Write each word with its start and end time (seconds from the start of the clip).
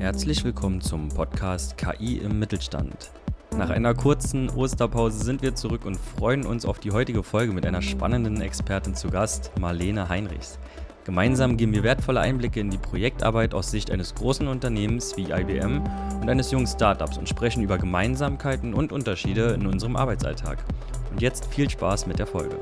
Herzlich 0.00 0.44
willkommen 0.44 0.80
zum 0.80 1.08
Podcast 1.08 1.76
KI 1.76 2.18
im 2.18 2.38
Mittelstand. 2.38 3.10
Nach 3.56 3.68
einer 3.68 3.94
kurzen 3.94 4.48
Osterpause 4.48 5.24
sind 5.24 5.42
wir 5.42 5.56
zurück 5.56 5.84
und 5.84 5.96
freuen 5.96 6.46
uns 6.46 6.64
auf 6.64 6.78
die 6.78 6.92
heutige 6.92 7.24
Folge 7.24 7.52
mit 7.52 7.66
einer 7.66 7.82
spannenden 7.82 8.40
Expertin 8.40 8.94
zu 8.94 9.08
Gast, 9.08 9.50
Marlene 9.58 10.08
Heinrichs. 10.08 10.60
Gemeinsam 11.04 11.56
geben 11.56 11.72
wir 11.72 11.82
wertvolle 11.82 12.20
Einblicke 12.20 12.60
in 12.60 12.70
die 12.70 12.78
Projektarbeit 12.78 13.54
aus 13.54 13.72
Sicht 13.72 13.90
eines 13.90 14.14
großen 14.14 14.46
Unternehmens 14.46 15.16
wie 15.16 15.32
IBM 15.32 15.82
und 16.20 16.30
eines 16.30 16.52
jungen 16.52 16.68
Startups 16.68 17.18
und 17.18 17.28
sprechen 17.28 17.64
über 17.64 17.76
Gemeinsamkeiten 17.76 18.74
und 18.74 18.92
Unterschiede 18.92 19.48
in 19.50 19.66
unserem 19.66 19.96
Arbeitsalltag. 19.96 20.58
Und 21.10 21.20
jetzt 21.20 21.46
viel 21.46 21.68
Spaß 21.68 22.06
mit 22.06 22.20
der 22.20 22.28
Folge. 22.28 22.56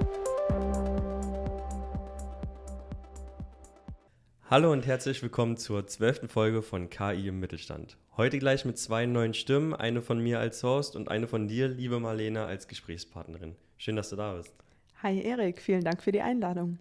Hallo 4.49 4.71
und 4.71 4.87
herzlich 4.87 5.21
willkommen 5.25 5.57
zur 5.57 5.89
zwölften 5.89 6.29
Folge 6.29 6.63
von 6.63 6.89
KI 6.89 7.27
im 7.27 7.41
Mittelstand. 7.41 7.97
Heute 8.17 8.39
gleich 8.39 8.65
mit 8.65 8.79
zwei 8.79 9.05
neuen 9.05 9.35
Stimmen, 9.35 9.75
eine 9.75 10.03
von 10.03 10.21
mir 10.21 10.39
als 10.39 10.63
Host 10.63 10.95
und 10.95 11.09
eine 11.09 11.27
von 11.27 11.49
dir, 11.49 11.67
liebe 11.67 11.99
Marlene, 11.99 12.45
als 12.45 12.69
Gesprächspartnerin. 12.69 13.57
Schön, 13.77 13.97
dass 13.97 14.11
du 14.11 14.15
da 14.15 14.35
bist. 14.35 14.55
Hi 15.03 15.21
Erik, 15.21 15.61
vielen 15.61 15.83
Dank 15.83 16.01
für 16.01 16.13
die 16.13 16.21
Einladung. 16.21 16.79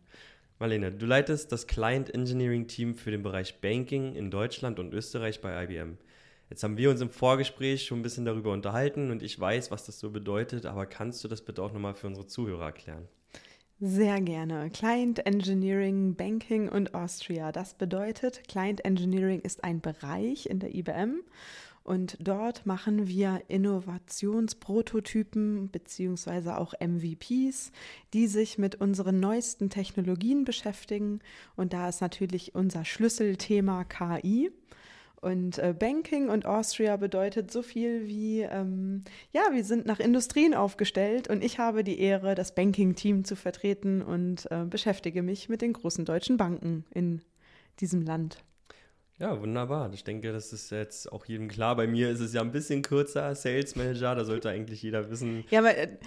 Marlene, 0.59 0.91
du 0.91 1.07
leitest 1.07 1.51
das 1.51 1.65
Client 1.65 2.13
Engineering 2.13 2.67
Team 2.67 2.93
für 2.93 3.09
den 3.09 3.23
Bereich 3.23 3.59
Banking 3.61 4.13
in 4.13 4.29
Deutschland 4.29 4.77
und 4.77 4.93
Österreich 4.93 5.41
bei 5.41 5.63
IBM. 5.63 5.97
Jetzt 6.51 6.63
haben 6.63 6.77
wir 6.77 6.91
uns 6.91 7.01
im 7.01 7.09
Vorgespräch 7.09 7.83
schon 7.87 8.01
ein 8.01 8.03
bisschen 8.03 8.25
darüber 8.25 8.51
unterhalten 8.51 9.09
und 9.09 9.23
ich 9.23 9.39
weiß, 9.39 9.71
was 9.71 9.87
das 9.87 9.99
so 9.99 10.11
bedeutet, 10.11 10.67
aber 10.67 10.85
kannst 10.85 11.23
du 11.23 11.27
das 11.27 11.41
bitte 11.41 11.63
auch 11.63 11.73
nochmal 11.73 11.95
für 11.95 12.05
unsere 12.05 12.27
Zuhörer 12.27 12.65
erklären? 12.65 13.07
Sehr 13.81 14.21
gerne. 14.21 14.69
Client 14.69 15.25
Engineering, 15.25 16.15
Banking 16.15 16.69
und 16.69 16.95
Austria. 16.95 17.51
Das 17.51 17.73
bedeutet, 17.73 18.47
Client 18.47 18.85
Engineering 18.85 19.41
ist 19.41 19.65
ein 19.65 19.81
Bereich 19.81 20.45
in 20.45 20.59
der 20.59 20.73
IBM 20.73 21.21
und 21.83 22.15
dort 22.19 22.65
machen 22.65 23.07
wir 23.07 23.41
Innovationsprototypen 23.49 25.71
beziehungsweise 25.71 26.57
auch 26.57 26.73
MVPs, 26.79 27.73
die 28.13 28.27
sich 28.27 28.57
mit 28.57 28.81
unseren 28.81 29.19
neuesten 29.19 29.69
Technologien 29.69 30.45
beschäftigen. 30.45 31.19
Und 31.57 31.73
da 31.73 31.89
ist 31.89 31.99
natürlich 31.99 32.55
unser 32.55 32.85
Schlüsselthema 32.85 33.83
KI. 33.83 34.51
Und 35.25 35.57
äh, 35.57 35.73
Banking 35.73 36.29
und 36.29 36.45
Austria 36.45 36.97
bedeutet 36.97 37.49
so 37.49 37.63
viel 37.63 38.05
wie, 38.05 38.41
ähm, 38.41 39.03
ja, 39.31 39.41
wir 39.53 39.63
sind 39.63 39.87
nach 39.87 39.99
Industrien 39.99 40.53
aufgestellt 40.53 41.31
und 41.31 41.43
ich 41.43 41.57
habe 41.57 41.83
die 41.83 41.99
Ehre, 41.99 42.35
das 42.35 42.53
Banking-Team 42.53 43.25
zu 43.25 43.35
vertreten 43.35 44.03
und 44.03 44.45
äh, 44.51 44.65
beschäftige 44.65 45.23
mich 45.23 45.49
mit 45.49 45.63
den 45.63 45.73
großen 45.73 46.05
deutschen 46.05 46.37
Banken 46.37 46.85
in 46.93 47.23
diesem 47.79 48.03
Land. 48.03 48.43
Ja, 49.17 49.41
wunderbar. 49.41 49.91
Ich 49.93 50.03
denke, 50.03 50.31
das 50.31 50.53
ist 50.53 50.69
jetzt 50.69 51.11
auch 51.11 51.25
jedem 51.25 51.47
klar. 51.47 51.75
Bei 51.75 51.87
mir 51.87 52.11
ist 52.11 52.19
es 52.19 52.31
ja 52.33 52.41
ein 52.41 52.51
bisschen 52.51 52.83
kürzer, 52.83 53.33
Sales 53.33 53.75
Manager, 53.75 54.13
da 54.13 54.25
sollte 54.25 54.51
eigentlich 54.51 54.83
jeder 54.83 55.09
wissen. 55.09 55.43
Ja, 55.49 55.57
aber 55.57 55.75
äh, 55.75 55.97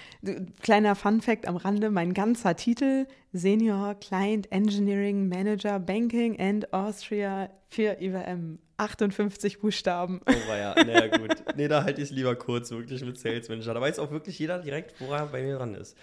kleiner 0.63 0.95
Fun 0.95 1.23
Fact 1.23 1.49
am 1.49 1.57
Rande, 1.57 1.91
mein 1.91 2.15
ganzer 2.15 2.55
Titel 2.55 3.09
Senior 3.33 3.97
Client 3.97 4.53
Engineering 4.53 5.29
Manager 5.29 5.81
Banking 5.81 6.39
and 6.39 6.73
Austria 6.73 7.51
für 7.69 8.01
IWM. 8.01 8.61
58 8.79 9.61
Buchstaben. 9.61 10.21
Oh, 10.27 10.49
war 10.49 10.57
ja, 10.57 10.75
naja, 10.75 11.09
gut. 11.09 11.37
Nee, 11.57 11.69
da 11.69 11.85
halte 11.85 12.01
ich 12.01 12.11
es 12.11 12.15
lieber 12.15 12.37
kurz, 12.37 12.71
wirklich 12.71 13.05
mit 13.05 13.19
Sales 13.19 13.49
Manager. 13.49 13.75
Da 13.75 13.81
weiß 13.81 13.99
auch 13.99 14.11
wirklich 14.11 14.39
jeder 14.39 14.59
direkt, 14.59 15.01
woran 15.01 15.21
er 15.21 15.27
bei 15.27 15.43
mir 15.43 15.57
dran 15.57 15.75
ist. 15.75 15.97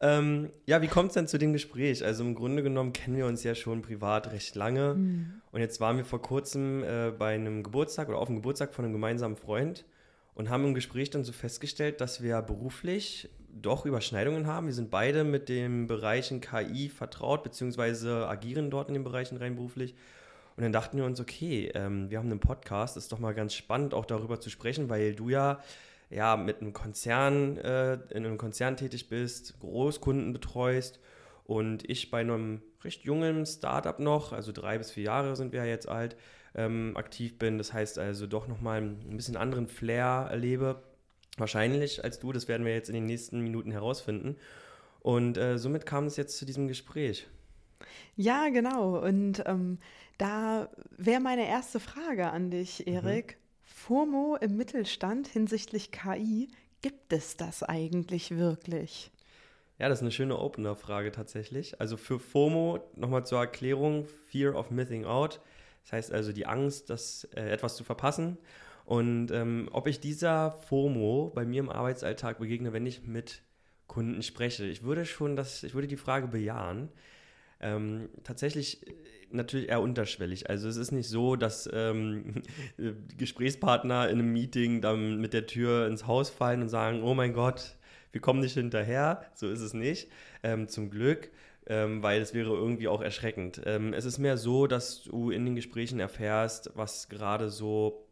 Ähm, 0.00 0.50
ja, 0.66 0.82
wie 0.82 0.88
kommt 0.88 1.08
es 1.08 1.14
denn 1.14 1.26
zu 1.26 1.38
dem 1.38 1.52
Gespräch? 1.52 2.04
Also 2.04 2.22
im 2.22 2.34
Grunde 2.34 2.62
genommen 2.62 2.92
kennen 2.92 3.16
wir 3.16 3.26
uns 3.26 3.42
ja 3.44 3.54
schon 3.54 3.80
privat 3.80 4.30
recht 4.30 4.54
lange. 4.54 4.94
Mhm. 4.94 5.40
Und 5.52 5.60
jetzt 5.60 5.80
waren 5.80 5.96
wir 5.96 6.04
vor 6.04 6.20
kurzem 6.20 6.84
äh, 6.84 7.12
bei 7.16 7.34
einem 7.34 7.62
Geburtstag 7.62 8.08
oder 8.08 8.18
auf 8.18 8.26
dem 8.26 8.36
Geburtstag 8.36 8.74
von 8.74 8.84
einem 8.84 8.92
gemeinsamen 8.92 9.36
Freund 9.36 9.84
und 10.34 10.50
haben 10.50 10.64
im 10.66 10.74
Gespräch 10.74 11.08
dann 11.10 11.24
so 11.24 11.32
festgestellt, 11.32 12.00
dass 12.02 12.22
wir 12.22 12.42
beruflich 12.42 13.30
doch 13.62 13.86
Überschneidungen 13.86 14.46
haben. 14.46 14.66
Wir 14.66 14.74
sind 14.74 14.90
beide 14.90 15.24
mit 15.24 15.48
den 15.48 15.86
Bereichen 15.86 16.42
KI 16.42 16.90
vertraut, 16.90 17.42
beziehungsweise 17.42 18.28
agieren 18.28 18.70
dort 18.70 18.88
in 18.88 18.94
den 18.94 19.04
Bereichen 19.04 19.38
rein 19.38 19.56
beruflich. 19.56 19.94
Und 20.56 20.62
dann 20.62 20.72
dachten 20.72 20.96
wir 20.96 21.04
uns, 21.04 21.20
okay, 21.20 21.70
ähm, 21.74 22.10
wir 22.10 22.18
haben 22.18 22.30
einen 22.30 22.40
Podcast, 22.40 22.96
ist 22.96 23.12
doch 23.12 23.18
mal 23.18 23.34
ganz 23.34 23.54
spannend, 23.54 23.92
auch 23.92 24.06
darüber 24.06 24.40
zu 24.40 24.50
sprechen, 24.50 24.88
weil 24.88 25.14
du 25.14 25.28
ja 25.28 25.60
ja, 26.10 26.36
mit 26.36 26.60
einem 26.60 26.72
Konzern, 26.72 27.56
äh, 27.58 27.94
in 28.10 28.24
einem 28.24 28.38
Konzern 28.38 28.76
tätig 28.76 29.08
bist, 29.08 29.58
Großkunden 29.60 30.32
betreust 30.32 31.00
und 31.44 31.88
ich 31.88 32.10
bei 32.10 32.20
einem 32.20 32.62
recht 32.82 33.02
jungen 33.02 33.46
Startup 33.46 33.98
noch, 33.98 34.32
also 34.32 34.52
drei 34.52 34.78
bis 34.78 34.92
vier 34.92 35.04
Jahre 35.04 35.36
sind 35.36 35.52
wir 35.52 35.60
ja 35.60 35.66
jetzt 35.66 35.88
alt, 35.88 36.16
ähm, 36.54 36.96
aktiv 36.96 37.38
bin. 37.38 37.58
Das 37.58 37.72
heißt 37.72 37.98
also 37.98 38.26
doch 38.26 38.46
nochmal 38.46 38.80
ein 38.82 39.16
bisschen 39.16 39.36
anderen 39.36 39.66
Flair 39.66 40.28
erlebe, 40.30 40.82
wahrscheinlich 41.36 42.04
als 42.04 42.18
du. 42.18 42.32
Das 42.32 42.48
werden 42.48 42.64
wir 42.64 42.72
jetzt 42.72 42.88
in 42.88 42.94
den 42.94 43.06
nächsten 43.06 43.40
Minuten 43.40 43.72
herausfinden. 43.72 44.36
Und 45.00 45.38
äh, 45.38 45.58
somit 45.58 45.86
kam 45.86 46.06
es 46.06 46.16
jetzt 46.16 46.36
zu 46.38 46.44
diesem 46.46 46.68
Gespräch. 46.68 47.26
Ja, 48.16 48.48
genau. 48.48 48.98
Und 48.98 49.42
ähm, 49.46 49.78
da 50.18 50.68
wäre 50.96 51.20
meine 51.20 51.46
erste 51.46 51.80
Frage 51.80 52.30
an 52.30 52.50
dich, 52.50 52.84
mhm. 52.86 52.92
Erik. 52.92 53.36
Mhm. 53.36 53.46
FOMO 53.66 54.36
im 54.40 54.56
Mittelstand 54.56 55.28
hinsichtlich 55.28 55.92
KI, 55.92 56.48
gibt 56.82 57.12
es 57.12 57.36
das 57.36 57.62
eigentlich 57.62 58.36
wirklich? 58.36 59.10
Ja, 59.78 59.88
das 59.88 59.98
ist 59.98 60.02
eine 60.02 60.10
schöne 60.10 60.38
Opener-Frage 60.38 61.12
tatsächlich. 61.12 61.80
Also 61.80 61.96
für 61.96 62.18
FOMO, 62.18 62.80
nochmal 62.94 63.26
zur 63.26 63.40
Erklärung, 63.40 64.06
Fear 64.30 64.54
of 64.56 64.70
Missing 64.70 65.04
Out. 65.04 65.40
Das 65.84 65.92
heißt 65.92 66.12
also 66.12 66.32
die 66.32 66.46
Angst, 66.46 66.88
das, 66.90 67.24
äh, 67.34 67.42
etwas 67.50 67.76
zu 67.76 67.84
verpassen. 67.84 68.38
Und 68.86 69.30
ähm, 69.30 69.68
ob 69.72 69.86
ich 69.86 70.00
dieser 70.00 70.52
FOMO 70.52 71.30
bei 71.34 71.44
mir 71.44 71.60
im 71.60 71.68
Arbeitsalltag 71.68 72.38
begegne, 72.38 72.72
wenn 72.72 72.86
ich 72.86 73.06
mit 73.06 73.42
Kunden 73.86 74.22
spreche. 74.22 74.64
Ich 74.64 74.82
würde 74.82 75.04
schon 75.04 75.36
das, 75.36 75.62
ich 75.62 75.74
würde 75.74 75.88
die 75.88 75.96
Frage 75.96 76.28
bejahen. 76.28 76.88
Ähm, 77.60 78.08
tatsächlich 78.24 78.80
natürlich 79.30 79.68
eher 79.68 79.80
unterschwellig. 79.80 80.48
Also 80.48 80.68
es 80.68 80.76
ist 80.76 80.92
nicht 80.92 81.08
so, 81.08 81.36
dass 81.36 81.68
ähm, 81.72 82.42
Gesprächspartner 83.18 84.08
in 84.08 84.18
einem 84.18 84.32
Meeting 84.32 84.80
dann 84.80 85.20
mit 85.20 85.32
der 85.32 85.46
Tür 85.46 85.86
ins 85.86 86.06
Haus 86.06 86.30
fallen 86.30 86.62
und 86.62 86.68
sagen, 86.68 87.02
oh 87.02 87.14
mein 87.14 87.32
Gott, 87.32 87.76
wir 88.12 88.20
kommen 88.20 88.40
nicht 88.40 88.54
hinterher. 88.54 89.24
So 89.34 89.48
ist 89.48 89.60
es 89.60 89.74
nicht, 89.74 90.08
ähm, 90.42 90.68
zum 90.68 90.90
Glück. 90.90 91.30
Ähm, 91.68 92.00
weil 92.00 92.22
es 92.22 92.32
wäre 92.32 92.50
irgendwie 92.50 92.86
auch 92.86 93.02
erschreckend. 93.02 93.60
Ähm, 93.66 93.92
es 93.92 94.04
ist 94.04 94.18
mehr 94.18 94.36
so, 94.36 94.68
dass 94.68 95.02
du 95.02 95.30
in 95.32 95.44
den 95.44 95.56
Gesprächen 95.56 95.98
erfährst, 95.98 96.70
was 96.76 97.08
gerade 97.08 97.50
so 97.50 98.06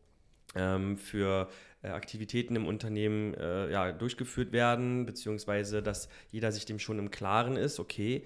ähm, 0.56 0.96
für 0.96 1.48
äh, 1.82 1.88
Aktivitäten 1.88 2.56
im 2.56 2.66
Unternehmen 2.66 3.32
äh, 3.34 3.70
ja, 3.70 3.92
durchgeführt 3.92 4.50
werden, 4.52 5.06
beziehungsweise 5.06 5.82
dass 5.82 6.08
jeder 6.32 6.50
sich 6.50 6.64
dem 6.64 6.80
schon 6.80 6.98
im 6.98 7.12
Klaren 7.12 7.56
ist, 7.56 7.78
okay, 7.78 8.24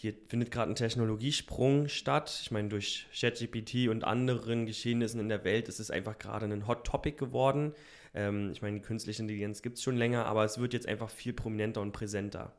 hier 0.00 0.14
findet 0.28 0.52
gerade 0.52 0.70
ein 0.70 0.76
Technologiesprung 0.76 1.88
statt. 1.88 2.38
Ich 2.40 2.52
meine, 2.52 2.68
durch 2.68 3.08
ChatGPT 3.12 3.88
und 3.88 4.04
anderen 4.04 4.64
Geschehnissen 4.64 5.18
in 5.18 5.28
der 5.28 5.42
Welt 5.42 5.66
ist 5.66 5.80
es 5.80 5.90
einfach 5.90 6.16
gerade 6.20 6.46
ein 6.46 6.68
Hot 6.68 6.84
Topic 6.84 7.16
geworden. 7.16 7.72
Ähm, 8.14 8.52
ich 8.52 8.62
meine, 8.62 8.78
künstliche 8.78 9.22
Intelligenz 9.22 9.60
gibt 9.60 9.76
es 9.76 9.82
schon 9.82 9.96
länger, 9.96 10.26
aber 10.26 10.44
es 10.44 10.58
wird 10.58 10.72
jetzt 10.72 10.86
einfach 10.86 11.10
viel 11.10 11.32
prominenter 11.32 11.80
und 11.80 11.90
präsenter. 11.90 12.52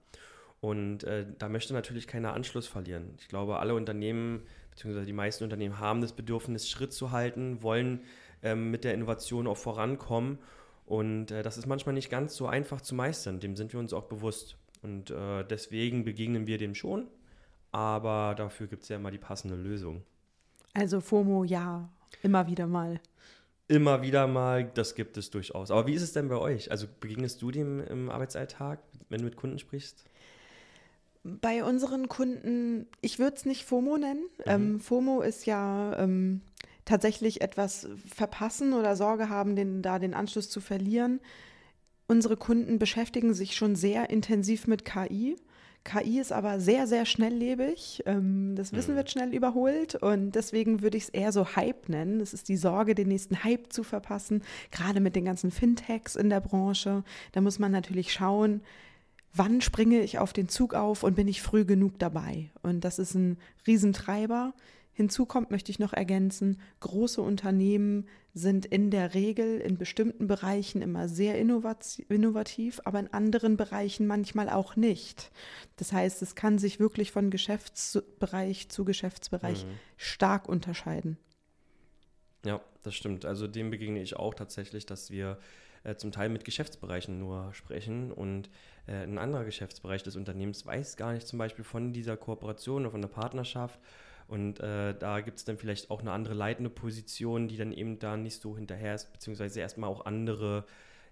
Und 0.60 1.06
äh, 1.06 1.28
da 1.38 1.48
möchte 1.48 1.72
natürlich 1.72 2.08
keiner 2.08 2.34
Anschluss 2.34 2.68
verlieren. 2.68 3.14
Ich 3.22 3.30
glaube, 3.30 3.60
alle 3.60 3.74
Unternehmen, 3.74 4.42
beziehungsweise 4.72 5.06
die 5.06 5.14
meisten 5.14 5.46
Unternehmen 5.46 5.80
haben 5.80 6.02
das 6.02 6.12
Bedürfnis, 6.12 6.70
Schritt 6.70 6.92
zu 6.92 7.12
halten, 7.12 7.64
wollen 7.64 8.02
ähm, 8.44 8.70
mit 8.70 8.84
der 8.84 8.94
Innovation 8.94 9.48
auch 9.48 9.56
vorankommen. 9.56 10.40
Und 10.86 11.32
äh, 11.32 11.42
das 11.42 11.58
ist 11.58 11.68
manchmal 11.68 11.96
nicht 11.96 12.10
ganz 12.10 12.36
so 12.36 12.48
einfach 12.48 12.82
zu 12.82 12.96
meistern. 12.96 13.40
Dem 13.40 13.56
sind 13.56 13.72
wir 13.72 13.80
uns 13.80 13.94
auch 13.94 14.10
bewusst. 14.10 14.58
Und 14.82 15.10
äh, 15.10 15.46
deswegen 15.46 16.04
begegnen 16.04 16.46
wir 16.46 16.58
dem 16.58 16.76
schon 16.76 17.08
aber 17.72 18.36
dafür 18.36 18.68
gibt 18.68 18.84
es 18.84 18.90
ja 18.90 18.96
immer 18.96 19.12
die 19.12 19.18
passende 19.18 19.56
Lösung. 19.56 20.04
Also 20.74 21.02
FOMO, 21.02 21.44
ja, 21.44 21.90
immer 22.24 22.48
wieder 22.48 22.68
mal. 22.68 23.00
Immer 23.68 24.02
wieder 24.02 24.28
mal, 24.28 24.66
das 24.66 24.96
gibt 24.96 25.18
es 25.18 25.30
durchaus. 25.30 25.70
Aber 25.70 25.86
wie 25.86 25.94
ist 25.94 26.02
es 26.02 26.14
denn 26.14 26.28
bei 26.28 26.38
euch? 26.38 26.72
Also 26.72 26.88
begegnest 27.00 27.42
du 27.42 27.52
dem 27.52 27.80
im 27.86 28.10
Arbeitsalltag, 28.10 28.80
wenn 29.10 29.20
du 29.20 29.26
mit 29.26 29.36
Kunden 29.36 29.60
sprichst? 29.60 30.06
Bei 31.24 31.64
unseren 31.64 32.08
Kunden, 32.08 32.88
ich 33.02 33.20
würde 33.20 33.36
es 33.36 33.46
nicht 33.46 33.66
FOMO 33.66 33.98
nennen. 33.98 34.24
Mhm. 34.40 34.44
Ähm, 34.46 34.80
FOMO 34.80 35.22
ist 35.22 35.46
ja 35.46 35.96
ähm, 36.00 36.42
tatsächlich 36.86 37.42
etwas 37.42 37.88
verpassen 38.08 38.74
oder 38.74 38.96
Sorge 38.96 39.30
haben, 39.30 39.56
den, 39.56 39.84
da 39.84 40.00
den 40.00 40.16
Anschluss 40.16 40.50
zu 40.50 40.62
verlieren. 40.62 41.20
Unsere 42.08 42.38
Kunden 42.38 42.80
beschäftigen 42.80 43.36
sich 43.36 43.56
schon 43.56 43.76
sehr 43.76 44.10
intensiv 44.10 44.66
mit 44.66 44.84
KI 44.84 45.36
KI 45.84 46.20
ist 46.20 46.32
aber 46.32 46.60
sehr, 46.60 46.88
sehr 46.88 47.06
schnelllebig. 47.06 48.04
Ähm, 48.06 48.56
das 48.56 48.74
Wissen 48.74 48.94
mhm. 48.94 48.98
wird 48.98 49.12
schnell 49.12 49.34
überholt 49.34 49.96
und 49.96 50.32
deswegen 50.32 50.82
würde 50.82 50.98
ich 50.98 51.04
es 51.04 51.10
eher 51.10 51.32
so 51.32 51.56
Hype 51.56 51.90
nennen. 51.90 52.20
Es 52.20 52.34
ist 52.34 52.50
die 52.50 52.58
Sorge, 52.58 52.96
den 52.96 53.08
nächsten 53.08 53.44
Hype 53.44 53.72
zu 53.72 53.84
verpassen, 53.84 54.44
gerade 54.72 55.00
mit 55.00 55.16
den 55.16 55.26
ganzen 55.26 55.52
Fintechs 55.52 56.16
in 56.16 56.30
der 56.30 56.42
Branche. 56.42 57.04
Da 57.32 57.42
muss 57.42 57.60
man 57.60 57.72
natürlich 57.72 58.14
schauen, 58.14 58.62
wann 59.34 59.62
springe 59.62 60.02
ich 60.02 60.20
auf 60.20 60.34
den 60.34 60.50
Zug 60.50 60.74
auf 60.74 61.04
und 61.04 61.16
bin 61.16 61.28
ich 61.28 61.42
früh 61.42 61.66
genug 61.66 62.00
dabei. 62.00 62.50
Und 62.62 62.84
das 62.84 63.00
ist 63.00 63.16
ein 63.16 63.38
Riesentreiber 63.66 64.54
Hinzu 65.00 65.26
kommt, 65.26 65.50
möchte 65.50 65.72
ich 65.72 65.80
noch 65.80 65.94
ergänzen, 65.94 66.60
große 66.82 67.22
Unternehmen 67.22 68.06
sind 68.34 68.66
in 68.66 68.92
der 68.92 69.14
Regel 69.14 69.62
in 69.62 69.78
bestimmten 69.78 70.28
Bereichen 70.28 70.82
immer 70.82 71.08
sehr 71.08 71.38
innovativ, 71.40 72.82
aber 72.84 73.00
in 73.00 73.14
anderen 73.14 73.56
Bereichen 73.56 74.08
manchmal 74.08 74.50
auch 74.50 74.76
nicht. 74.76 75.32
Das 75.78 75.94
heißt, 75.94 76.22
es 76.22 76.36
kann 76.36 76.58
sich 76.58 76.82
wirklich 76.82 77.14
von 77.14 77.30
Geschäftsbereich 77.30 78.68
zu 78.68 78.84
Geschäftsbereich 78.84 79.64
mhm. 79.64 79.70
stark 79.96 80.50
unterscheiden. 80.50 81.18
Ja, 82.44 82.60
das 82.84 82.94
stimmt. 82.94 83.24
Also 83.24 83.48
dem 83.48 83.70
begegne 83.70 84.02
ich 84.02 84.18
auch 84.18 84.34
tatsächlich, 84.34 84.86
dass 84.86 85.12
wir 85.12 85.40
äh, 85.86 85.96
zum 85.96 86.12
Teil 86.12 86.28
mit 86.28 86.44
Geschäftsbereichen 86.44 87.18
nur 87.18 87.54
sprechen 87.54 88.12
und 88.12 88.50
äh, 88.86 89.04
ein 89.04 89.18
anderer 89.18 89.46
Geschäftsbereich 89.46 90.04
des 90.04 90.18
Unternehmens 90.18 90.66
weiß 90.66 90.98
gar 90.98 91.14
nicht 91.14 91.26
zum 91.26 91.40
Beispiel 91.40 91.64
von 91.64 91.94
dieser 91.94 92.18
Kooperation 92.18 92.82
oder 92.82 92.92
von 92.92 93.02
der 93.02 93.08
Partnerschaft 93.08 93.80
und 94.30 94.60
äh, 94.60 94.94
da 94.94 95.22
gibt 95.22 95.40
es 95.40 95.46
dann 95.46 95.58
vielleicht 95.58 95.90
auch 95.90 96.02
eine 96.02 96.12
andere 96.12 96.36
leitende 96.36 96.70
Position, 96.70 97.48
die 97.48 97.58
dann 97.58 97.72
eben 97.72 97.98
da 97.98 98.16
nicht 98.16 98.40
so 98.40 98.56
hinterher 98.56 98.94
ist, 98.94 99.12
beziehungsweise 99.12 99.60
erstmal 99.60 99.90
auch 99.90 100.06
andere 100.06 100.66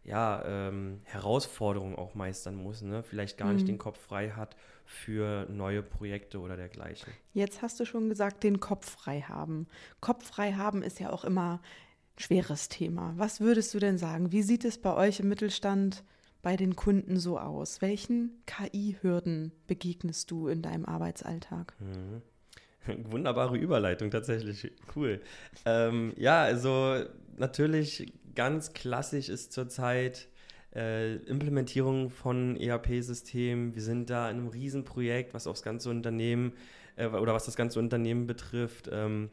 ja, 0.03 0.43
ähm, 0.45 1.01
Herausforderungen 1.03 1.95
auch 1.95 2.13
meistern 2.13 2.55
muss, 2.55 2.83
ne? 2.83 3.01
vielleicht 3.01 3.37
gar 3.39 3.49
mhm. 3.49 3.55
nicht 3.55 3.67
den 3.67 3.79
Kopf 3.79 3.99
frei 3.99 4.29
hat 4.29 4.55
für 4.85 5.47
neue 5.49 5.81
Projekte 5.81 6.39
oder 6.39 6.57
dergleichen. 6.57 7.11
Jetzt 7.33 7.63
hast 7.63 7.79
du 7.79 7.85
schon 7.85 8.07
gesagt, 8.07 8.43
den 8.43 8.59
Kopf 8.59 8.87
frei 8.87 9.21
haben. 9.21 9.67
Kopf 9.99 10.27
frei 10.27 10.53
haben 10.53 10.83
ist 10.83 10.99
ja 10.99 11.11
auch 11.11 11.25
immer 11.25 11.53
ein 11.53 12.21
schweres 12.21 12.69
Thema. 12.69 13.13
Was 13.17 13.41
würdest 13.41 13.73
du 13.73 13.79
denn 13.79 13.97
sagen? 13.97 14.31
Wie 14.31 14.43
sieht 14.43 14.63
es 14.63 14.77
bei 14.77 14.95
euch 14.95 15.19
im 15.21 15.27
Mittelstand 15.27 16.03
bei 16.43 16.55
den 16.55 16.75
Kunden 16.75 17.19
so 17.19 17.39
aus? 17.39 17.81
Welchen 17.81 18.43
KI-Hürden 18.45 19.51
begegnest 19.65 20.29
du 20.29 20.47
in 20.47 20.61
deinem 20.61 20.85
Arbeitsalltag? 20.85 21.73
Mhm. 21.79 22.21
Wunderbare 23.09 23.57
Überleitung, 23.57 24.11
tatsächlich. 24.11 24.71
Cool. 24.95 25.21
Ähm, 25.65 26.13
ja, 26.17 26.43
also 26.43 27.03
natürlich 27.37 28.13
ganz 28.35 28.73
klassisch 28.73 29.29
ist 29.29 29.53
zurzeit 29.53 30.27
äh, 30.75 31.15
Implementierung 31.15 32.09
von 32.09 32.55
ERP-Systemen. 32.55 33.75
Wir 33.75 33.81
sind 33.81 34.09
da 34.09 34.29
in 34.29 34.37
einem 34.37 34.47
Riesenprojekt, 34.47 35.33
was 35.33 35.47
aufs 35.47 35.63
ganze 35.63 35.89
Unternehmen 35.89 36.53
äh, 36.95 37.07
oder 37.07 37.33
was 37.33 37.45
das 37.45 37.55
ganze 37.55 37.79
Unternehmen 37.79 38.27
betrifft. 38.27 38.89
Ähm, 38.91 39.29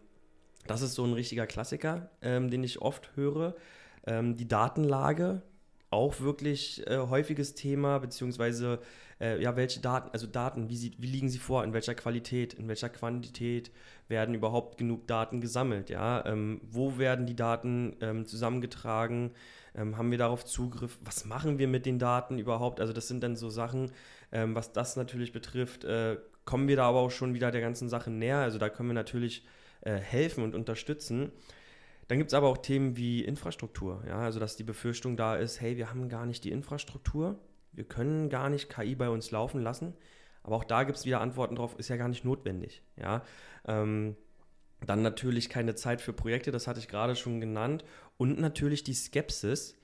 das 0.67 0.81
ist 0.81 0.95
so 0.95 1.05
ein 1.05 1.13
richtiger 1.13 1.47
Klassiker, 1.47 2.11
ähm, 2.23 2.51
den 2.51 2.65
ich 2.65 2.81
oft 2.81 3.15
höre. 3.17 3.55
Ähm, 4.07 4.37
die 4.37 4.49
Datenlage, 4.49 5.43
auch 5.95 6.21
wirklich 6.21 6.87
äh, 6.87 6.99
häufiges 6.99 7.55
Thema, 7.55 7.99
beziehungsweise 7.99 8.81
äh, 9.21 9.41
ja, 9.41 9.57
welche 9.57 9.81
Daten, 9.81 10.11
also 10.13 10.27
Daten, 10.27 10.69
wie, 10.69 10.77
sie, 10.77 10.93
wie 10.99 11.07
liegen 11.07 11.29
sie 11.29 11.39
vor, 11.39 11.65
in 11.65 11.73
welcher 11.73 11.95
Qualität, 11.95 12.55
in 12.55 12.69
welcher 12.69 12.89
Quantität 12.89 13.71
werden 14.09 14.35
überhaupt 14.35 14.77
genug 14.77 15.07
Daten 15.07 15.41
gesammelt, 15.41 15.91
ja, 15.91 16.25
ähm, 16.27 16.61
wo 16.71 16.99
werden 16.99 17.27
die 17.27 17.37
Daten 17.37 17.97
ähm, 18.01 18.27
zusammengetragen, 18.27 19.31
ähm, 19.75 19.97
haben 19.97 20.11
wir 20.11 20.19
darauf 20.19 20.45
Zugriff, 20.45 20.99
was 21.03 21.25
machen 21.25 21.59
wir 21.59 21.69
mit 21.69 21.87
den 21.87 21.99
Daten 21.99 22.39
überhaupt, 22.39 22.81
also 22.81 22.93
das 22.93 23.09
sind 23.09 23.23
dann 23.23 23.37
so 23.37 23.49
Sachen, 23.49 23.93
ähm, 24.33 24.55
was 24.55 24.73
das 24.73 24.97
natürlich 24.97 25.33
betrifft, 25.33 25.85
äh, 25.85 26.17
kommen 26.45 26.69
wir 26.69 26.77
da 26.77 26.89
aber 26.89 27.01
auch 27.01 27.11
schon 27.11 27.35
wieder 27.35 27.51
der 27.51 27.63
ganzen 27.63 27.89
Sache 27.89 28.11
näher, 28.11 28.39
also 28.39 28.59
da 28.59 28.69
können 28.69 28.91
wir 28.91 28.95
natürlich 28.95 29.47
äh, 29.81 29.95
helfen 29.95 30.45
und 30.45 30.55
unterstützen. 30.55 31.33
Dann 32.09 32.19
gibt 32.19 32.31
es 32.31 32.35
aber 32.35 32.49
auch 32.49 32.59
Themen 32.59 32.97
wie 32.97 33.25
Infrastruktur, 33.25 34.03
ja, 34.07 34.19
also 34.19 34.39
dass 34.39 34.57
die 34.57 34.65
Befürchtung 34.65 35.17
da 35.17 35.37
ist, 35.37 35.61
hey, 35.61 35.77
wir 35.77 35.91
haben 35.91 36.09
gar 36.09 36.27
nicht 36.27 36.45
die 36.45 36.51
Infrastruktur, 36.51 37.39
wir 37.73 37.85
können 37.85 38.29
gar 38.29 38.51
nicht 38.51 38.69
KI 38.69 38.95
bei 38.95 39.09
uns 39.09 39.31
laufen 39.31 39.63
lassen. 39.63 39.95
Aber 40.43 40.57
auch 40.57 40.65
da 40.65 40.85
gibt 40.85 40.99
es 40.99 41.07
wieder 41.07 41.21
Antworten 41.21 41.57
drauf, 41.57 41.75
ist 41.79 41.89
ja 41.89 41.97
gar 41.97 42.09
nicht 42.09 42.25
notwendig. 42.25 42.83
Ja? 42.97 43.23
Ähm, 43.67 44.17
dann 44.85 45.03
natürlich 45.03 45.49
keine 45.49 45.75
Zeit 45.75 46.03
für 46.03 46.13
Projekte, 46.13 46.51
das 46.51 46.67
hatte 46.67 46.79
ich 46.79 46.89
gerade 46.89 47.17
schon 47.17 47.41
genannt. 47.41 47.85
Und 48.19 48.39
natürlich 48.39 48.85
die 48.85 48.95
Skepsis 48.95 49.77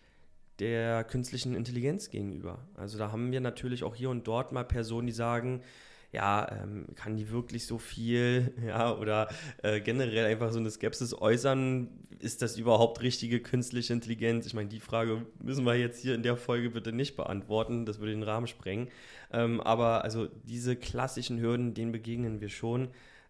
der 0.58 1.04
künstlichen 1.04 1.54
Intelligenz 1.54 2.10
gegenüber. 2.10 2.68
Also 2.74 2.98
da 2.98 3.10
haben 3.10 3.32
wir 3.32 3.40
natürlich 3.40 3.82
auch 3.82 3.94
hier 3.94 4.10
und 4.10 4.28
dort 4.28 4.52
mal 4.52 4.64
Personen, 4.64 5.06
die 5.06 5.12
sagen, 5.14 5.62
ja, 6.12 6.50
ähm, 6.50 6.86
kann 6.96 7.16
die 7.16 7.30
wirklich 7.30 7.66
so 7.66 7.78
viel, 7.78 8.52
ja, 8.66 8.96
oder 8.96 9.28
äh, 9.62 9.80
generell 9.80 10.26
einfach 10.26 10.52
so 10.52 10.58
eine 10.58 10.70
Skepsis 10.70 11.14
äußern, 11.14 11.88
ist 12.18 12.42
das 12.42 12.58
überhaupt 12.58 13.00
richtige 13.00 13.40
künstliche 13.40 13.92
Intelligenz? 13.92 14.46
Ich 14.46 14.54
meine, 14.54 14.68
die 14.68 14.80
Frage 14.80 15.24
müssen 15.42 15.64
wir 15.64 15.76
jetzt 15.76 16.00
hier 16.00 16.14
in 16.14 16.22
der 16.22 16.36
Folge 16.36 16.70
bitte 16.70 16.92
nicht 16.92 17.16
beantworten, 17.16 17.86
das 17.86 17.98
würde 17.98 18.12
den 18.12 18.22
Rahmen 18.22 18.46
sprengen. 18.46 18.88
Ähm, 19.32 19.60
aber 19.60 20.04
also 20.04 20.28
diese 20.44 20.76
klassischen 20.76 21.40
Hürden, 21.40 21.74
denen 21.74 21.92
begegnen 21.92 22.40
wir 22.40 22.48
schon 22.48 22.88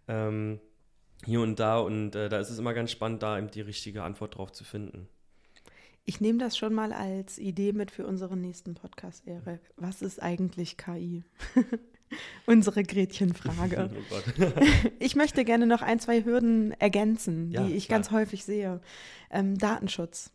ähm, 0.09 0.59
hier 1.25 1.41
und 1.41 1.61
da 1.61 1.79
und 1.79 2.15
äh, 2.15 2.29
da 2.29 2.38
ist 2.38 2.50
es 2.50 2.59
immer 2.59 2.75
ganz 2.75 2.91
spannend, 2.91 3.23
da 3.23 3.38
eben 3.38 3.50
die 3.50 3.61
richtige 3.61 4.03
Antwort 4.03 4.37
drauf 4.37 4.53
zu 4.53 4.65
finden. 4.65 5.09
Ich 6.06 6.21
nehme 6.21 6.38
das 6.38 6.56
schon 6.56 6.75
mal 6.75 6.93
als 6.93 7.38
Idee 7.38 7.73
mit 7.73 7.91
für 7.91 8.06
unseren 8.06 8.41
nächsten 8.41 8.75
Podcast, 8.75 9.26
Erik. 9.26 9.61
Was 9.76 10.03
ist 10.03 10.21
eigentlich 10.21 10.76
KI? 10.76 11.23
Unsere 12.47 12.83
Gretchenfrage. 12.83 13.91
Oh 14.11 14.61
ich 14.99 15.17
möchte 15.17 15.45
gerne 15.45 15.67
noch 15.67 15.83
ein, 15.83 16.01
zwei 16.01 16.25
Hürden 16.25 16.73
ergänzen, 16.81 17.51
ja, 17.51 17.62
die 17.62 17.75
ich 17.75 17.87
klar. 17.87 17.99
ganz 17.99 18.11
häufig 18.11 18.45
sehe. 18.45 18.81
Ähm, 19.31 19.57
Datenschutz. 19.59 20.33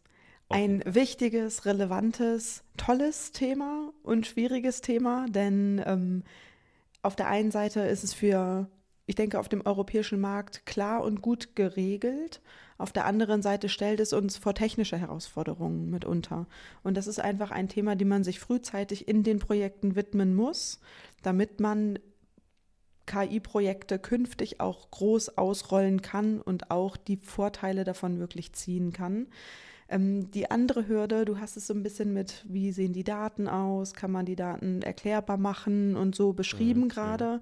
Okay. 0.48 0.64
Ein 0.64 0.84
wichtiges, 0.86 1.66
relevantes, 1.66 2.64
tolles 2.78 3.32
Thema 3.32 3.92
und 4.04 4.28
schwieriges 4.28 4.82
Thema, 4.82 5.26
denn 5.30 5.82
ähm, 5.86 6.24
auf 7.02 7.16
der 7.16 7.28
einen 7.28 7.52
Seite 7.52 7.82
ist 7.82 8.04
es 8.04 8.14
für, 8.14 8.70
ich 9.08 9.16
denke, 9.16 9.40
auf 9.40 9.50
dem 9.50 9.66
europäischen 9.66 10.20
Markt 10.20 10.66
klar 10.66 11.04
und 11.04 11.22
gut 11.22 11.56
geregelt. 11.56 12.42
Auf 12.78 12.92
der 12.92 13.06
anderen 13.06 13.42
Seite 13.42 13.70
stellt 13.70 14.00
es 14.00 14.12
uns 14.12 14.38
vor 14.38 14.54
technische 14.54 14.98
Herausforderungen 14.98 15.90
mitunter. 15.90 16.46
Und 16.84 16.98
das 16.98 17.08
ist 17.08 17.20
einfach 17.20 17.52
ein 17.52 17.70
Thema, 17.70 17.96
dem 17.96 18.10
man 18.10 18.24
sich 18.24 18.40
frühzeitig 18.40 19.08
in 19.08 19.24
den 19.24 19.40
Projekten 19.40 19.96
widmen 19.96 20.36
muss, 20.36 20.80
damit 21.22 21.60
man 21.60 22.00
KI-Projekte 23.06 24.00
künftig 24.00 24.60
auch 24.60 24.92
groß 24.92 25.38
ausrollen 25.38 26.02
kann 26.02 26.42
und 26.42 26.72
auch 26.72 26.98
die 26.98 27.18
Vorteile 27.18 27.84
davon 27.84 28.20
wirklich 28.20 28.54
ziehen 28.54 28.92
kann. 28.92 29.28
Ähm, 29.88 30.32
die 30.32 30.50
andere 30.50 30.88
Hürde, 30.88 31.26
du 31.26 31.40
hast 31.40 31.58
es 31.58 31.68
so 31.68 31.74
ein 31.74 31.84
bisschen 31.84 32.14
mit, 32.14 32.44
wie 32.48 32.72
sehen 32.72 32.94
die 32.94 33.04
Daten 33.04 33.48
aus, 33.48 33.94
kann 33.94 34.12
man 34.12 34.26
die 34.26 34.36
Daten 34.36 34.82
erklärbar 34.82 35.38
machen 35.38 35.96
und 35.96 36.16
so 36.16 36.34
beschrieben 36.34 36.82
mhm, 36.82 36.90
gerade. 36.90 37.42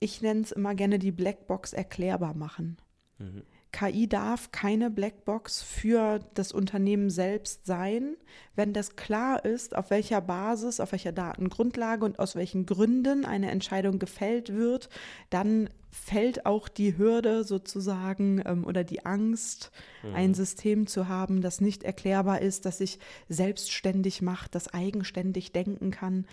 Ich 0.00 0.22
nenne 0.22 0.40
es 0.40 0.52
immer 0.52 0.74
gerne 0.74 0.98
die 0.98 1.12
Blackbox 1.12 1.74
erklärbar 1.74 2.34
machen. 2.34 2.78
Mhm. 3.18 3.42
KI 3.76 4.08
darf 4.08 4.52
keine 4.52 4.88
Blackbox 4.88 5.62
für 5.62 6.20
das 6.32 6.50
Unternehmen 6.50 7.10
selbst 7.10 7.66
sein, 7.66 8.16
wenn 8.54 8.72
das 8.72 8.96
klar 8.96 9.44
ist, 9.44 9.76
auf 9.76 9.90
welcher 9.90 10.22
Basis, 10.22 10.80
auf 10.80 10.92
welcher 10.92 11.12
Datengrundlage 11.12 12.02
und 12.02 12.18
aus 12.18 12.36
welchen 12.36 12.64
Gründen 12.64 13.26
eine 13.26 13.50
Entscheidung 13.50 13.98
gefällt 13.98 14.54
wird, 14.54 14.88
dann 15.28 15.68
fällt 15.90 16.46
auch 16.46 16.68
die 16.68 16.96
Hürde 16.96 17.44
sozusagen 17.44 18.42
ähm, 18.46 18.64
oder 18.64 18.82
die 18.82 19.04
Angst, 19.04 19.70
mhm. 20.02 20.14
ein 20.14 20.32
System 20.32 20.86
zu 20.86 21.08
haben, 21.08 21.42
das 21.42 21.60
nicht 21.60 21.84
erklärbar 21.84 22.40
ist, 22.40 22.64
das 22.64 22.78
sich 22.78 22.98
selbstständig 23.28 24.22
macht, 24.22 24.54
das 24.54 24.72
eigenständig 24.72 25.52
denken 25.52 25.90
kann. 25.90 26.24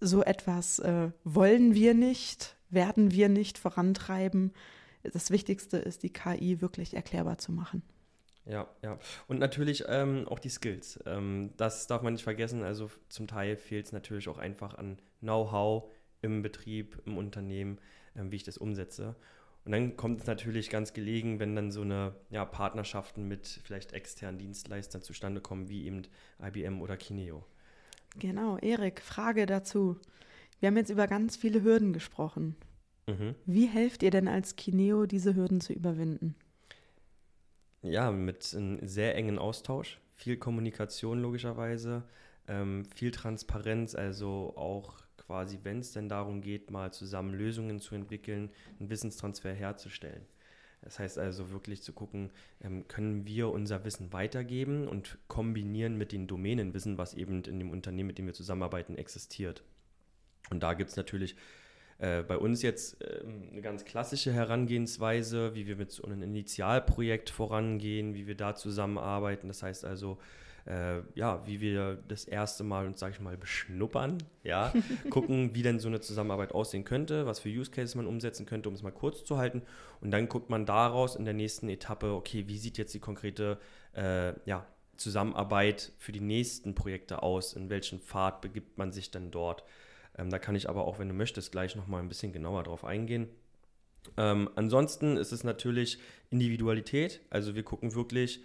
So 0.00 0.22
etwas 0.22 0.78
äh, 0.78 1.10
wollen 1.22 1.74
wir 1.74 1.92
nicht, 1.92 2.56
werden 2.70 3.10
wir 3.10 3.28
nicht 3.28 3.58
vorantreiben 3.58 4.54
das 5.02 5.30
Wichtigste 5.30 5.78
ist, 5.78 6.02
die 6.02 6.12
KI 6.12 6.60
wirklich 6.60 6.94
erklärbar 6.94 7.38
zu 7.38 7.52
machen. 7.52 7.82
Ja, 8.44 8.68
ja. 8.82 8.98
Und 9.28 9.38
natürlich 9.38 9.84
ähm, 9.86 10.26
auch 10.28 10.38
die 10.38 10.48
Skills. 10.48 10.98
Ähm, 11.06 11.50
das 11.56 11.86
darf 11.86 12.02
man 12.02 12.14
nicht 12.14 12.24
vergessen. 12.24 12.62
Also 12.62 12.90
zum 13.08 13.26
Teil 13.28 13.56
fehlt 13.56 13.86
es 13.86 13.92
natürlich 13.92 14.28
auch 14.28 14.38
einfach 14.38 14.74
an 14.74 14.98
Know-how 15.20 15.90
im 16.22 16.42
Betrieb, 16.42 17.00
im 17.06 17.18
Unternehmen, 17.18 17.78
ähm, 18.16 18.32
wie 18.32 18.36
ich 18.36 18.44
das 18.44 18.58
umsetze. 18.58 19.14
Und 19.64 19.72
dann 19.72 19.96
kommt 19.96 20.22
es 20.22 20.26
natürlich 20.26 20.70
ganz 20.70 20.92
gelegen, 20.92 21.38
wenn 21.38 21.54
dann 21.54 21.70
so 21.70 21.82
eine 21.82 22.16
ja, 22.30 22.44
Partnerschaften 22.44 23.28
mit 23.28 23.60
vielleicht 23.62 23.92
externen 23.92 24.38
Dienstleistern 24.38 25.02
zustande 25.02 25.40
kommen, 25.40 25.68
wie 25.68 25.86
eben 25.86 26.02
IBM 26.42 26.80
oder 26.82 26.96
Kineo. 26.96 27.44
Genau, 28.18 28.58
Erik, 28.58 29.00
Frage 29.00 29.46
dazu. 29.46 29.98
Wir 30.58 30.66
haben 30.66 30.76
jetzt 30.76 30.90
über 30.90 31.06
ganz 31.06 31.36
viele 31.36 31.62
Hürden 31.62 31.92
gesprochen. 31.92 32.56
Mhm. 33.18 33.34
Wie 33.46 33.66
helft 33.66 34.02
ihr 34.02 34.10
denn 34.10 34.28
als 34.28 34.56
Kineo, 34.56 35.06
diese 35.06 35.34
Hürden 35.34 35.60
zu 35.60 35.72
überwinden? 35.72 36.34
Ja, 37.82 38.10
mit 38.10 38.54
einem 38.54 38.86
sehr 38.86 39.16
engen 39.16 39.38
Austausch, 39.38 40.00
viel 40.14 40.36
Kommunikation 40.36 41.20
logischerweise, 41.20 42.04
ähm, 42.46 42.84
viel 42.94 43.10
Transparenz, 43.10 43.94
also 43.94 44.54
auch 44.56 45.00
quasi, 45.16 45.58
wenn 45.62 45.80
es 45.80 45.92
denn 45.92 46.08
darum 46.08 46.42
geht, 46.42 46.70
mal 46.70 46.92
zusammen 46.92 47.34
Lösungen 47.34 47.80
zu 47.80 47.94
entwickeln, 47.94 48.50
einen 48.78 48.90
Wissenstransfer 48.90 49.52
herzustellen. 49.52 50.26
Das 50.82 50.98
heißt 50.98 51.18
also 51.18 51.50
wirklich 51.50 51.82
zu 51.82 51.92
gucken, 51.92 52.30
ähm, 52.60 52.86
können 52.88 53.26
wir 53.26 53.50
unser 53.50 53.84
Wissen 53.84 54.12
weitergeben 54.12 54.88
und 54.88 55.18
kombinieren 55.28 55.96
mit 55.96 56.12
den 56.12 56.26
Domänenwissen, 56.26 56.98
was 56.98 57.14
eben 57.14 57.42
in 57.44 57.60
dem 57.60 57.70
Unternehmen, 57.70 58.08
mit 58.08 58.18
dem 58.18 58.26
wir 58.26 58.34
zusammenarbeiten, 58.34 58.96
existiert. 58.96 59.62
Und 60.50 60.62
da 60.62 60.74
gibt 60.74 60.90
es 60.90 60.96
natürlich 60.96 61.36
Äh, 61.98 62.22
bei 62.22 62.36
uns 62.36 62.62
jetzt 62.62 63.02
äh, 63.02 63.22
eine 63.52 63.62
ganz 63.62 63.84
klassische 63.84 64.32
Herangehensweise, 64.32 65.54
wie 65.54 65.66
wir 65.66 65.76
mit 65.76 65.92
so 65.92 66.04
einem 66.04 66.22
Initialprojekt 66.22 67.30
vorangehen, 67.30 68.14
wie 68.14 68.26
wir 68.26 68.36
da 68.36 68.54
zusammenarbeiten. 68.54 69.48
Das 69.48 69.62
heißt 69.62 69.84
also, 69.84 70.18
äh, 70.66 71.00
ja, 71.14 71.44
wie 71.46 71.60
wir 71.60 71.98
das 72.08 72.24
erste 72.24 72.64
Mal 72.64 72.86
uns, 72.86 73.00
sage 73.00 73.14
ich 73.14 73.20
mal, 73.20 73.36
beschnuppern, 73.36 74.18
ja, 74.44 74.72
gucken, 75.10 75.54
wie 75.54 75.62
denn 75.62 75.80
so 75.80 75.88
eine 75.88 76.00
Zusammenarbeit 76.00 76.52
aussehen 76.52 76.84
könnte, 76.84 77.26
was 77.26 77.40
für 77.40 77.48
Use 77.48 77.70
Cases 77.70 77.94
man 77.94 78.06
umsetzen 78.06 78.46
könnte, 78.46 78.68
um 78.68 78.74
es 78.74 78.82
mal 78.82 78.92
kurz 78.92 79.24
zu 79.24 79.38
halten. 79.38 79.62
Und 80.00 80.10
dann 80.10 80.28
guckt 80.28 80.50
man 80.50 80.66
daraus 80.66 81.16
in 81.16 81.24
der 81.24 81.34
nächsten 81.34 81.68
Etappe, 81.68 82.12
okay, 82.12 82.44
wie 82.46 82.58
sieht 82.58 82.78
jetzt 82.78 82.94
die 82.94 83.00
konkrete 83.00 83.58
äh, 83.94 84.34
ja, 84.48 84.66
Zusammenarbeit 84.96 85.92
für 85.98 86.12
die 86.12 86.20
nächsten 86.20 86.74
Projekte 86.74 87.22
aus? 87.22 87.54
In 87.54 87.68
welchen 87.68 88.00
Pfad 88.00 88.40
begibt 88.40 88.78
man 88.78 88.92
sich 88.92 89.10
dann 89.10 89.30
dort? 89.30 89.64
Ähm, 90.18 90.30
da 90.30 90.38
kann 90.38 90.54
ich 90.54 90.68
aber 90.68 90.86
auch, 90.86 90.98
wenn 90.98 91.08
du 91.08 91.14
möchtest, 91.14 91.52
gleich 91.52 91.76
nochmal 91.76 92.02
ein 92.02 92.08
bisschen 92.08 92.32
genauer 92.32 92.64
drauf 92.64 92.84
eingehen. 92.84 93.28
Ähm, 94.16 94.50
ansonsten 94.56 95.16
ist 95.16 95.32
es 95.32 95.44
natürlich 95.44 95.98
Individualität. 96.30 97.20
Also 97.30 97.54
wir 97.54 97.62
gucken 97.62 97.94
wirklich, 97.94 98.42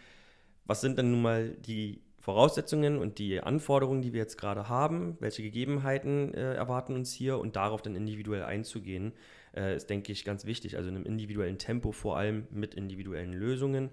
was 0.66 0.82
sind 0.82 0.98
denn 0.98 1.12
nun 1.12 1.22
mal 1.22 1.50
die 1.50 2.02
Voraussetzungen 2.20 2.98
und 2.98 3.20
die 3.20 3.40
Anforderungen, 3.40 4.02
die 4.02 4.12
wir 4.12 4.20
jetzt 4.20 4.38
gerade 4.38 4.68
haben, 4.68 5.16
welche 5.20 5.42
Gegebenheiten 5.42 6.34
äh, 6.34 6.56
erwarten 6.56 6.94
uns 6.94 7.14
hier 7.14 7.40
und 7.40 7.56
darauf 7.56 7.82
dann 7.82 7.96
individuell 7.96 8.44
einzugehen, 8.44 9.14
äh, 9.56 9.76
ist, 9.76 9.90
denke 9.90 10.12
ich, 10.12 10.26
ganz 10.26 10.46
wichtig. 10.46 10.76
Also 10.76 10.90
in 10.90 10.96
einem 10.96 11.06
individuellen 11.06 11.58
Tempo 11.58 11.92
vor 11.92 12.18
allem 12.18 12.48
mit 12.52 12.76
individuellen 12.76 13.34
Lösungen. 13.34 13.92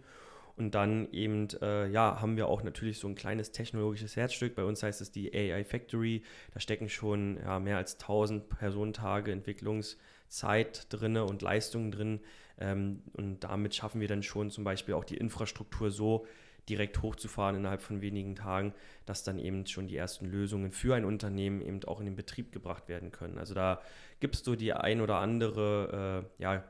Und 0.57 0.75
dann 0.75 1.11
eben, 1.11 1.49
äh, 1.63 1.89
ja, 1.89 2.21
haben 2.21 2.37
wir 2.37 2.47
auch 2.47 2.63
natürlich 2.63 2.99
so 2.99 3.09
ein 3.09 3.17
kleines 3.17 3.51
technologisches 3.51 4.15
Herzstück. 4.15 4.55
Bei 4.55 4.65
uns 4.65 4.83
heißt 4.83 5.01
es 5.01 5.11
die 5.11 5.35
AI 5.35 5.65
Factory. 5.65 6.23
Da 6.53 6.61
stecken 6.61 6.89
schon 6.89 7.39
ja, 7.39 7.59
mehr 7.59 7.77
als 7.77 7.95
1000 7.95 8.49
Personentage 8.49 9.33
Entwicklungszeit 9.33 10.87
drin 10.93 11.17
und 11.17 11.43
Leistungen 11.43 11.91
drin. 11.91 12.21
Ähm, 12.59 13.03
und 13.15 13.41
damit 13.41 13.75
schaffen 13.75 14.01
wir 14.01 14.07
dann 14.07 14.23
schon 14.23 14.51
zum 14.51 14.63
Beispiel 14.63 14.95
auch 14.95 15.05
die 15.05 15.17
Infrastruktur 15.17 15.91
so, 15.91 16.25
direkt 16.69 17.03
hochzufahren 17.03 17.57
innerhalb 17.57 17.83
von 17.83 18.01
wenigen 18.01 18.37
Tagen, 18.37 18.73
dass 19.05 19.23
dann 19.23 19.39
eben 19.39 19.67
schon 19.67 19.87
die 19.87 19.97
ersten 19.97 20.25
Lösungen 20.25 20.73
für 20.73 20.95
ein 20.95 21.05
Unternehmen 21.05 21.61
eben 21.61 21.85
auch 21.85 22.01
in 22.01 22.07
den 22.07 22.17
Betrieb 22.17 22.53
gebracht 22.53 22.89
werden 22.89 23.11
können. 23.11 23.37
Also 23.37 23.53
da 23.53 23.83
gibt 24.21 24.37
es 24.37 24.45
so 24.45 24.57
die 24.57 24.73
ein 24.73 25.03
oder 25.03 25.17
andere, 25.17 26.25
äh, 26.39 26.43
ja, 26.43 26.65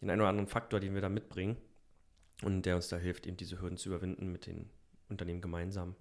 den 0.00 0.08
einen 0.08 0.22
oder 0.22 0.30
anderen 0.30 0.48
Faktor, 0.48 0.80
den 0.80 0.94
wir 0.94 1.02
da 1.02 1.10
mitbringen 1.10 1.58
und 2.42 2.66
der 2.66 2.76
uns 2.76 2.88
da 2.88 2.96
hilft, 2.96 3.26
eben 3.26 3.36
diese 3.36 3.60
Hürden 3.60 3.76
zu 3.76 3.88
überwinden 3.88 4.30
mit 4.32 4.46
den 4.46 4.70
Unternehmen 5.08 5.40
gemeinsam. 5.40 5.94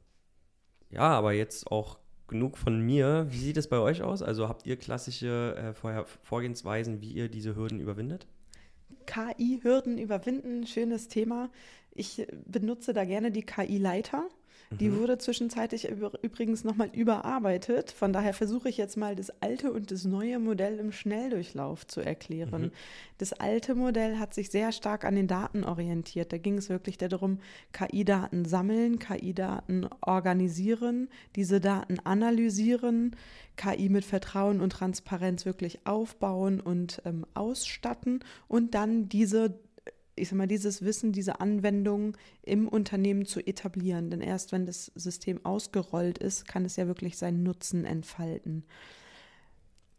Ja, 0.90 1.10
aber 1.12 1.34
jetzt 1.34 1.68
auch 1.72 2.00
genug 2.28 2.58
von 2.58 2.80
mir. 2.80 3.28
Wie 3.30 3.40
sieht 3.40 3.58
es 3.58 3.68
bei 3.68 3.78
euch 3.78 4.02
aus? 4.02 4.22
Also 4.22 4.48
habt 4.48 4.66
ihr 4.66 4.78
klassische 4.78 5.56
äh, 5.56 6.06
Vorgehensweisen, 6.24 7.02
wie 7.02 7.12
ihr 7.12 7.30
diese 7.30 7.56
Hürden 7.56 7.80
überwindet? 7.80 8.28
KI-Hürden 9.06 9.98
überwinden, 9.98 10.66
schönes 10.66 11.08
Thema. 11.08 11.50
Ich 11.92 12.26
benutze 12.46 12.94
da 12.94 13.06
gerne 13.06 13.32
die 13.32 13.44
KI-Leiter. 13.44 14.28
Die 14.80 14.90
mhm. 14.90 15.00
wurde 15.00 15.18
zwischenzeitlich 15.18 15.90
übrigens 16.22 16.64
nochmal 16.64 16.90
überarbeitet. 16.94 17.92
Von 17.92 18.14
daher 18.14 18.34
versuche 18.34 18.70
ich 18.70 18.78
jetzt 18.78 18.98
mal 18.98 19.16
das 19.16 19.32
alte 19.42 19.72
und 19.72 19.92
das 19.92 20.06
neue 20.06 20.40
Modell 20.40 20.80
im 20.80 20.92
Schnelldurchlauf 20.92 21.88
zu 21.88 22.02
erklären. 22.02 22.64
Mhm. 22.64 22.72
Das 23.18 23.34
alte 23.34 23.76
Modell 23.76 24.18
hat 24.18 24.34
sich 24.34 24.50
sehr 24.50 24.72
stark 24.72 25.06
an 25.06 25.16
den 25.16 25.28
Daten 25.28 25.64
orientiert. 25.64 26.34
Da 26.34 26.38
ging 26.38 26.58
es 26.58 26.70
wirklich 26.70 26.98
darum, 26.98 27.40
KI-Daten 27.72 28.46
sammeln, 28.46 29.00
KI-Daten 29.00 29.88
organisieren, 30.02 31.10
diese 31.36 31.60
Daten 31.60 32.00
analysieren, 32.00 33.16
KI 33.56 33.90
mit 33.90 34.06
Vertrauen 34.06 34.62
und 34.62 34.72
Transparenz 34.72 35.46
wirklich 35.46 35.86
aufbauen 35.86 36.60
und 36.60 37.02
ähm, 37.06 37.26
ausstatten 37.34 38.24
und 38.48 38.74
dann 38.74 39.10
diese 39.10 39.60
ich 40.16 40.30
sag 40.30 40.38
mal, 40.38 40.48
dieses 40.48 40.84
Wissen, 40.84 41.12
diese 41.12 41.40
Anwendung 41.40 42.18
im 42.44 42.68
Unternehmen 42.68 43.26
zu 43.26 43.40
etablieren. 43.40 44.10
Denn 44.10 44.22
erst 44.22 44.52
wenn 44.52 44.66
das 44.66 44.92
System 44.96 45.44
ausgerollt 45.46 46.18
ist, 46.18 46.48
kann 46.48 46.66
es 46.66 46.76
ja 46.76 46.88
wirklich 46.88 47.18
seinen 47.18 47.44
Nutzen 47.44 47.86
entfalten. 47.86 48.64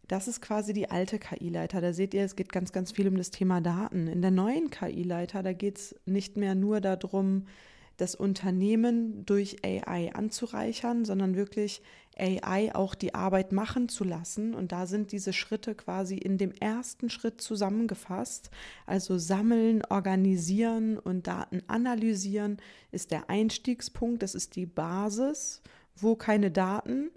Das 0.07 0.29
ist 0.29 0.43
quasi 0.43 0.73
die 0.73 0.91
alte 0.91 1.19
KI-Leiter. 1.19 1.81
Da 1.81 1.93
seht 1.93 2.15
ihr, 2.15 2.25
es 2.25 2.37
geht 2.37 2.53
ganz, 2.53 2.73
ganz 2.73 2.93
viel 2.93 3.09
um 3.09 3.17
das 3.17 3.31
Thema 3.31 3.61
Daten. 3.61 4.07
In 4.07 4.23
der 4.23 4.31
neuen 4.31 4.71
KI-Leiter, 4.71 5.43
da 5.43 5.53
geht 5.53 5.79
es 5.79 5.97
nicht 6.05 6.37
mehr 6.37 6.55
nur 6.55 6.81
darum, 6.81 7.47
das 7.97 8.15
Unternehmen 8.15 9.25
durch 9.27 9.65
AI 9.65 10.13
anzureichern, 10.15 11.05
sondern 11.05 11.37
wirklich 11.37 11.83
AI 12.17 12.75
auch 12.75 12.95
die 12.95 13.15
Arbeit 13.15 13.53
machen 13.53 13.89
zu 13.89 14.05
lassen. 14.05 14.55
Und 14.55 14.73
da 14.73 14.87
sind 14.87 15.13
diese 15.13 15.33
Schritte 15.33 15.75
quasi 15.75 16.17
in 16.17 16.39
dem 16.39 16.53
ersten 16.53 17.11
Schritt 17.11 17.41
zusammengefasst. 17.41 18.51
Also 18.87 19.19
sammeln, 19.19 19.83
organisieren 19.89 20.99
und 20.99 21.27
Daten 21.27 21.63
analysieren 21.67 22.59
ist 22.93 23.11
der 23.11 23.31
Einstiegspunkt, 23.31 24.23
das 24.23 24.35
ist 24.35 24.57
die 24.57 24.67
Basis, 24.67 25.63
wo 25.97 26.17
keine 26.17 26.51
Daten, 26.51 27.11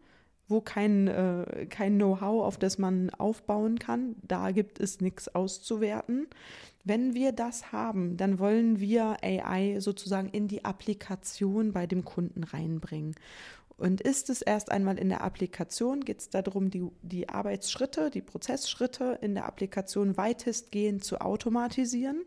wo 0.48 0.62
kein, 0.62 1.08
äh, 1.08 1.68
kein 1.70 1.96
Know-how, 1.96 2.46
auf 2.46 2.58
das 2.58 2.78
man 2.78 3.10
aufbauen 3.12 3.80
kann, 3.80 4.16
da 4.24 4.52
gibt 4.52 4.80
es 4.80 5.02
nichts 5.02 5.28
auszuwerten. 5.28 6.28
Wenn 6.88 7.14
wir 7.14 7.34
das 7.34 7.74
haben, 7.74 8.16
dann 8.16 8.40
wollen 8.40 8.80
wir 8.80 9.18
AI 9.22 9.82
sozusagen 9.82 10.30
in 10.30 10.48
die 10.48 10.64
Applikation 10.64 11.74
bei 11.74 11.86
dem 11.86 12.06
Kunden 12.06 12.46
reinbringen. 12.46 13.14
Und 13.76 14.00
ist 14.00 14.30
es 14.30 14.42
erst 14.42 14.72
einmal 14.72 14.98
in 14.98 15.10
der 15.10 15.22
Applikation, 15.22 16.06
geht 16.06 16.20
es 16.20 16.30
darum, 16.30 16.72
die, 16.72 16.88
die 17.02 17.28
Arbeitsschritte, 17.28 18.10
die 18.10 18.22
Prozessschritte 18.22 19.20
in 19.22 19.36
der 19.36 19.46
Applikation 19.48 20.16
weitestgehend 20.16 21.04
zu 21.04 21.20
automatisieren. 21.20 22.24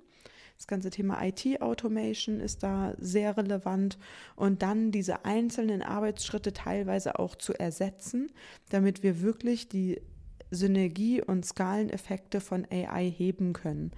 Das 0.58 0.66
ganze 0.66 0.90
Thema 0.90 1.24
IT-Automation 1.24 2.38
ist 2.38 2.62
da 2.62 2.94
sehr 2.98 3.38
relevant 3.38 3.96
und 4.36 4.60
dann 4.60 4.92
diese 4.92 5.24
einzelnen 5.24 5.80
Arbeitsschritte 5.80 6.52
teilweise 6.52 7.18
auch 7.18 7.34
zu 7.34 7.54
ersetzen, 7.54 8.30
damit 8.68 9.02
wir 9.02 9.22
wirklich 9.22 9.70
die 9.70 10.02
Synergie- 10.50 11.22
und 11.22 11.46
Skaleneffekte 11.46 12.42
von 12.42 12.66
AI 12.70 13.10
heben 13.10 13.54
können. 13.54 13.92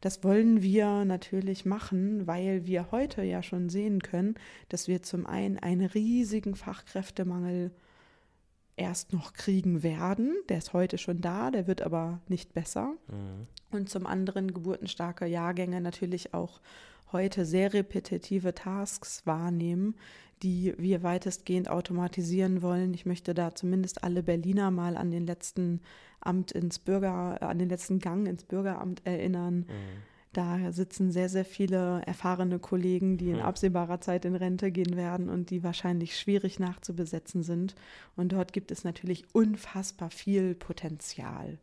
Das 0.00 0.22
wollen 0.22 0.62
wir 0.62 1.04
natürlich 1.04 1.64
machen, 1.64 2.26
weil 2.26 2.66
wir 2.66 2.90
heute 2.90 3.22
ja 3.22 3.42
schon 3.42 3.68
sehen 3.68 4.00
können, 4.00 4.34
dass 4.68 4.88
wir 4.88 5.02
zum 5.02 5.26
einen 5.26 5.58
einen 5.58 5.86
riesigen 5.86 6.54
Fachkräftemangel 6.54 7.72
erst 8.76 9.12
noch 9.12 9.32
kriegen 9.32 9.82
werden. 9.82 10.36
Der 10.48 10.58
ist 10.58 10.72
heute 10.72 10.98
schon 10.98 11.20
da, 11.20 11.50
der 11.50 11.66
wird 11.66 11.82
aber 11.82 12.20
nicht 12.28 12.54
besser. 12.54 12.94
Mhm. 13.08 13.46
Und 13.70 13.90
zum 13.90 14.06
anderen 14.06 14.54
geburtenstarke 14.54 15.26
Jahrgänge 15.26 15.80
natürlich 15.80 16.32
auch 16.32 16.60
heute 17.12 17.44
sehr 17.44 17.72
repetitive 17.74 18.54
Tasks 18.54 19.26
wahrnehmen, 19.26 19.96
die 20.42 20.74
wir 20.78 21.02
weitestgehend 21.02 21.68
automatisieren 21.68 22.62
wollen. 22.62 22.94
Ich 22.94 23.06
möchte 23.06 23.34
da 23.34 23.54
zumindest 23.54 24.04
alle 24.04 24.22
Berliner 24.22 24.70
mal 24.70 24.96
an 24.96 25.10
den 25.10 25.26
letzten 25.26 25.80
Amt 26.20 26.52
ins 26.52 26.78
Bürger, 26.78 27.42
an 27.42 27.58
den 27.58 27.68
letzten 27.68 27.98
Gang 27.98 28.26
ins 28.26 28.44
Bürgeramt 28.44 29.02
erinnern. 29.04 29.58
Mhm. 29.58 29.64
Da 30.34 30.72
sitzen 30.72 31.10
sehr, 31.10 31.30
sehr 31.30 31.46
viele 31.46 32.02
erfahrene 32.06 32.58
Kollegen, 32.58 33.16
die 33.16 33.30
in 33.30 33.36
mhm. 33.36 33.42
absehbarer 33.42 34.00
Zeit 34.00 34.24
in 34.26 34.36
Rente 34.36 34.70
gehen 34.70 34.94
werden 34.94 35.30
und 35.30 35.50
die 35.50 35.64
wahrscheinlich 35.64 36.18
schwierig 36.18 36.60
nachzubesetzen 36.60 37.42
sind. 37.42 37.74
Und 38.14 38.32
dort 38.32 38.52
gibt 38.52 38.70
es 38.70 38.84
natürlich 38.84 39.24
unfassbar 39.32 40.10
viel 40.10 40.54
Potenzial. 40.54 41.58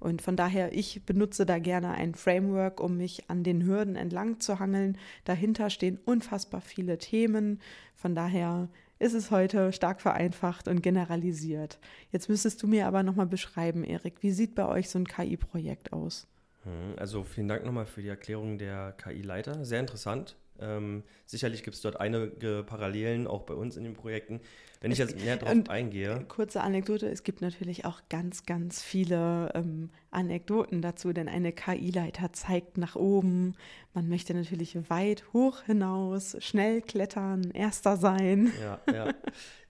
Und 0.00 0.20
von 0.20 0.36
daher, 0.36 0.72
ich 0.72 1.04
benutze 1.06 1.46
da 1.46 1.58
gerne 1.58 1.92
ein 1.92 2.14
Framework, 2.14 2.80
um 2.80 2.96
mich 2.96 3.30
an 3.30 3.44
den 3.44 3.64
Hürden 3.64 3.94
entlang 3.94 4.40
zu 4.40 4.58
hangeln. 4.58 4.98
Dahinter 5.24 5.70
stehen 5.70 5.98
unfassbar 6.04 6.60
viele 6.60 6.98
Themen. 6.98 7.60
Von 7.94 8.14
daher 8.14 8.68
ist 8.98 9.14
es 9.14 9.30
heute 9.30 9.72
stark 9.72 10.00
vereinfacht 10.00 10.68
und 10.68 10.82
generalisiert. 10.82 11.78
Jetzt 12.10 12.28
müsstest 12.28 12.62
du 12.62 12.66
mir 12.66 12.86
aber 12.86 13.02
nochmal 13.02 13.26
beschreiben, 13.26 13.84
Erik, 13.84 14.22
wie 14.22 14.32
sieht 14.32 14.54
bei 14.54 14.66
euch 14.66 14.90
so 14.90 14.98
ein 14.98 15.06
KI-Projekt 15.06 15.92
aus? 15.92 16.26
Hm, 16.64 16.94
also 16.96 17.24
vielen 17.24 17.48
Dank 17.48 17.64
nochmal 17.64 17.86
für 17.86 18.02
die 18.02 18.08
Erklärung 18.08 18.58
der 18.58 18.92
KI-Leiter. 18.92 19.64
Sehr 19.64 19.80
interessant. 19.80 20.36
Ähm, 20.60 21.02
sicherlich 21.26 21.62
gibt 21.62 21.76
es 21.76 21.82
dort 21.82 22.00
einige 22.00 22.64
Parallelen 22.64 23.26
auch 23.26 23.42
bei 23.42 23.54
uns 23.54 23.76
in 23.76 23.84
den 23.84 23.94
Projekten. 23.94 24.40
Wenn 24.80 24.92
ich 24.92 24.98
jetzt 24.98 25.18
mehr 25.20 25.36
darauf 25.36 25.68
eingehe. 25.68 26.24
Kurze 26.28 26.60
Anekdote: 26.60 27.08
Es 27.08 27.24
gibt 27.24 27.40
natürlich 27.42 27.84
auch 27.84 28.00
ganz, 28.08 28.46
ganz 28.46 28.80
viele 28.80 29.50
ähm, 29.54 29.90
Anekdoten 30.12 30.82
dazu, 30.82 31.12
denn 31.12 31.28
eine 31.28 31.52
KI-Leiter 31.52 32.32
zeigt 32.32 32.78
nach 32.78 32.94
oben. 32.94 33.54
Man 33.92 34.08
möchte 34.08 34.34
natürlich 34.34 34.78
weit 34.88 35.24
hoch 35.32 35.62
hinaus, 35.62 36.36
schnell 36.38 36.80
klettern, 36.80 37.50
erster 37.50 37.96
sein. 37.96 38.52
Ja, 38.60 38.80
ja. 38.92 39.14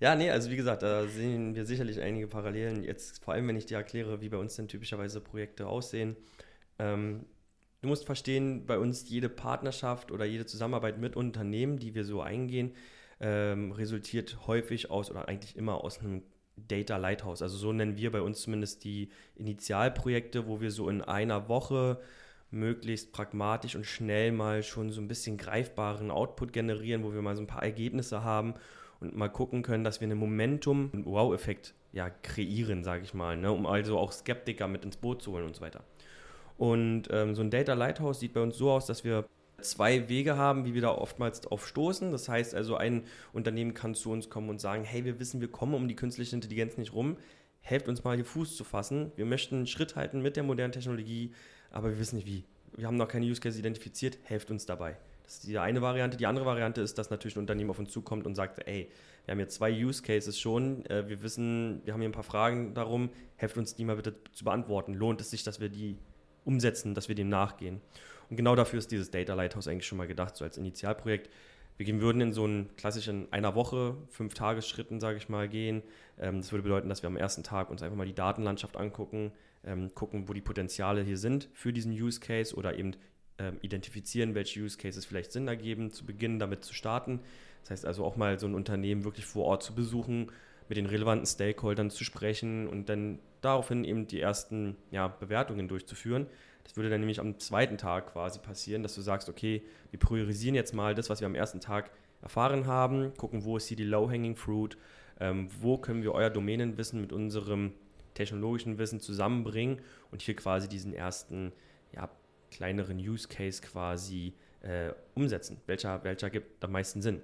Ja, 0.01 0.15
nee, 0.15 0.31
also 0.31 0.51
wie 0.51 0.57
gesagt, 0.57 0.83
da 0.83 1.07
sehen 1.07 1.55
wir 1.55 1.65
sicherlich 1.65 2.01
einige 2.01 2.29
Parallelen. 2.29 2.85
Jetzt 2.85 3.25
vor 3.25 3.35
allem, 3.35 3.49
wenn 3.49 3.57
ich 3.57 3.67
dir 3.67 3.79
erkläre, 3.79 4.21
wie 4.21 4.29
bei 4.29 4.37
uns 4.37 4.57
denn 4.57 4.69
typischerweise 4.69 5.21
Projekte 5.21 5.67
aussehen. 5.67 6.17
Ähm, 6.79 7.25
du 7.83 7.89
musst 7.89 8.07
verstehen, 8.07 8.67
bei 8.67 8.79
uns 8.79 9.09
jede 9.09 9.29
Partnerschaft 9.29 10.13
oder 10.13 10.25
jede 10.25 10.47
Zusammenarbeit 10.47 10.99
mit 10.99 11.17
Unternehmen, 11.17 11.79
die 11.79 11.95
wir 11.95 12.05
so 12.05 12.21
eingehen, 12.21 12.75
ähm, 13.21 13.73
resultiert 13.73 14.47
häufig 14.47 14.91
aus 14.91 15.11
oder 15.11 15.29
eigentlich 15.29 15.57
immer 15.57 15.83
aus 15.83 16.01
einem 16.01 16.23
Data 16.57 16.97
Lighthouse. 16.97 17.43
Also 17.43 17.57
so 17.57 17.73
nennen 17.73 17.97
wir 17.97 18.11
bei 18.11 18.21
uns 18.21 18.43
zumindest 18.43 18.85
die 18.85 19.11
Initialprojekte, 19.37 20.47
wo 20.47 20.61
wir 20.61 20.71
so 20.71 20.89
in 20.89 21.03
einer 21.03 21.49
Woche 21.49 22.01
möglichst 22.51 23.13
pragmatisch 23.13 23.77
und 23.77 23.85
schnell 23.85 24.33
mal 24.33 24.63
schon 24.63 24.91
so 24.91 25.01
ein 25.01 25.09
bisschen 25.09 25.37
greifbaren 25.37 26.11
Output 26.11 26.53
generieren, 26.53 27.05
wo 27.05 27.13
wir 27.13 27.23
mal 27.23 27.37
so 27.37 27.43
ein 27.43 27.47
paar 27.47 27.63
Ergebnisse 27.63 28.25
haben 28.25 28.55
und 29.01 29.17
mal 29.17 29.29
gucken 29.29 29.63
können, 29.63 29.85
dass 29.85 30.01
wir 30.01 30.07
einen 30.07 30.19
Momentum, 30.19 30.91
einen 30.93 31.05
Wow-Effekt 31.05 31.75
ja, 31.93 32.11
kreieren, 32.11 32.85
sage 32.85 33.05
ich 33.05 33.15
mal, 33.15 33.37
ne? 33.37 33.53
um 33.53 33.67
also 33.67 33.99
auch 33.99 34.13
Skeptiker 34.13 34.67
mit 34.69 34.85
ins 34.85 34.97
Boot 34.97 35.23
zu 35.23 35.33
holen 35.33 35.47
und 35.47 35.57
so 35.57 35.61
weiter. 35.61 35.85
Und 36.59 37.05
ähm, 37.11 37.35
so 37.35 37.43
ein 37.43 37.51
Data 37.51 37.73
Lighthouse 37.75 38.21
sieht 38.21 38.35
bei 38.35 38.43
uns 38.43 38.59
so 38.59 38.71
aus, 38.71 38.85
dass 38.85 39.05
wir 39.05 39.25
zwei 39.61 40.09
Wege 40.09 40.37
haben, 40.37 40.65
wie 40.65 40.75
wir 40.75 40.83
da 40.83 40.91
oftmals 40.91 41.41
drauf 41.41 41.67
stoßen. 41.67 42.11
Das 42.11 42.29
heißt 42.29 42.55
also, 42.55 42.77
ein 42.77 43.05
Unternehmen 43.33 43.75
kann 43.75 43.95
zu 43.95 44.11
uns 44.11 44.29
kommen 44.29 44.51
und 44.51 44.61
sagen, 44.61 44.85
hey, 44.85 45.05
wir 45.05 45.19
wissen, 45.19 45.41
wir 45.41 45.49
kommen 45.49 45.75
um 45.75 45.89
die 45.89 45.97
künstliche 45.97 46.35
Intelligenz 46.35 46.77
nicht 46.77 46.93
rum. 46.93 47.17
Helft 47.61 47.89
uns 47.89 48.05
mal 48.05 48.17
hier 48.17 48.25
Fuß 48.25 48.57
zu 48.57 48.65
fassen. 48.65 49.13
Wir 49.17 49.25
möchten 49.25 49.57
einen 49.57 49.67
Schritt 49.67 49.97
halten 49.97 50.21
mit 50.21 50.37
der 50.37 50.43
modernen 50.43 50.73
Technologie, 50.73 51.33
aber 51.71 51.91
wir 51.91 51.99
wissen 51.99 52.17
nicht 52.17 52.27
wie. 52.27 52.45
Wir 52.77 52.87
haben 52.87 52.97
noch 52.97 53.09
keine 53.09 53.27
Use 53.27 53.41
Case 53.41 53.59
identifiziert. 53.59 54.19
Helft 54.25 54.51
uns 54.51 54.67
dabei. 54.67 54.97
Das 55.25 55.35
ist 55.35 55.49
die 55.49 55.59
eine 55.59 55.83
Variante. 55.83 56.17
Die 56.17 56.27
andere 56.27 56.47
Variante 56.47 56.81
ist, 56.81 56.97
dass 56.97 57.11
natürlich 57.11 57.37
ein 57.37 57.41
Unternehmen 57.41 57.71
auf 57.71 57.79
uns 57.79 57.91
zukommt 57.91 58.27
und 58.27 58.35
sagt, 58.35 58.67
ey, 58.67 58.91
wir 59.27 59.33
haben 59.33 59.39
hier 59.39 59.49
zwei 59.49 59.71
Use 59.71 60.03
Cases 60.03 60.39
schon. 60.39 60.87
Äh, 60.87 61.09
wir 61.09 61.23
wissen, 61.23 61.83
wir 61.85 61.93
haben 61.93 62.01
hier 62.01 62.09
ein 62.09 62.13
paar 62.13 62.23
Fragen 62.23 62.73
darum. 62.75 63.11
Helft 63.37 63.59
uns 63.59 63.75
die 63.75 63.85
mal 63.85 63.97
bitte 63.97 64.15
zu 64.33 64.45
beantworten. 64.45 64.95
Lohnt 64.95 65.21
es 65.21 65.31
sich, 65.31 65.45
dass 65.45 65.61
wir 65.61 65.69
die 65.69 65.99
umsetzen, 66.45 66.95
dass 66.95 67.09
wir 67.09 67.15
dem 67.15 67.29
nachgehen? 67.29 67.81
Und 68.31 68.37
genau 68.37 68.55
dafür 68.55 68.79
ist 68.79 68.91
dieses 68.91 69.11
Data 69.11 69.35
Lighthouse 69.35 69.69
eigentlich 69.69 69.87
schon 69.87 69.99
mal 69.99 70.07
gedacht, 70.07 70.37
so 70.37 70.45
als 70.45 70.59
Initialprojekt. 70.59 71.31
Wir 71.79 72.01
würden 72.01 72.21
in 72.21 72.33
so 72.33 72.45
einen 72.45 72.75
klassischen 72.77 73.33
einer 73.33 73.55
Woche, 73.55 73.97
fünf 74.09 74.35
Tagesschritten, 74.35 75.01
sage 75.01 75.19
ich 75.19 75.29
mal, 75.29 75.49
gehen. 75.49 75.83
Ähm, 76.19 76.39
das 76.39 76.53
würde 76.53 76.65
bedeuten, 76.65 76.89
dass 76.89 77.03
wir 77.03 77.07
am 77.07 77.17
ersten 77.17 77.45
Tag 77.45 77.71
uns 77.71 77.83
einfach 77.83 77.97
mal 77.97 78.07
die 78.07 78.15
Datenlandschaft 78.15 78.77
angucken, 78.77 79.33
ähm, 79.65 79.95
gucken, 79.95 80.29
wo 80.29 80.33
die 80.33 80.41
Potenziale 80.41 81.03
hier 81.03 81.17
sind 81.17 81.49
für 81.55 81.73
diesen 81.73 81.93
Use 81.93 82.21
Case 82.21 82.55
oder 82.55 82.77
eben 82.77 82.93
ähm, 83.39 83.59
identifizieren, 83.63 84.35
welche 84.35 84.61
Use 84.61 84.77
Cases 84.77 85.05
vielleicht 85.05 85.31
Sinn 85.31 85.47
ergeben, 85.47 85.93
zu 85.93 86.05
beginnen 86.05 86.41
damit 86.41 86.65
zu 86.65 86.75
starten. 86.75 87.21
Das 87.63 87.71
heißt 87.71 87.87
also 87.87 88.05
auch 88.05 88.17
mal 88.17 88.39
so 88.39 88.47
ein 88.47 88.55
Unternehmen 88.55 89.05
wirklich 89.05 89.27
vor 89.27 89.45
Ort 89.45 89.63
zu 89.63 89.75
besuchen, 89.75 90.33
mit 90.69 90.77
den 90.77 90.87
relevanten 90.87 91.27
Stakeholdern 91.27 91.91
zu 91.91 92.05
sprechen 92.05 92.69
und 92.69 92.89
dann 92.89 93.19
daraufhin 93.41 93.85
eben 93.85 94.07
die 94.07 94.21
ersten 94.21 94.77
ja, 94.91 95.09
Bewertungen 95.09 95.69
durchzuführen. 95.69 96.27
Das 96.65 96.77
würde 96.77 96.91
dann 96.91 97.01
nämlich 97.01 97.21
am 97.21 97.39
zweiten 97.39 97.79
Tag 97.79 98.13
quasi 98.13 98.39
passieren, 98.39 98.83
dass 98.83 98.95
du 98.95 99.01
sagst, 99.01 99.29
okay, 99.29 99.63
wir 99.91 99.99
priorisieren 99.99 100.55
jetzt 100.55 100.75
mal 100.75 100.95
das, 100.95 101.09
was 101.09 101.21
wir 101.21 101.27
am 101.27 101.35
ersten 101.35 101.61
Tag 101.61 101.91
erfahren 102.21 102.67
haben, 102.67 103.15
gucken, 103.17 103.45
wo 103.45 103.57
ist 103.57 103.69
hier 103.69 103.77
die 103.77 103.85
Low-Hanging 103.85 104.37
Fruit, 104.37 104.77
ähm, 105.21 105.49
wo 105.61 105.79
können 105.79 106.03
wir 106.03 106.13
euer 106.13 106.31
Domänenwissen 106.31 107.01
mit 107.01 107.13
unserem 107.13 107.73
technologischen 108.15 108.79
Wissen 108.79 109.01
zusammenbringen 109.01 109.81
und 110.11 110.23
hier 110.23 110.35
quasi 110.37 110.69
diesen 110.69 110.93
ersten, 110.93 111.53
ja, 111.93 112.11
kleineren 112.51 112.99
Use 112.99 113.29
Case 113.29 113.63
quasi 113.63 114.35
äh, 114.61 114.93
umsetzen. 115.15 115.61
Welcher, 115.67 116.03
welcher 116.05 116.29
gibt 116.31 116.63
am 116.65 116.73
meisten 116.73 117.01
Sinn? 117.01 117.23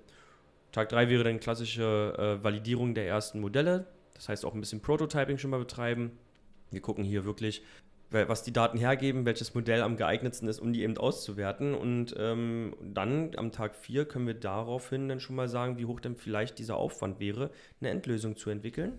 Tag 0.75 0.89
3 0.89 1.09
wäre 1.09 1.23
dann 1.23 1.39
klassische 1.39 2.15
äh, 2.19 2.43
Validierung 2.43 2.95
der 2.95 3.07
ersten 3.07 3.41
Modelle, 3.41 3.87
das 4.15 4.29
heißt 4.29 4.45
auch 4.45 4.55
ein 4.55 4.61
bisschen 4.61 4.83
Prototyping 4.83 5.39
schon 5.39 5.51
mal 5.51 5.61
betreiben. 5.61 6.19
Wir 6.73 6.81
gucken 6.81 7.05
hier 7.05 7.25
wirklich, 7.25 7.63
was 8.11 8.43
die 8.43 8.53
Daten 8.53 8.77
hergeben, 8.77 9.25
welches 9.25 9.55
Modell 9.55 9.83
am 9.83 9.97
geeignetsten 9.97 10.49
ist, 10.49 10.59
um 10.59 10.73
die 10.73 10.83
eben 10.83 10.97
auszuwerten. 10.97 11.75
Und 11.75 12.17
ähm, 12.19 12.75
dann 12.83 13.31
am 13.37 13.53
Tag 13.53 13.77
4 13.77 14.05
können 14.07 14.27
wir 14.27 14.35
daraufhin 14.35 15.09
dann 15.09 15.21
schon 15.21 15.37
mal 15.37 15.49
sagen, 15.49 15.79
wie 15.79 15.85
hoch 15.85 16.01
denn 16.01 16.17
vielleicht 16.17 16.59
dieser 16.59 16.77
Aufwand 16.77 17.21
wäre, 17.21 17.51
eine 17.81 17.91
Endlösung 17.91 18.37
zu 18.37 18.51
entwickeln. 18.51 18.99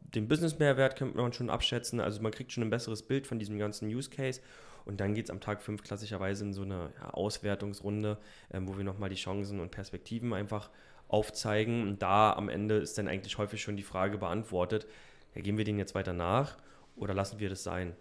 Den 0.00 0.28
Business-Mehrwert 0.28 0.96
könnte 0.96 1.16
man 1.16 1.32
schon 1.32 1.48
abschätzen, 1.48 2.00
also 2.00 2.20
man 2.20 2.32
kriegt 2.32 2.52
schon 2.52 2.64
ein 2.64 2.70
besseres 2.70 3.02
Bild 3.02 3.26
von 3.26 3.38
diesem 3.38 3.58
ganzen 3.58 3.88
Use 3.88 4.10
Case. 4.10 4.42
Und 4.84 5.00
dann 5.00 5.14
geht 5.14 5.24
es 5.24 5.30
am 5.30 5.40
Tag 5.40 5.62
5 5.62 5.82
klassischerweise 5.82 6.44
in 6.44 6.52
so 6.52 6.62
eine 6.62 6.90
ja, 7.00 7.10
Auswertungsrunde, 7.10 8.18
ähm, 8.52 8.68
wo 8.68 8.76
wir 8.76 8.84
nochmal 8.84 9.08
die 9.08 9.16
Chancen 9.16 9.60
und 9.60 9.70
Perspektiven 9.70 10.34
einfach 10.34 10.70
aufzeigen. 11.14 11.82
Und 11.82 12.02
da 12.02 12.32
am 12.32 12.48
Ende 12.48 12.76
ist 12.76 12.98
dann 12.98 13.08
eigentlich 13.08 13.38
häufig 13.38 13.62
schon 13.62 13.76
die 13.76 13.82
Frage 13.82 14.18
beantwortet, 14.18 14.86
ja, 15.34 15.42
gehen 15.42 15.56
wir 15.56 15.64
den 15.64 15.78
jetzt 15.78 15.94
weiter 15.94 16.12
nach 16.12 16.58
oder 16.96 17.14
lassen 17.14 17.38
wir 17.38 17.48
das 17.48 17.62
sein? 17.62 17.94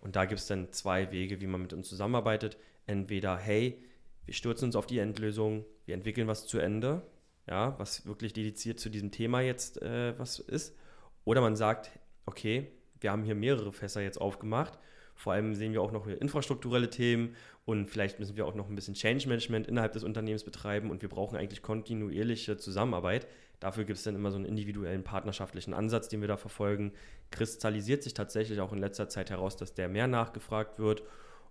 Und 0.00 0.16
da 0.16 0.24
gibt 0.24 0.40
es 0.40 0.46
dann 0.46 0.72
zwei 0.72 1.10
Wege, 1.10 1.40
wie 1.40 1.46
man 1.46 1.60
mit 1.60 1.72
uns 1.72 1.88
zusammenarbeitet. 1.88 2.56
Entweder, 2.86 3.36
hey, 3.36 3.82
wir 4.24 4.34
stürzen 4.34 4.66
uns 4.66 4.76
auf 4.76 4.86
die 4.86 4.98
Endlösung, 4.98 5.64
wir 5.84 5.94
entwickeln 5.94 6.28
was 6.28 6.46
zu 6.46 6.58
Ende, 6.58 7.02
ja, 7.48 7.78
was 7.78 8.06
wirklich 8.06 8.32
dediziert 8.32 8.78
zu 8.78 8.88
diesem 8.88 9.10
Thema 9.10 9.40
jetzt 9.40 9.82
äh, 9.82 10.18
was 10.18 10.38
ist. 10.38 10.76
Oder 11.24 11.40
man 11.40 11.56
sagt, 11.56 11.90
okay, 12.24 12.68
wir 13.00 13.10
haben 13.10 13.24
hier 13.24 13.34
mehrere 13.34 13.72
Fässer 13.72 14.00
jetzt 14.00 14.20
aufgemacht. 14.20 14.78
Vor 15.20 15.32
allem 15.32 15.54
sehen 15.54 15.72
wir 15.72 15.82
auch 15.82 15.92
noch 15.92 16.06
infrastrukturelle 16.06 16.88
Themen 16.88 17.36
und 17.64 17.86
vielleicht 17.86 18.18
müssen 18.18 18.36
wir 18.36 18.46
auch 18.46 18.54
noch 18.54 18.68
ein 18.68 18.74
bisschen 18.74 18.94
Change 18.94 19.28
Management 19.28 19.66
innerhalb 19.66 19.92
des 19.92 20.02
Unternehmens 20.02 20.44
betreiben 20.44 20.90
und 20.90 21.02
wir 21.02 21.08
brauchen 21.08 21.36
eigentlich 21.36 21.62
kontinuierliche 21.62 22.56
Zusammenarbeit. 22.56 23.26
Dafür 23.60 23.84
gibt 23.84 23.98
es 23.98 24.04
dann 24.04 24.14
immer 24.14 24.30
so 24.30 24.38
einen 24.38 24.46
individuellen 24.46 25.04
partnerschaftlichen 25.04 25.74
Ansatz, 25.74 26.08
den 26.08 26.22
wir 26.22 26.28
da 26.28 26.38
verfolgen. 26.38 26.92
Kristallisiert 27.30 28.02
sich 28.02 28.14
tatsächlich 28.14 28.60
auch 28.60 28.72
in 28.72 28.78
letzter 28.78 29.08
Zeit 29.08 29.28
heraus, 29.28 29.56
dass 29.56 29.74
der 29.74 29.88
mehr 29.88 30.06
nachgefragt 30.06 30.78
wird. 30.78 31.02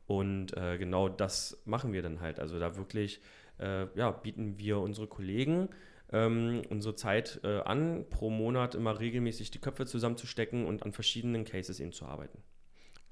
Und 0.08 0.58
äh, 0.58 0.80
genau 0.80 1.08
das 1.08 1.62
machen 1.66 1.94
wir 1.94 2.02
dann 2.02 2.20
halt. 2.20 2.40
Also 2.40 2.58
da 2.58 2.76
wirklich 2.76 3.22
äh, 3.60 3.86
ja, 3.96 4.10
bieten 4.10 4.58
wir 4.58 4.80
unsere 4.80 5.06
Kollegen 5.06 5.70
ähm, 6.12 6.64
unsere 6.70 6.96
Zeit 6.96 7.40
äh, 7.44 7.60
an, 7.60 8.06
pro 8.10 8.30
Monat 8.30 8.76
immer 8.76 9.00
regelmäßig 9.00 9.52
die 9.52 9.60
Köpfe 9.60 9.86
zusammenzustecken 9.86 10.66
und 10.66 10.84
an 10.84 10.92
verschiedenen 10.92 11.46
Cases 11.46 11.80
eben 11.80 11.92
zu 11.92 12.06
arbeiten. 12.06 12.40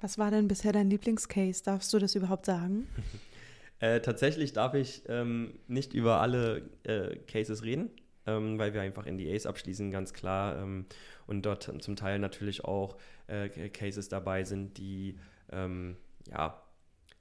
Was 0.00 0.18
war 0.18 0.30
denn 0.30 0.48
bisher 0.48 0.72
dein 0.72 0.90
Lieblingscase? 0.90 1.64
Darfst 1.64 1.92
du 1.92 1.98
das 1.98 2.14
überhaupt 2.14 2.46
sagen? 2.46 2.86
äh, 3.80 4.00
tatsächlich 4.00 4.52
darf 4.52 4.74
ich 4.74 5.02
ähm, 5.08 5.54
nicht 5.66 5.92
über 5.92 6.20
alle 6.20 6.68
äh, 6.84 7.16
Cases 7.26 7.62
reden 7.64 7.90
ähm, 8.28 8.58
weil 8.58 8.74
wir 8.74 8.82
einfach 8.82 9.06
NDAs 9.06 9.46
abschließen, 9.46 9.90
ganz 9.90 10.12
klar. 10.12 10.58
Ähm, 10.58 10.86
und 11.26 11.44
dort 11.46 11.72
zum 11.82 11.96
Teil 11.96 12.18
natürlich 12.18 12.64
auch 12.64 12.96
äh, 13.26 13.48
Cases 13.70 14.08
dabei 14.08 14.44
sind, 14.44 14.78
die 14.78 15.18
ähm, 15.50 15.96
ja, 16.30 16.62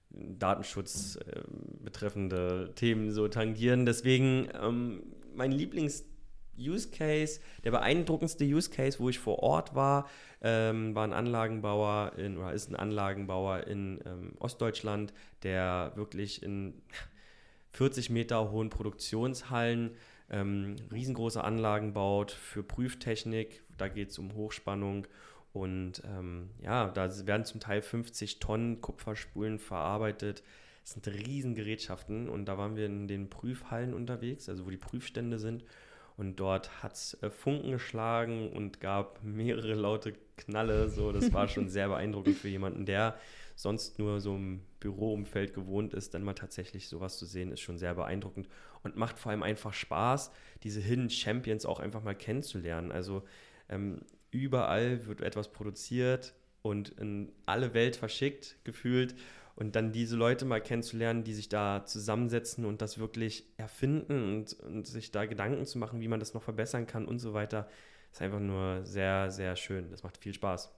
Datenschutz 0.10 1.18
äh, 1.18 1.42
betreffende 1.84 2.74
Themen 2.76 3.12
so 3.12 3.28
tangieren. 3.28 3.86
Deswegen 3.86 4.50
ähm, 4.62 5.04
mein 5.34 5.52
Lieblings- 5.52 6.04
Use 6.58 6.90
Case, 6.90 7.40
der 7.64 7.72
beeindruckendste 7.72 8.46
Use 8.46 8.70
Case, 8.70 9.00
wo 9.00 9.10
ich 9.10 9.20
vor 9.20 9.40
Ort 9.40 9.76
war, 9.76 10.10
ähm, 10.42 10.96
war 10.96 11.04
ein 11.04 11.14
Anlagenbauer 11.14 12.14
in, 12.18 12.38
oder 12.38 12.54
ist 12.54 12.70
ein 12.70 12.76
Anlagenbauer 12.76 13.68
in 13.68 14.00
ähm, 14.06 14.34
Ostdeutschland, 14.40 15.14
der 15.44 15.94
wirklich 15.96 16.44
in 16.44 16.82
40 17.72 18.10
Meter 18.10 18.52
hohen 18.52 18.70
Produktionshallen 18.70 19.92
ähm, 20.30 20.76
riesengroße 20.92 21.44
Anlagen 21.44 21.94
baut 21.94 22.32
für 22.32 22.64
Prüftechnik. 22.64 23.64
Da 23.78 23.88
geht 23.88 24.10
es 24.10 24.20
um 24.20 24.34
Hochspannung. 24.34 25.08
Und 25.54 26.04
ähm, 26.06 26.50
ja, 26.62 26.90
da 26.90 27.10
werden 27.26 27.46
zum 27.46 27.60
Teil 27.60 27.82
50 27.82 28.40
Tonnen 28.40 28.82
Kupferspulen 28.82 29.60
verarbeitet. 29.60 30.44
Das 30.84 30.94
sind 30.94 31.08
Riesengerätschaften. 31.08 32.30
Und 32.30 32.46
da 32.46 32.58
waren 32.58 32.76
wir 32.76 32.86
in 32.86 33.08
den 33.08 33.30
Prüfhallen 33.30 33.94
unterwegs, 33.94 34.50
also 34.50 34.66
wo 34.66 34.70
die 34.70 34.78
Prüfstände 34.78 35.40
sind. 35.40 35.64
Und 36.18 36.38
dort 36.38 36.84
hat 36.84 36.94
es 36.94 37.14
äh, 37.22 37.30
Funken 37.30 37.72
geschlagen 37.72 38.52
und 38.52 38.82
gab 38.82 39.24
mehrere 39.24 39.76
laute 39.76 40.14
Knalle. 40.36 40.90
So, 40.90 41.12
das 41.12 41.32
war 41.32 41.48
schon 41.48 41.70
sehr 41.70 41.88
beeindruckend 41.88 42.38
für 42.38 42.50
jemanden, 42.50 42.86
der 42.86 43.18
sonst 43.56 43.98
nur 44.00 44.20
so 44.20 44.36
im 44.36 44.62
Büroumfeld 44.80 45.54
gewohnt 45.54 45.94
ist, 45.94 46.14
dann 46.14 46.24
mal 46.24 46.34
tatsächlich 46.34 46.88
sowas 46.88 47.18
zu 47.18 47.26
sehen, 47.26 47.52
ist 47.52 47.62
schon 47.62 47.80
sehr 47.80 47.96
beeindruckend 47.96 48.48
und 48.84 48.96
macht 48.96 49.18
vor 49.18 49.32
allem 49.32 49.42
einfach 49.42 49.74
Spaß, 49.74 50.32
diese 50.64 50.80
Hidden 50.80 51.10
Champions 51.10 51.66
auch 51.66 51.80
einfach 51.80 52.04
mal 52.04 52.14
kennenzulernen. 52.16 52.92
Also 52.92 53.24
ähm, 53.70 54.02
überall 54.32 55.08
wird 55.08 55.22
etwas 55.22 55.52
produziert 55.52 56.36
und 56.62 56.90
in 56.90 57.32
alle 57.46 57.74
Welt 57.74 57.96
verschickt, 57.96 58.58
gefühlt. 58.64 59.16
Und 59.58 59.76
dann 59.76 59.92
diese 59.92 60.16
Leute 60.16 60.46
mal 60.46 60.62
kennenzulernen, 60.62 61.24
die 61.24 61.34
sich 61.34 61.50
da 61.50 61.84
zusammensetzen 61.84 62.64
und 62.64 62.80
das 62.80 63.00
wirklich 63.00 63.52
erfinden 63.58 64.36
und, 64.36 64.54
und 64.62 64.86
sich 64.86 65.10
da 65.12 65.26
Gedanken 65.26 65.66
zu 65.66 65.80
machen, 65.80 66.00
wie 66.00 66.08
man 66.08 66.20
das 66.20 66.36
noch 66.36 66.44
verbessern 66.44 66.86
kann 66.86 67.06
und 67.06 67.18
so 67.18 67.34
weiter, 67.34 67.68
ist 68.12 68.22
einfach 68.22 68.40
nur 68.40 68.86
sehr, 68.86 69.32
sehr 69.32 69.56
schön. 69.56 69.90
Das 69.90 70.04
macht 70.04 70.18
viel 70.18 70.36
Spaß. 70.36 70.72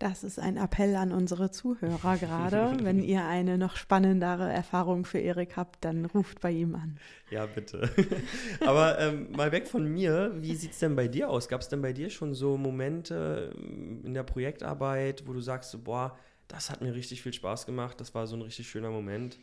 Das 0.00 0.24
ist 0.24 0.40
ein 0.40 0.56
Appell 0.56 0.96
an 0.96 1.12
unsere 1.12 1.52
Zuhörer 1.52 2.16
gerade. 2.16 2.76
Wenn 2.82 3.02
ihr 3.02 3.24
eine 3.24 3.56
noch 3.56 3.76
spannendere 3.76 4.52
Erfahrung 4.52 5.04
für 5.04 5.18
Erik 5.18 5.56
habt, 5.56 5.84
dann 5.84 6.04
ruft 6.04 6.40
bei 6.40 6.50
ihm 6.50 6.74
an. 6.74 6.98
Ja, 7.30 7.46
bitte. 7.46 7.88
Aber 8.66 8.98
ähm, 8.98 9.30
mal 9.30 9.52
weg 9.52 9.68
von 9.68 9.86
mir, 9.86 10.32
wie 10.40 10.56
sieht 10.56 10.72
es 10.72 10.80
denn 10.80 10.96
bei 10.96 11.06
dir 11.06 11.30
aus? 11.30 11.48
Gab 11.48 11.60
es 11.60 11.68
denn 11.68 11.82
bei 11.82 11.92
dir 11.92 12.10
schon 12.10 12.34
so 12.34 12.56
Momente 12.56 13.54
ähm, 13.56 14.02
in 14.04 14.14
der 14.14 14.24
Projektarbeit, 14.24 15.28
wo 15.28 15.32
du 15.32 15.40
sagst, 15.40 15.84
boah, 15.84 16.18
das 16.48 16.70
hat 16.70 16.80
mir 16.80 16.94
richtig 16.94 17.22
viel 17.22 17.32
Spaß 17.32 17.66
gemacht, 17.66 18.00
das 18.00 18.14
war 18.14 18.26
so 18.26 18.36
ein 18.36 18.42
richtig 18.42 18.68
schöner 18.68 18.90
Moment? 18.90 19.38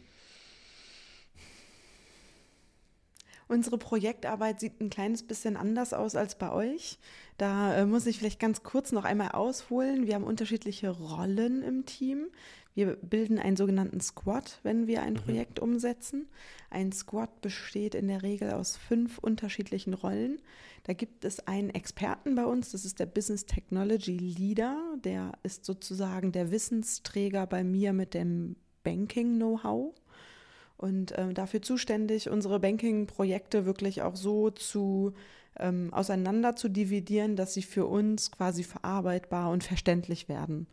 Unsere 3.52 3.78
Projektarbeit 3.78 4.62
sieht 4.62 4.80
ein 4.80 4.90
kleines 4.90 5.24
bisschen 5.24 5.58
anders 5.58 5.94
aus 5.94 6.16
als 6.16 6.36
bei 6.36 6.54
euch. 6.54 6.98
Da 7.38 7.76
äh, 7.76 7.86
muss 7.86 8.06
ich 8.06 8.18
vielleicht 8.18 8.40
ganz 8.40 8.64
kurz 8.64 8.94
noch 8.94 9.04
einmal 9.04 9.32
ausholen. 9.32 10.08
Wir 10.08 10.16
haben 10.16 10.24
unterschiedliche 10.24 10.90
Rollen 10.90 11.62
im 11.62 11.86
Team. 11.86 12.28
Wir 12.74 12.96
bilden 12.96 13.38
einen 13.38 13.58
sogenannten 13.58 14.00
Squad, 14.00 14.60
wenn 14.64 14.88
wir 14.88 15.02
ein 15.02 15.14
mhm. 15.14 15.18
Projekt 15.18 15.60
umsetzen. 15.60 16.28
Ein 16.70 16.92
Squad 16.92 17.42
besteht 17.42 17.96
in 17.96 18.08
der 18.08 18.24
Regel 18.24 18.52
aus 18.52 18.78
fünf 18.78 19.18
unterschiedlichen 19.18 19.94
Rollen. 19.94 20.40
Da 20.84 20.94
gibt 20.94 21.26
es 21.26 21.48
einen 21.48 21.70
Experten 21.70 22.36
bei 22.36 22.46
uns, 22.46 22.72
das 22.72 22.86
ist 22.86 23.00
der 23.00 23.06
Business 23.06 23.46
Technology 23.46 24.18
Leader. 24.18 24.78
Der 25.04 25.34
ist 25.44 25.66
sozusagen 25.66 26.32
der 26.32 26.52
Wissensträger 26.52 27.46
bei 27.46 27.64
mir 27.64 27.94
mit 27.94 28.14
dem 28.14 28.56
Banking-Know-how 28.84 29.94
und 30.78 31.12
äh, 31.12 31.34
dafür 31.34 31.62
zuständig, 31.62 32.30
unsere 32.30 32.60
Banking-Projekte 32.60 33.66
wirklich 33.66 34.02
auch 34.02 34.16
so 34.16 34.50
zu 34.50 35.14
ähm, 35.60 35.94
auseinander 35.94 36.56
zu 36.56 36.70
dividieren, 36.70 37.36
dass 37.36 37.54
sie 37.54 37.62
für 37.62 37.86
uns 37.86 38.32
quasi 38.32 38.64
verarbeitbar 38.64 39.52
und 39.52 39.64
verständlich 39.64 40.30
werden 40.30 40.68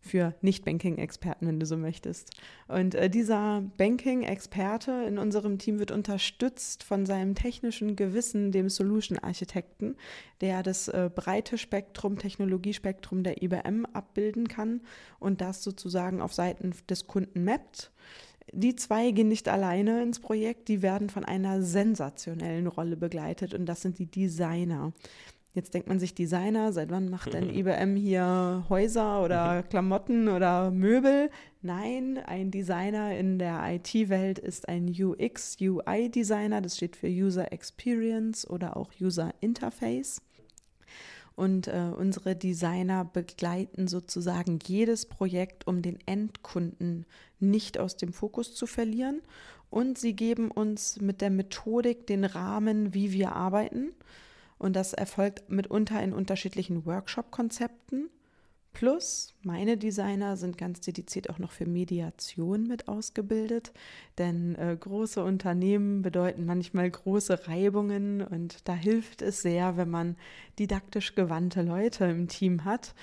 für 0.00 0.34
Nicht-Banking-Experten, 0.40 1.46
wenn 1.46 1.60
du 1.60 1.66
so 1.66 1.76
möchtest. 1.76 2.30
Und 2.68 2.94
äh, 2.94 3.10
dieser 3.10 3.62
Banking-Experte 3.76 5.04
in 5.06 5.18
unserem 5.18 5.58
Team 5.58 5.78
wird 5.78 5.90
unterstützt 5.90 6.82
von 6.82 7.04
seinem 7.04 7.34
technischen 7.34 7.96
Gewissen, 7.96 8.50
dem 8.50 8.68
Solution-Architekten, 8.68 9.96
der 10.40 10.62
das 10.62 10.88
äh, 10.88 11.10
breite 11.14 11.58
Spektrum, 11.58 12.18
Technologiespektrum 12.18 13.22
der 13.22 13.42
IBM 13.42 13.86
abbilden 13.92 14.48
kann 14.48 14.80
und 15.18 15.40
das 15.40 15.62
sozusagen 15.62 16.22
auf 16.22 16.32
Seiten 16.32 16.72
des 16.88 17.06
Kunden 17.06 17.44
mappt. 17.44 17.92
Die 18.52 18.74
zwei 18.74 19.10
gehen 19.12 19.28
nicht 19.28 19.48
alleine 19.48 20.02
ins 20.02 20.18
Projekt, 20.18 20.68
die 20.68 20.82
werden 20.82 21.08
von 21.08 21.24
einer 21.24 21.62
sensationellen 21.62 22.66
Rolle 22.66 22.96
begleitet 22.96 23.54
und 23.54 23.66
das 23.66 23.82
sind 23.82 23.98
die 23.98 24.10
Designer. 24.10 24.92
Jetzt 25.52 25.74
denkt 25.74 25.88
man 25.88 25.98
sich 25.98 26.14
Designer, 26.14 26.72
seit 26.72 26.90
wann 26.90 27.08
macht 27.08 27.32
denn 27.32 27.50
IBM 27.50 27.96
hier 27.96 28.64
Häuser 28.68 29.24
oder 29.24 29.64
Klamotten 29.64 30.28
oder 30.28 30.70
Möbel? 30.70 31.28
Nein, 31.60 32.18
ein 32.24 32.52
Designer 32.52 33.16
in 33.16 33.40
der 33.40 33.60
IT-Welt 33.64 34.38
ist 34.38 34.68
ein 34.68 34.88
UX, 34.88 35.56
UI-Designer, 35.60 36.60
das 36.60 36.76
steht 36.76 36.94
für 36.94 37.08
User 37.08 37.52
Experience 37.52 38.48
oder 38.48 38.76
auch 38.76 38.92
User 39.00 39.34
Interface. 39.40 40.22
Und 41.34 41.66
äh, 41.66 41.90
unsere 41.96 42.36
Designer 42.36 43.04
begleiten 43.04 43.88
sozusagen 43.88 44.60
jedes 44.64 45.06
Projekt, 45.06 45.66
um 45.66 45.82
den 45.82 45.98
Endkunden 46.06 47.06
nicht 47.40 47.76
aus 47.76 47.96
dem 47.96 48.12
Fokus 48.12 48.54
zu 48.54 48.66
verlieren. 48.68 49.20
Und 49.68 49.98
sie 49.98 50.14
geben 50.14 50.50
uns 50.50 51.00
mit 51.00 51.20
der 51.20 51.30
Methodik 51.30 52.06
den 52.06 52.24
Rahmen, 52.24 52.94
wie 52.94 53.10
wir 53.10 53.32
arbeiten. 53.32 53.92
Und 54.60 54.76
das 54.76 54.92
erfolgt 54.92 55.50
mitunter 55.50 56.02
in 56.02 56.12
unterschiedlichen 56.12 56.84
Workshop-Konzepten. 56.84 58.10
Plus, 58.74 59.34
meine 59.42 59.78
Designer 59.78 60.36
sind 60.36 60.58
ganz 60.58 60.80
dediziert 60.80 61.30
auch 61.30 61.38
noch 61.38 61.50
für 61.50 61.66
Mediation 61.66 62.64
mit 62.64 62.86
ausgebildet, 62.86 63.72
denn 64.18 64.54
äh, 64.56 64.76
große 64.78 65.24
Unternehmen 65.24 66.02
bedeuten 66.02 66.44
manchmal 66.44 66.88
große 66.90 67.48
Reibungen 67.48 68.20
und 68.20 68.68
da 68.68 68.74
hilft 68.74 69.22
es 69.22 69.40
sehr, 69.40 69.78
wenn 69.78 69.90
man 69.90 70.16
didaktisch 70.58 71.14
gewandte 71.14 71.62
Leute 71.62 72.04
im 72.04 72.28
Team 72.28 72.64
hat, 72.64 72.94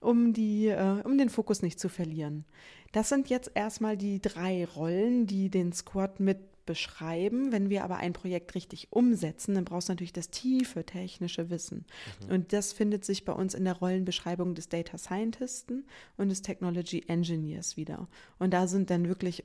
um, 0.00 0.34
die, 0.34 0.68
äh, 0.68 1.02
um 1.02 1.16
den 1.16 1.30
Fokus 1.30 1.62
nicht 1.62 1.80
zu 1.80 1.88
verlieren. 1.88 2.44
Das 2.92 3.08
sind 3.08 3.28
jetzt 3.28 3.50
erstmal 3.54 3.96
die 3.96 4.20
drei 4.20 4.66
Rollen, 4.66 5.26
die 5.26 5.48
den 5.48 5.72
Squad 5.72 6.20
mit 6.20 6.38
beschreiben. 6.66 7.52
Wenn 7.52 7.70
wir 7.70 7.84
aber 7.84 7.96
ein 7.96 8.12
Projekt 8.12 8.54
richtig 8.54 8.88
umsetzen, 8.90 9.54
dann 9.54 9.64
brauchst 9.64 9.88
du 9.88 9.92
natürlich 9.92 10.12
das 10.12 10.30
tiefe 10.30 10.84
technische 10.84 11.48
Wissen. 11.50 11.86
Mhm. 12.26 12.34
Und 12.34 12.52
das 12.52 12.72
findet 12.72 13.04
sich 13.04 13.24
bei 13.24 13.32
uns 13.32 13.54
in 13.54 13.64
der 13.64 13.78
Rollenbeschreibung 13.78 14.54
des 14.54 14.68
Data 14.68 14.98
Scientisten 14.98 15.86
und 16.16 16.28
des 16.28 16.42
Technology 16.42 17.04
Engineers 17.08 17.76
wieder. 17.76 18.08
Und 18.38 18.52
da 18.52 18.66
sind 18.66 18.90
dann 18.90 19.08
wirklich 19.08 19.44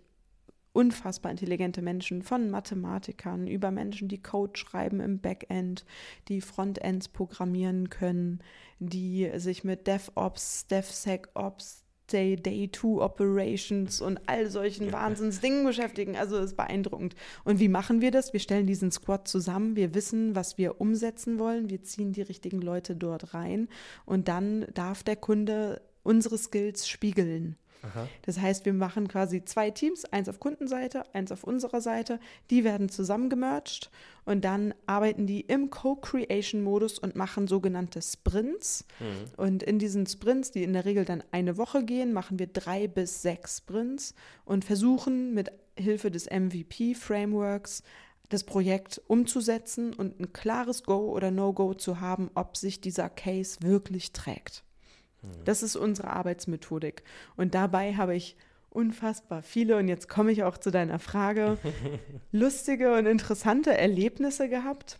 unfassbar 0.73 1.31
intelligente 1.31 1.81
Menschen, 1.81 2.23
von 2.23 2.49
Mathematikern 2.49 3.47
über 3.47 3.71
Menschen, 3.71 4.07
die 4.07 4.21
Code 4.21 4.57
schreiben 4.57 4.99
im 4.99 5.19
Backend, 5.19 5.85
die 6.27 6.41
Frontends 6.41 7.09
programmieren 7.09 7.89
können, 7.89 8.39
die 8.79 9.29
sich 9.35 9.63
mit 9.63 9.87
DevOps, 9.87 10.67
DevSecOps, 10.67 11.80
Day, 12.11 12.35
Day 12.35 12.69
2 12.71 13.01
Operations 13.01 14.01
und 14.01 14.19
all 14.27 14.49
solchen 14.49 14.87
ja. 14.87 14.93
Wahnsinnsdingen 14.93 15.65
beschäftigen. 15.65 16.15
Also 16.15 16.37
ist 16.37 16.57
beeindruckend. 16.57 17.15
Und 17.43 17.59
wie 17.59 17.67
machen 17.67 18.01
wir 18.01 18.11
das? 18.11 18.33
Wir 18.33 18.39
stellen 18.39 18.67
diesen 18.67 18.91
Squad 18.91 19.27
zusammen. 19.27 19.75
Wir 19.75 19.93
wissen, 19.93 20.35
was 20.35 20.57
wir 20.57 20.81
umsetzen 20.81 21.39
wollen. 21.39 21.69
Wir 21.69 21.83
ziehen 21.83 22.13
die 22.13 22.21
richtigen 22.21 22.61
Leute 22.61 22.95
dort 22.95 23.33
rein. 23.33 23.67
Und 24.05 24.27
dann 24.27 24.65
darf 24.73 25.03
der 25.03 25.15
Kunde 25.15 25.81
unsere 26.03 26.37
Skills 26.37 26.87
spiegeln. 26.87 27.55
Aha. 27.83 28.07
Das 28.23 28.39
heißt, 28.39 28.65
wir 28.65 28.73
machen 28.73 29.07
quasi 29.07 29.43
zwei 29.43 29.71
Teams, 29.71 30.05
eins 30.05 30.29
auf 30.29 30.39
Kundenseite, 30.39 31.03
eins 31.13 31.31
auf 31.31 31.43
unserer 31.43 31.81
Seite. 31.81 32.19
Die 32.49 32.63
werden 32.63 32.89
zusammengemerged 32.89 33.89
und 34.25 34.45
dann 34.45 34.73
arbeiten 34.85 35.25
die 35.25 35.41
im 35.41 35.69
Co-Creation-Modus 35.69 36.99
und 36.99 37.15
machen 37.15 37.47
sogenannte 37.47 38.01
Sprints. 38.01 38.85
Mhm. 38.99 39.43
Und 39.43 39.63
in 39.63 39.79
diesen 39.79 40.05
Sprints, 40.05 40.51
die 40.51 40.63
in 40.63 40.73
der 40.73 40.85
Regel 40.85 41.05
dann 41.05 41.23
eine 41.31 41.57
Woche 41.57 41.83
gehen, 41.83 42.13
machen 42.13 42.37
wir 42.39 42.47
drei 42.47 42.87
bis 42.87 43.21
sechs 43.21 43.57
Sprints 43.57 44.13
und 44.45 44.63
versuchen 44.63 45.33
mit 45.33 45.51
Hilfe 45.75 46.11
des 46.11 46.29
MVP-Frameworks 46.29 47.83
das 48.29 48.43
Projekt 48.43 49.01
umzusetzen 49.07 49.93
und 49.93 50.19
ein 50.19 50.31
klares 50.31 50.83
Go 50.83 51.11
oder 51.11 51.31
No-Go 51.31 51.73
zu 51.73 51.99
haben, 51.99 52.31
ob 52.33 52.55
sich 52.55 52.79
dieser 52.79 53.09
Case 53.09 53.57
wirklich 53.61 54.13
trägt. 54.13 54.63
Das 55.45 55.63
ist 55.63 55.75
unsere 55.75 56.09
Arbeitsmethodik. 56.09 57.03
Und 57.35 57.53
dabei 57.53 57.95
habe 57.95 58.15
ich 58.15 58.35
unfassbar 58.69 59.41
viele, 59.43 59.77
und 59.77 59.87
jetzt 59.87 60.07
komme 60.07 60.31
ich 60.31 60.43
auch 60.43 60.57
zu 60.57 60.71
deiner 60.71 60.99
Frage, 60.99 61.57
lustige 62.31 62.93
und 62.93 63.05
interessante 63.05 63.77
Erlebnisse 63.77 64.49
gehabt. 64.49 64.99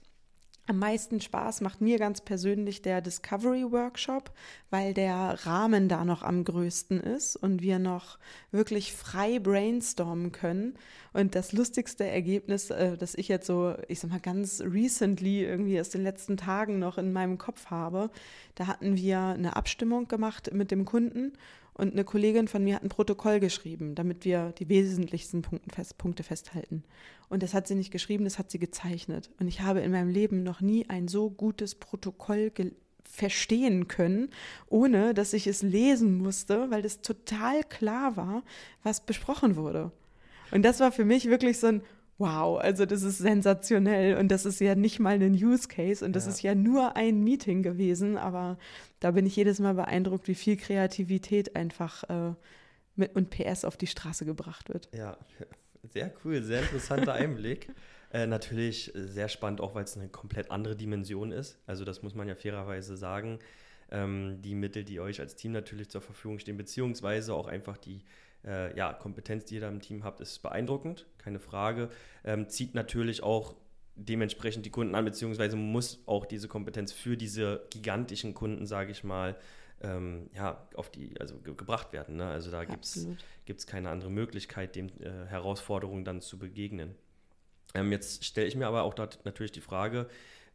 Am 0.68 0.78
meisten 0.78 1.20
Spaß 1.20 1.62
macht 1.62 1.82
mir 1.82 1.98
ganz 1.98 2.22
persönlich 2.22 2.82
der 2.84 3.02
Discovery 3.02 3.72
Workshop, 3.72 4.32
weil 4.70 4.94
der 4.94 5.38
Rahmen 5.46 5.90
da 5.90 6.06
noch 6.06 6.22
am 6.22 6.44
größten 6.44 7.00
ist 7.00 7.36
und 7.36 7.62
wir 7.62 7.80
noch 7.80 8.20
wirklich 8.52 8.94
frei 8.94 9.40
brainstormen 9.40 10.32
können. 10.32 10.76
Und 11.14 11.34
das 11.34 11.52
lustigste 11.52 12.06
Ergebnis, 12.06 12.70
äh, 12.70 12.96
das 12.96 13.16
ich 13.16 13.28
jetzt 13.28 13.48
so, 13.48 13.76
ich 13.88 14.00
sag 14.00 14.12
mal, 14.12 14.20
ganz 14.20 14.62
recently 14.62 15.44
irgendwie 15.44 15.80
aus 15.80 15.90
den 15.90 16.04
letzten 16.04 16.38
Tagen 16.38 16.78
noch 16.80 16.98
in 16.98 17.12
meinem 17.12 17.38
Kopf 17.40 17.66
habe, 17.66 18.12
da 18.56 18.68
hatten 18.68 18.96
wir 18.96 19.20
eine 19.20 19.56
Abstimmung 19.56 20.08
gemacht 20.08 20.54
mit 20.54 20.70
dem 20.70 20.86
Kunden 20.86 21.34
und 21.82 21.94
eine 21.94 22.04
Kollegin 22.04 22.48
von 22.48 22.64
mir 22.64 22.76
hat 22.76 22.84
ein 22.84 22.90
Protokoll 22.90 23.40
geschrieben, 23.40 23.96
damit 23.96 24.24
wir 24.24 24.54
die 24.60 24.70
wesentlichsten 24.70 25.42
Punkte 25.42 26.22
festhalten. 26.22 26.84
Und 27.28 27.42
das 27.42 27.56
hat 27.56 27.68
sie 27.68 27.74
nicht 27.74 27.90
geschrieben, 27.90 28.24
das 28.24 28.38
hat 28.38 28.52
sie 28.52 28.60
gezeichnet. 28.60 29.32
Und 29.40 29.48
ich 29.48 29.62
habe 29.62 29.80
in 29.80 29.92
meinem 29.92 30.12
Leben 30.12 30.44
noch 30.44 30.62
nie 30.62 30.88
ein 30.90 31.08
so 31.08 31.32
gutes 31.32 31.74
Protokoll 31.74 32.52
verstehen 33.04 33.88
können, 33.88 34.30
ohne 34.70 35.16
dass 35.16 35.34
ich 35.34 35.48
es 35.48 35.64
lesen 35.64 36.20
musste, 36.20 36.70
weil 36.70 36.84
das 36.84 37.02
total 37.02 37.64
klar 37.64 38.16
war, 38.16 38.44
was 38.84 39.04
besprochen 39.04 39.56
wurde. 39.56 39.92
Und 40.52 40.62
das 40.62 40.82
war 40.82 40.92
für 40.92 41.06
mich 41.06 41.30
wirklich 41.30 41.58
so 41.58 41.66
ein 41.66 41.82
wow, 42.22 42.60
also 42.60 42.86
das 42.86 43.02
ist 43.02 43.18
sensationell 43.18 44.18
und 44.18 44.30
das 44.30 44.46
ist 44.46 44.62
ja 44.62 44.76
nicht 44.76 45.00
mal 45.00 45.22
ein 45.22 45.34
Use 45.34 45.68
Case 45.68 46.06
und 46.06 46.16
das 46.16 46.26
ja. 46.26 46.32
ist 46.32 46.42
ja 46.44 46.56
nur 46.56 46.96
ein 46.96 47.24
Meeting 47.24 47.64
gewesen, 47.64 48.16
aber 48.16 48.58
da 49.00 49.12
bin 49.12 49.26
ich 49.26 49.36
jedes 49.36 49.60
Mal 49.60 49.74
beeindruckt, 49.74 50.28
wie 50.28 50.36
viel 50.36 50.56
Kreativität 50.56 51.56
einfach 51.56 52.04
äh, 52.10 52.34
mit 52.96 53.16
und 53.16 53.32
PS 53.32 53.66
auf 53.66 53.76
die 53.76 53.88
Straße 53.88 54.26
gebracht 54.26 54.70
wird. 54.70 54.88
Ja, 54.94 55.18
sehr 55.90 56.14
cool, 56.24 56.44
sehr 56.44 56.62
interessanter 56.62 57.14
Einblick. 57.14 57.68
Äh, 58.14 58.28
natürlich 58.28 58.92
sehr 58.94 59.30
spannend, 59.30 59.62
auch 59.62 59.74
weil 59.74 59.86
es 59.86 59.96
eine 59.96 60.10
komplett 60.10 60.52
andere 60.52 60.76
Dimension 60.76 61.32
ist. 61.32 61.58
Also 61.66 61.86
das 61.86 62.04
muss 62.04 62.14
man 62.14 62.28
ja 62.28 62.36
fairerweise 62.36 62.98
sagen. 62.98 63.40
Ähm, 63.90 64.42
die 64.42 64.54
Mittel, 64.54 64.84
die 64.84 65.00
euch 65.00 65.22
als 65.22 65.38
Team 65.38 65.54
natürlich 65.54 65.90
zur 65.90 66.02
Verfügung 66.02 66.38
stehen, 66.38 66.58
beziehungsweise 66.58 67.34
auch 67.34 67.48
einfach 67.48 67.78
die 67.78 68.04
äh, 68.46 68.76
ja, 68.78 68.94
Kompetenz, 68.94 69.46
die 69.46 69.56
ihr 69.56 69.62
da 69.62 69.70
im 69.70 69.82
Team 69.82 70.04
habt, 70.04 70.20
ist 70.22 70.40
beeindruckend, 70.40 71.06
keine 71.18 71.40
Frage. 71.40 71.90
Ähm, 72.24 72.50
zieht 72.50 72.76
natürlich 72.76 73.24
auch 73.24 73.56
dementsprechend 73.96 74.66
die 74.66 74.70
Kunden 74.70 74.96
an, 74.96 75.06
beziehungsweise 75.06 75.56
muss 75.56 76.02
auch 76.06 76.26
diese 76.26 76.48
Kompetenz 76.48 76.92
für 76.92 77.18
diese 77.18 77.66
gigantischen 77.70 78.34
Kunden, 78.34 78.66
sage 78.66 78.92
ich 78.92 79.04
mal, 79.04 79.36
ähm, 79.82 80.30
ja, 80.34 80.68
auf 80.76 80.90
die, 80.90 81.20
also 81.20 81.38
ge 81.40 81.56
gebracht 81.56 81.94
werden. 81.94 82.18
Ne? 82.18 82.28
Also 82.28 82.52
da 82.52 82.66
gibt 82.66 82.86
es 82.86 83.68
keine 83.68 83.90
andere 83.90 84.12
Möglichkeit, 84.12 84.76
den 84.76 84.90
äh, 85.02 85.26
Herausforderungen 85.28 86.06
dann 86.06 86.22
zu 86.22 86.38
begegnen. 86.38 86.96
Ähm, 87.74 87.92
jetzt 87.92 88.24
stelle 88.26 88.48
ich 88.48 88.56
mir 88.56 88.68
aber 88.68 88.84
auch 88.84 88.94
dort 88.94 89.24
natürlich 89.26 89.52
die 89.52 89.62
Frage, 89.62 90.08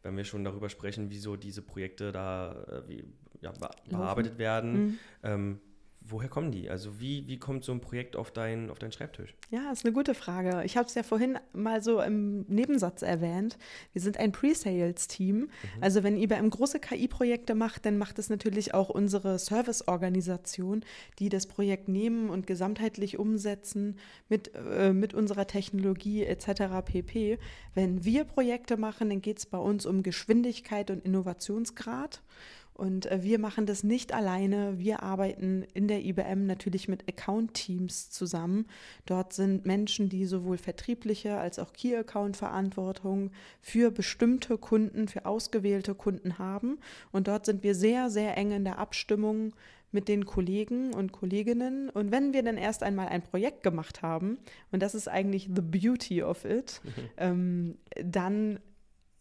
wenn 0.03 0.17
wir 0.17 0.25
schon 0.25 0.45
darüber 0.45 0.69
sprechen, 0.69 1.11
wieso 1.11 1.37
diese 1.37 1.63
Projekte 1.63 2.13
da 2.13 2.53
äh, 2.69 2.89
wie, 2.89 3.05
ja, 3.41 3.53
bearbeitet 3.89 4.39
werden. 4.39 4.73
Mhm. 4.73 4.99
Ähm, 5.23 5.61
woher 6.09 6.29
kommen 6.29 6.53
die? 6.53 6.71
Also 6.71 7.01
wie, 7.01 7.27
wie 7.27 7.39
kommt 7.39 7.65
so 7.65 7.73
ein 7.73 7.81
Projekt 7.81 8.17
auf, 8.17 8.31
dein, 8.31 8.71
auf 8.71 8.79
deinen 8.79 8.93
Schreibtisch? 8.93 9.35
Ja, 9.51 9.71
ist 9.73 9.85
eine 9.85 9.93
gute 9.93 10.15
Frage. 10.15 10.63
Ich 10.65 10.77
habe 10.77 10.87
es 10.87 10.95
ja 10.95 11.03
vorhin 11.03 11.39
mal 11.53 11.83
so 11.83 12.01
im 12.01 12.43
Nebensatz 12.49 13.03
erwähnt. 13.03 13.59
Wir 13.93 14.03
sind 14.03 14.19
ein 14.19 14.33
Pre-Sales-Team. 14.33 15.37
Mhm. 15.37 15.49
Also 15.81 16.03
wenn 16.03 16.17
IBM 16.17 16.51
große 16.51 16.81
KI-Projekte 16.81 17.55
macht, 17.55 17.87
dann 17.87 17.99
macht 17.99 18.19
es 18.19 18.29
natürlich 18.29 18.75
auch 18.75 18.89
unsere 18.89 19.39
Service-Organisation, 19.39 20.85
die 21.19 21.29
das 21.29 21.47
Projekt 21.47 21.89
nehmen 21.89 22.31
und 22.31 22.47
gesamtheitlich 22.47 23.19
umsetzen 23.19 23.99
mit, 24.29 24.53
äh, 24.55 24.93
mit 24.93 25.15
unserer 25.15 25.47
Technologie 25.47 26.25
etc. 26.25 26.83
pp. 26.85 27.39
Wenn 27.75 28.05
wir 28.05 28.25
Projekte 28.25 28.77
machen, 28.77 29.11
dann 29.11 29.23
geht 29.23 29.39
es 29.39 29.47
bei 29.47 29.59
uns 29.59 29.87
um 29.87 30.03
Geschwindigkeit 30.03 30.91
und 30.91 31.05
Innovationsgrad. 31.05 32.23
Und 32.77 33.07
äh, 33.07 33.23
wir 33.23 33.39
machen 33.39 33.65
das 33.67 33.83
nicht 33.83 34.13
alleine. 34.13 34.79
Wir 34.79 35.03
arbeiten 35.03 35.65
in 35.73 35.89
der 35.89 36.05
IBM 36.05 36.47
natürlich 36.47 36.89
mit 36.89 37.09
Account-Teams 37.09 38.11
zusammen. 38.11 38.67
Dort 39.07 39.33
sind 39.33 39.65
Menschen, 39.65 40.09
die 40.09 40.27
sowohl 40.27 40.59
vertriebliche 40.59 41.39
als 41.39 41.59
auch 41.59 41.73
Key-Account-Verantwortung 41.73 43.31
für 43.61 43.91
bestimmte 43.91 44.59
Kunden, 44.59 45.09
für 45.09 45.25
ausgewählte 45.25 45.95
Kunden 45.95 46.39
haben. 46.39 46.79
Und 47.13 47.29
dort 47.29 47.47
sind 47.47 47.63
wir 47.63 47.75
sehr, 47.75 48.11
sehr 48.11 48.37
eng 48.37 48.53
in 48.53 48.65
der 48.65 48.79
Abstimmung 48.79 49.55
mit 49.91 50.09
den 50.09 50.27
Kollegen 50.27 50.93
und 50.93 51.13
Kolleginnen. 51.13 51.89
Und 51.89 52.11
wenn 52.11 52.35
wir 52.35 52.43
dann 52.43 52.59
erst 52.59 52.83
einmal 52.83 53.09
ein 53.09 53.23
Projekt 53.23 53.63
gemacht 53.63 54.03
haben, 54.03 54.37
und 54.71 54.83
das 54.83 54.95
ist 54.95 55.09
eigentlich 55.09 55.49
the 55.55 55.63
beauty 55.63 56.23
of 56.23 56.45
it, 56.45 56.83
ähm, 57.17 57.79
dann 58.05 58.59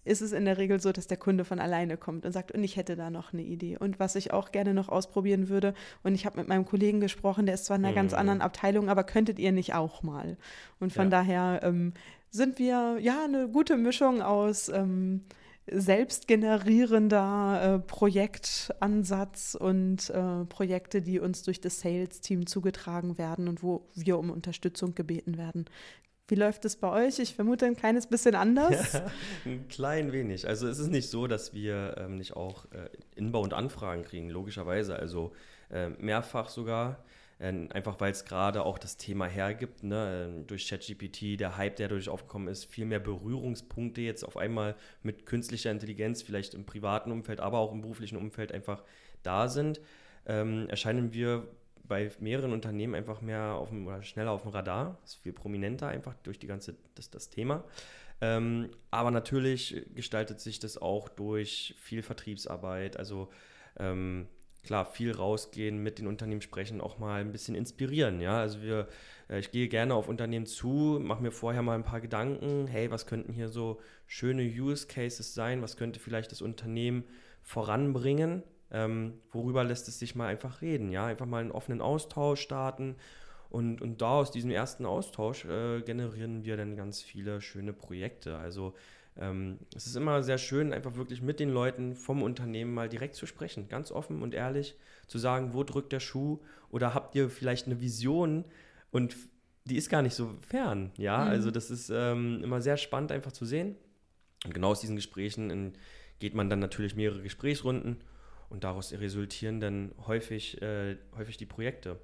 ist 0.06 0.22
es 0.22 0.32
in 0.32 0.46
der 0.46 0.58
Regel 0.58 0.80
so, 0.80 0.92
dass 0.92 1.08
der 1.08 1.18
Kunde 1.18 1.44
von 1.44 1.60
alleine 1.60 1.98
kommt 1.98 2.26
und 2.26 2.32
sagt, 2.32 2.52
und 2.52 2.64
ich 2.64 2.78
hätte 2.78 2.96
da 2.96 3.10
noch 3.10 3.34
eine 3.34 3.42
Idee. 3.42 3.78
Und 3.78 4.00
was 4.00 4.16
ich 4.16 4.32
auch 4.32 4.52
gerne 4.52 4.74
noch 4.74 4.88
ausprobieren 4.88 5.50
würde, 5.50 5.74
und 6.04 6.16
ich 6.16 6.26
habe 6.26 6.40
mit 6.40 6.48
meinem 6.48 6.66
Kollegen 6.66 7.02
gesprochen, 7.02 7.46
der 7.46 7.56
ist 7.56 7.66
zwar 7.66 7.78
in 7.78 7.84
einer 7.84 7.92
mhm. 7.92 7.96
ganz 7.96 8.14
anderen 8.14 8.42
Abteilung, 8.42 8.90
aber 8.90 9.04
könntet 9.04 9.40
ihr 9.40 9.52
nicht 9.52 9.74
auch 9.74 10.04
mal? 10.04 10.38
Und 10.80 10.94
von 10.94 11.06
ja. 11.06 11.10
daher 11.10 11.60
ähm, 11.64 11.94
sind 12.30 12.60
wir 12.60 12.98
ja 13.00 13.26
eine 13.26 13.50
gute 13.50 13.78
Mischung 13.78 14.22
aus 14.22 14.70
ähm, 14.70 15.22
selbstgenerierender 15.72 17.62
äh, 17.64 17.80
Projektansatz 17.80 19.58
und 19.60 20.12
äh, 20.12 20.46
Projekte, 20.46 21.02
die 21.02 21.20
uns 21.20 21.42
durch 21.42 21.60
das 21.60 21.80
Sales-Team 21.80 22.46
zugetragen 22.46 23.18
werden 23.18 23.48
und 23.48 23.64
wo 23.64 23.88
wir 23.96 24.20
um 24.20 24.30
Unterstützung 24.30 24.94
gebeten 24.94 25.38
werden. 25.38 25.66
Wie 26.28 26.36
läuft 26.36 26.66
es 26.66 26.76
bei 26.76 26.90
euch? 27.06 27.20
Ich 27.20 27.36
vermute 27.36 27.66
ein 27.66 27.76
kleines 27.76 28.08
bisschen 28.08 28.36
anders. 28.36 28.94
Ja, 28.94 29.12
ein 29.46 29.68
klein 29.68 30.12
wenig. 30.12 30.48
Also 30.48 30.68
es 30.68 30.80
ist 30.80 30.90
nicht 30.90 31.10
so, 31.10 31.28
dass 31.28 31.54
wir 31.54 31.96
ähm, 32.00 32.16
nicht 32.16 32.36
auch 32.36 32.66
äh, 32.72 32.90
Inbound 33.16 33.54
Anfragen 33.54 34.04
kriegen, 34.04 34.30
logischerweise. 34.30 34.96
Also 34.96 35.34
äh, 35.70 35.90
mehrfach 35.90 36.50
sogar. 36.50 37.04
Äh, 37.38 37.68
einfach 37.70 38.00
weil 38.00 38.12
es 38.12 38.26
gerade 38.26 38.64
auch 38.64 38.80
das 38.80 38.98
Thema 38.98 39.28
hergibt, 39.28 39.84
ne? 39.84 40.30
Ähm, 40.30 40.48
durch 40.48 40.68
ChatGPT, 40.68 41.40
der 41.40 41.58
Hype, 41.58 41.76
der 41.76 41.90
dadurch 41.90 42.10
aufgekommen 42.10 42.48
ist, 42.48 42.66
viel 42.66 42.86
mehr 42.86 43.00
Berührungspunkte 43.00 44.02
jetzt 44.02 44.24
auf 44.24 44.38
einmal 44.38 44.76
mit 45.04 45.26
künstlicher 45.26 45.70
Intelligenz, 45.70 46.24
vielleicht 46.24 46.54
im 46.54 46.66
privaten 46.66 47.12
Umfeld, 47.12 47.40
aber 47.40 47.60
auch 47.60 47.72
im 47.72 47.82
beruflichen 47.82 48.18
Umfeld 48.18 48.52
einfach 48.52 48.84
da 49.22 49.48
sind, 49.48 49.82
ähm, 50.26 50.68
erscheinen 50.70 51.14
wir 51.14 51.48
bei 51.88 52.12
mehreren 52.20 52.54
Unternehmen 52.54 52.96
einfach 52.96 53.22
mehr 53.22 53.56
auf 53.56 53.70
dem, 53.70 53.88
oder 53.88 54.02
schneller 54.04 54.32
auf 54.32 54.44
dem 54.44 54.52
Radar. 54.52 54.98
Ist 55.04 55.16
viel 55.16 55.34
prominenter 55.34 55.88
einfach 55.88 56.16
durch 56.24 56.40
die 56.40 56.48
ganze, 56.48 56.76
das, 56.96 57.10
das 57.10 57.30
Thema. 57.30 57.64
Ähm, 58.22 58.70
aber 58.92 59.12
natürlich 59.12 59.86
gestaltet 59.94 60.40
sich 60.40 60.60
das 60.60 60.78
auch 60.78 61.10
durch 61.10 61.76
viel 61.78 62.02
Vertriebsarbeit. 62.02 62.98
Also 62.98 63.30
ähm, 63.78 64.28
klar, 64.64 64.86
viel 64.86 65.12
rausgehen, 65.12 65.82
mit 65.82 66.00
den 66.00 66.08
Unternehmen 66.08 66.42
sprechen, 66.42 66.82
auch 66.82 66.98
mal 66.98 67.22
ein 67.22 67.32
bisschen 67.32 67.56
inspirieren. 67.56 68.20
Ja, 68.20 68.40
also 68.40 68.62
wir, 68.62 68.88
äh, 69.30 69.40
ich 69.40 69.52
gehe 69.52 69.68
gerne 69.68 69.94
auf 69.94 70.08
Unternehmen 70.10 70.46
zu, 70.46 71.00
mache 71.02 71.22
mir 71.22 71.32
vorher 71.32 71.62
mal 71.62 71.76
ein 71.76 71.84
paar 71.84 72.02
Gedanken. 72.02 72.68
Hey, 72.68 72.92
was 72.92 73.06
könnten 73.06 73.32
hier 73.32 73.50
so 73.50 73.80
schöne 74.08 74.44
Use 74.44 74.88
Cases 74.88 75.34
sein? 75.34 75.62
Was 75.62 75.78
könnte 75.78 76.00
vielleicht 76.00 76.32
das 76.32 76.42
Unternehmen 76.42 77.04
voranbringen? 77.42 78.44
Ähm, 78.72 79.14
worüber 79.32 79.64
lässt 79.64 79.88
es 79.88 80.00
sich 80.00 80.16
mal 80.16 80.28
einfach 80.28 80.62
reden, 80.62 80.92
ja, 80.92 81.06
einfach 81.06 81.26
mal 81.26 81.42
einen 81.42 81.52
offenen 81.52 81.82
Austausch 81.82 82.42
starten 82.42 82.96
und, 83.50 83.82
und 83.82 84.02
da 84.02 84.20
aus 84.20 84.32
diesem 84.32 84.52
ersten 84.52 84.86
Austausch 84.86 85.46
äh, 85.46 85.82
generieren 85.82 86.44
wir 86.44 86.58
dann 86.58 86.76
ganz 86.76 87.02
viele 87.02 87.42
schöne 87.42 87.74
Projekte. 87.74 88.38
Also 88.38 88.74
ähm, 89.18 89.60
es 89.74 89.86
ist 89.86 89.96
immer 89.96 90.24
sehr 90.24 90.38
schön, 90.38 90.74
einfach 90.74 90.96
wirklich 90.96 91.22
mit 91.22 91.40
den 91.40 91.50
Leuten 91.50 91.96
vom 91.96 92.22
Unternehmen 92.22 92.74
mal 92.74 92.90
direkt 92.90 93.16
zu 93.16 93.26
sprechen, 93.26 93.70
ganz 93.70 93.92
offen 93.92 94.22
und 94.22 94.34
ehrlich 94.34 94.76
zu 95.08 95.20
sagen, 95.20 95.54
wo 95.54 95.64
drückt 95.64 95.94
der 95.94 96.00
Schuh 96.00 96.40
oder 96.70 96.94
habt 96.94 97.16
ihr 97.16 97.30
vielleicht 97.30 97.68
eine 97.68 97.80
Vision 97.80 98.44
und 98.92 99.16
die 99.64 99.78
ist 99.78 99.90
gar 99.90 100.02
nicht 100.02 100.16
so 100.16 100.32
fern, 100.42 100.92
ja, 100.98 101.24
mhm. 101.24 101.30
also 101.30 101.50
das 101.50 101.72
ist 101.72 101.90
ähm, 101.90 102.44
immer 102.44 102.62
sehr 102.62 102.78
spannend 102.78 103.12
einfach 103.12 103.32
zu 103.32 103.46
sehen 103.46 103.76
und 104.44 104.54
genau 104.54 104.72
aus 104.72 104.82
diesen 104.82 104.96
Gesprächen 104.98 105.50
in, 105.50 105.74
geht 106.20 106.34
man 106.34 106.50
dann 106.50 106.60
natürlich 106.60 106.96
mehrere 106.96 107.22
Gesprächsrunden 107.22 108.02
und 108.50 108.64
daraus 108.64 108.94
resultieren 108.94 109.60
dann 109.60 109.92
häufig, 110.08 110.62
äh, 110.62 110.98
häufig 111.18 111.38
die 111.38 111.46
Projekte. 111.46 112.00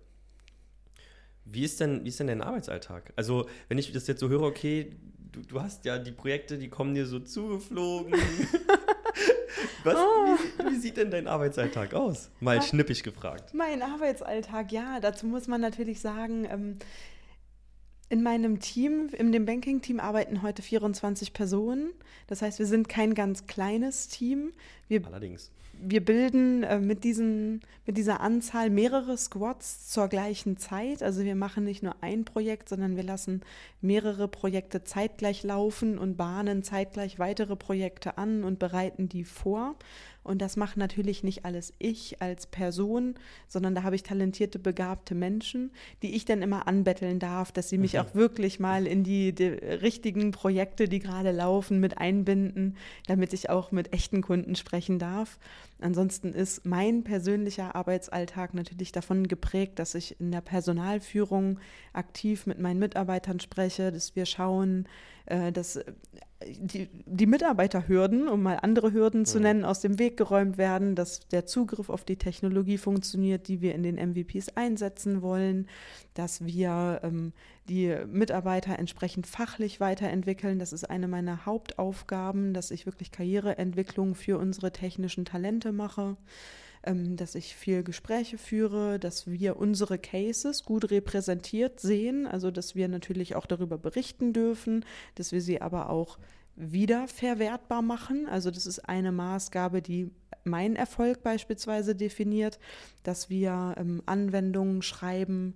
Wie 1.46 1.64
ist, 1.64 1.80
denn, 1.80 2.04
wie 2.04 2.10
ist 2.10 2.20
denn 2.20 2.28
dein 2.28 2.42
Arbeitsalltag? 2.42 3.14
Also, 3.16 3.48
wenn 3.68 3.78
ich 3.78 3.92
das 3.92 4.08
jetzt 4.08 4.20
so 4.20 4.30
höre, 4.30 4.44
okay, 4.44 4.96
du, 5.32 5.42
du 5.42 5.62
hast 5.62 5.86
ja 5.86 5.98
die 5.98 6.12
Projekte, 6.12 6.58
die 6.58 6.70
kommen 6.70 6.94
dir 6.94 7.06
so 7.06 7.20
zugeflogen. 7.20 8.14
Was, 9.84 9.96
oh. 9.96 10.38
wie, 10.60 10.72
wie, 10.72 10.78
sieht 10.78 10.98
denn 10.98 11.10
dein 11.10 11.28
Arbeitsalltag 11.28 11.96
aus? 11.96 12.30
Mal 12.40 12.60
Ach, 12.60 12.64
schnippig 12.64 13.04
gefragt. 13.04 13.54
Mein 13.54 13.82
Arbeitsalltag, 13.82 14.72
ja, 14.72 15.00
dazu 15.00 15.26
muss 15.26 15.48
man 15.48 15.60
natürlich 15.60 16.00
sagen, 16.00 16.46
ähm, 16.46 16.80
in 18.10 18.22
meinem 18.22 18.60
Team, 18.60 19.10
in 19.18 19.32
dem 19.32 19.46
Banking-Team 19.46 20.00
arbeiten 20.00 20.44
heute 20.44 20.62
24 20.62 21.34
Personen. 21.34 21.92
Das 22.28 22.42
heißt, 22.42 22.60
wir 22.60 22.66
sind 22.68 22.90
kein 22.90 23.16
ganz 23.16 23.48
kleines 23.48 24.10
Team. 24.10 24.52
Wir, 24.88 25.06
Allerdings 25.08 25.50
wir 25.84 26.04
bilden 26.04 26.64
äh, 26.64 26.80
mit, 26.80 27.04
diesen, 27.04 27.62
mit 27.86 27.98
dieser 27.98 28.22
Anzahl 28.22 28.70
mehrere 28.70 29.18
Squads 29.18 29.90
zur 29.90 30.08
gleichen 30.08 30.58
Zeit. 30.58 31.04
Also 31.04 31.24
wir 31.24 31.36
machen 31.36 31.64
nicht 31.64 31.84
nur 31.84 31.96
ein 32.02 32.26
Projekt, 32.26 32.70
sondern 32.70 32.96
wir 32.96 33.04
lassen 33.04 33.42
mehrere 33.82 34.28
Projekte 34.28 34.84
zeitgleich 34.84 35.44
laufen 35.44 35.98
und 35.98 36.18
bahnen 36.18 36.64
zeitgleich 36.64 37.20
weitere 37.20 37.56
Projekte 37.56 38.18
an 38.18 38.44
und 38.44 38.60
bereiten 38.60 39.10
die 39.10 39.24
vor. 39.24 39.76
Und 40.24 40.40
das 40.42 40.56
macht 40.56 40.78
natürlich 40.78 41.24
nicht 41.24 41.46
alles 41.46 41.74
ich 41.80 42.22
als 42.22 42.46
Person, 42.46 43.16
sondern 43.48 43.74
da 43.74 43.82
habe 43.82 43.96
ich 43.96 44.04
talentierte, 44.04 44.60
begabte 44.60 45.16
Menschen, 45.16 45.72
die 46.04 46.16
ich 46.16 46.26
dann 46.26 46.44
immer 46.44 46.68
anbetteln 46.68 47.18
darf, 47.18 47.52
dass 47.52 47.70
sie 47.70 47.80
mich 47.80 47.98
auch 47.98 48.14
wirklich 48.14 48.60
mal 48.60 48.86
in 48.86 49.04
die, 49.04 49.34
die 49.34 49.46
richtigen 49.46 50.32
Projekte, 50.32 50.88
die 50.88 51.00
gerade 51.00 51.32
laufen, 51.32 51.80
mit 51.80 51.98
einbinden, 51.98 52.78
damit 53.08 53.34
ich 53.34 53.50
auch 53.50 53.72
mit 53.72 53.94
echten 53.94 54.22
Kunden 54.22 54.56
sprechen 54.56 55.00
darf. 55.00 55.40
Ansonsten 55.82 56.34
ist 56.34 56.66
mein 56.66 57.04
persönlicher 57.04 57.76
Arbeitsalltag 57.76 58.54
natürlich 58.54 58.92
davon 58.92 59.28
geprägt, 59.28 59.80
dass 59.80 59.96
ich 59.96 60.20
in 60.20 60.32
der 60.32 60.42
Personalführung 60.42 61.60
aktiv 61.94 62.46
mit 62.46 62.60
meinen 62.60 62.80
Mitarbeitern 62.80 63.40
spreche, 63.40 63.92
dass 63.92 64.16
wir 64.16 64.26
schauen, 64.26 64.88
äh, 65.26 65.52
dass 65.52 65.78
äh, 65.78 65.94
die, 66.58 66.90
die 67.06 67.26
Mitarbeiterhürden, 67.26 68.28
um 68.28 68.42
mal 68.42 68.60
andere 68.62 68.94
Hürden 68.94 69.26
zu 69.26 69.40
nennen, 69.40 69.66
aus 69.66 69.80
dem 69.80 70.00
Weg 70.00 70.18
geräumt 70.18 70.58
werden, 70.58 70.96
dass 70.96 71.28
der 71.28 71.46
Zugriff 71.46 71.90
auf 71.90 72.04
die 72.04 72.18
Technologie 72.18 72.78
funktioniert, 72.78 73.48
die 73.48 73.62
wir 73.62 73.76
in 73.76 73.84
den 73.84 73.96
MVPs 73.96 74.50
einsetzen 74.56 75.22
wollen, 75.22 75.68
dass 76.14 76.46
wir 76.46 77.02
ähm, 77.04 77.34
die 77.72 77.96
Mitarbeiter 78.06 78.78
entsprechend 78.78 79.26
fachlich 79.26 79.80
weiterentwickeln. 79.80 80.60
Das 80.60 80.74
ist 80.74 80.90
eine 80.90 81.08
meiner 81.08 81.46
Hauptaufgaben, 81.46 82.54
dass 82.54 82.70
ich 82.70 82.86
wirklich 82.86 83.12
Karriereentwicklung 83.12 84.14
für 84.14 84.38
unsere 84.38 84.72
technischen 84.72 85.26
Talente 85.26 85.72
mache 85.72 86.18
ähm, 86.84 87.16
dass 87.16 87.36
ich 87.36 87.56
viel 87.56 87.84
Gespräche 87.84 88.40
führe, 88.40 88.98
dass 88.98 89.28
wir 89.28 89.58
unsere 89.58 90.00
Cases 90.00 90.64
gut 90.64 90.90
repräsentiert 90.90 91.80
sehen, 91.80 92.26
also 92.26 92.50
dass 92.50 92.74
wir 92.74 92.88
natürlich 92.88 93.36
auch 93.36 93.46
darüber 93.46 93.78
berichten 93.78 94.34
dürfen, 94.34 94.84
dass 95.14 95.32
wir 95.32 95.42
sie 95.42 95.62
aber 95.62 95.92
auch 95.92 96.18
wiederverwertbar 96.56 97.84
machen. 97.84 98.28
Also 98.28 98.50
das 98.50 98.66
ist 98.66 98.80
eine 98.80 99.12
Maßgabe, 99.12 99.84
die 99.84 100.10
meinen 100.44 100.76
Erfolg 100.76 101.22
beispielsweise 101.22 101.96
definiert, 101.96 102.60
dass 103.04 103.30
wir 103.30 103.76
ähm, 103.78 104.02
Anwendungen 104.08 104.82
schreiben, 104.82 105.56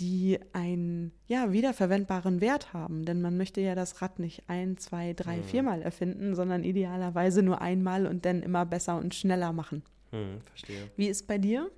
die 0.00 0.38
einen 0.52 1.12
ja, 1.26 1.52
wiederverwendbaren 1.52 2.40
Wert 2.40 2.72
haben. 2.72 3.04
Denn 3.04 3.20
man 3.20 3.36
möchte 3.36 3.60
ja 3.60 3.74
das 3.74 4.02
Rad 4.02 4.18
nicht 4.18 4.44
ein, 4.48 4.78
zwei, 4.78 5.12
drei, 5.12 5.38
mhm. 5.38 5.44
viermal 5.44 5.82
erfinden, 5.82 6.34
sondern 6.34 6.64
idealerweise 6.64 7.42
nur 7.42 7.60
einmal 7.60 8.06
und 8.06 8.24
dann 8.24 8.42
immer 8.42 8.66
besser 8.66 8.96
und 8.96 9.14
schneller 9.14 9.52
machen. 9.52 9.82
Hm, 10.10 10.40
verstehe. 10.44 10.90
Wie 10.96 11.08
ist 11.08 11.26
bei 11.26 11.38
dir? 11.38 11.70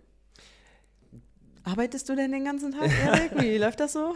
Arbeitest 1.64 2.08
du 2.10 2.14
denn 2.14 2.30
den 2.30 2.44
ganzen 2.44 2.72
Tag, 2.72 2.90
Erik? 2.90 3.40
Wie 3.40 3.56
läuft 3.58 3.80
das 3.80 3.94
so? 3.94 4.14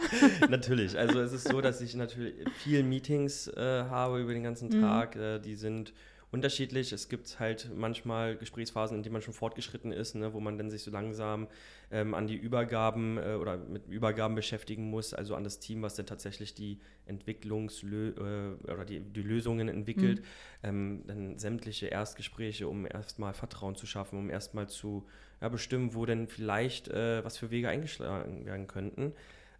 natürlich. 0.49 0.97
Also 0.97 1.19
es 1.19 1.33
ist 1.33 1.47
so, 1.47 1.61
dass 1.61 1.81
ich 1.81 1.95
natürlich 1.95 2.35
viele 2.59 2.83
Meetings 2.83 3.47
äh, 3.47 3.85
habe 3.89 4.21
über 4.21 4.33
den 4.33 4.43
ganzen 4.43 4.69
mhm. 4.69 4.81
Tag. 4.81 5.15
Mhm. 5.15 5.21
Äh, 5.21 5.39
die 5.39 5.55
sind 5.55 5.93
unterschiedlich. 6.31 6.91
Es 6.91 7.09
gibt 7.09 7.39
halt 7.39 7.71
manchmal 7.75 8.35
Gesprächsphasen, 8.35 8.97
in 8.97 9.03
denen 9.03 9.13
man 9.13 9.21
schon 9.21 9.33
fortgeschritten 9.33 9.91
ist, 9.91 10.15
ne, 10.15 10.33
wo 10.33 10.39
man 10.39 10.57
dann 10.57 10.69
sich 10.69 10.83
so 10.83 10.91
langsam 10.91 11.47
ähm, 11.91 12.13
an 12.13 12.27
die 12.27 12.35
Übergaben 12.35 13.17
äh, 13.17 13.33
oder 13.33 13.57
mit 13.57 13.87
Übergaben 13.87 14.35
beschäftigen 14.35 14.89
muss, 14.89 15.13
also 15.13 15.35
an 15.35 15.43
das 15.43 15.59
Team, 15.59 15.81
was 15.81 15.95
dann 15.95 16.05
tatsächlich 16.05 16.53
die 16.53 16.79
Entwicklungslö 17.05 18.09
äh, 18.09 18.71
oder 18.71 18.85
die, 18.85 18.99
die, 18.99 19.23
Lösungen 19.23 19.69
entwickelt. 19.69 20.19
Mhm. 20.19 20.25
Ähm, 20.63 21.03
dann 21.07 21.39
sämtliche 21.39 21.87
Erstgespräche, 21.87 22.67
um 22.67 22.85
erstmal 22.85 23.33
Vertrauen 23.33 23.75
zu 23.75 23.87
schaffen, 23.87 24.19
um 24.19 24.29
erstmal 24.29 24.69
zu 24.69 25.07
ja, 25.41 25.49
bestimmen, 25.49 25.95
wo 25.95 26.05
denn 26.05 26.27
vielleicht 26.27 26.89
äh, 26.89 27.23
was 27.23 27.37
für 27.37 27.49
Wege 27.49 27.69
eingeschlagen 27.69 28.45
werden 28.45 28.67
könnten. 28.67 29.13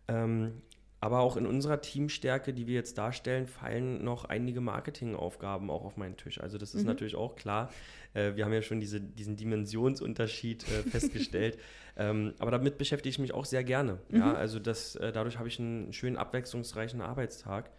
Ähm, 0.08 0.62
aber 1.02 1.20
auch 1.20 1.38
in 1.38 1.46
unserer 1.46 1.82
Teamstärke, 1.82 2.54
die 2.54 2.68
wir 2.68 2.76
jetzt 2.76 2.98
darstellen, 2.98 3.48
fallen 3.48 4.04
noch 4.04 4.26
einige 4.26 4.60
Marketingaufgaben 4.60 5.70
auch 5.70 5.86
auf 5.86 5.98
meinen 5.98 6.18
Tisch. 6.18 6.42
Also 6.42 6.58
das 6.58 6.76
ist 6.76 6.82
mhm. 6.82 6.88
natürlich 6.88 7.16
auch 7.16 7.36
klar. 7.36 7.72
Äh, 8.14 8.36
wir 8.36 8.46
haben 8.46 8.54
ja 8.54 8.62
schon 8.62 8.80
diese, 8.82 9.00
diesen 9.00 9.38
Dimensionsunterschied 9.38 10.64
äh, 10.64 10.84
festgestellt. 10.90 11.58
ähm, 11.98 12.34
aber 12.40 12.52
damit 12.52 12.78
beschäftige 12.78 13.10
ich 13.10 13.20
mich 13.20 13.34
auch 13.34 13.46
sehr 13.46 13.64
gerne. 13.64 14.00
Mhm. 14.10 14.20
Ja, 14.20 14.34
also 14.34 14.60
das, 14.60 14.96
äh, 14.96 15.12
dadurch 15.12 15.38
habe 15.38 15.48
ich 15.48 15.60
einen 15.60 15.94
schönen 15.94 16.18
abwechslungsreichen 16.18 17.02
Arbeitstag 17.02 17.72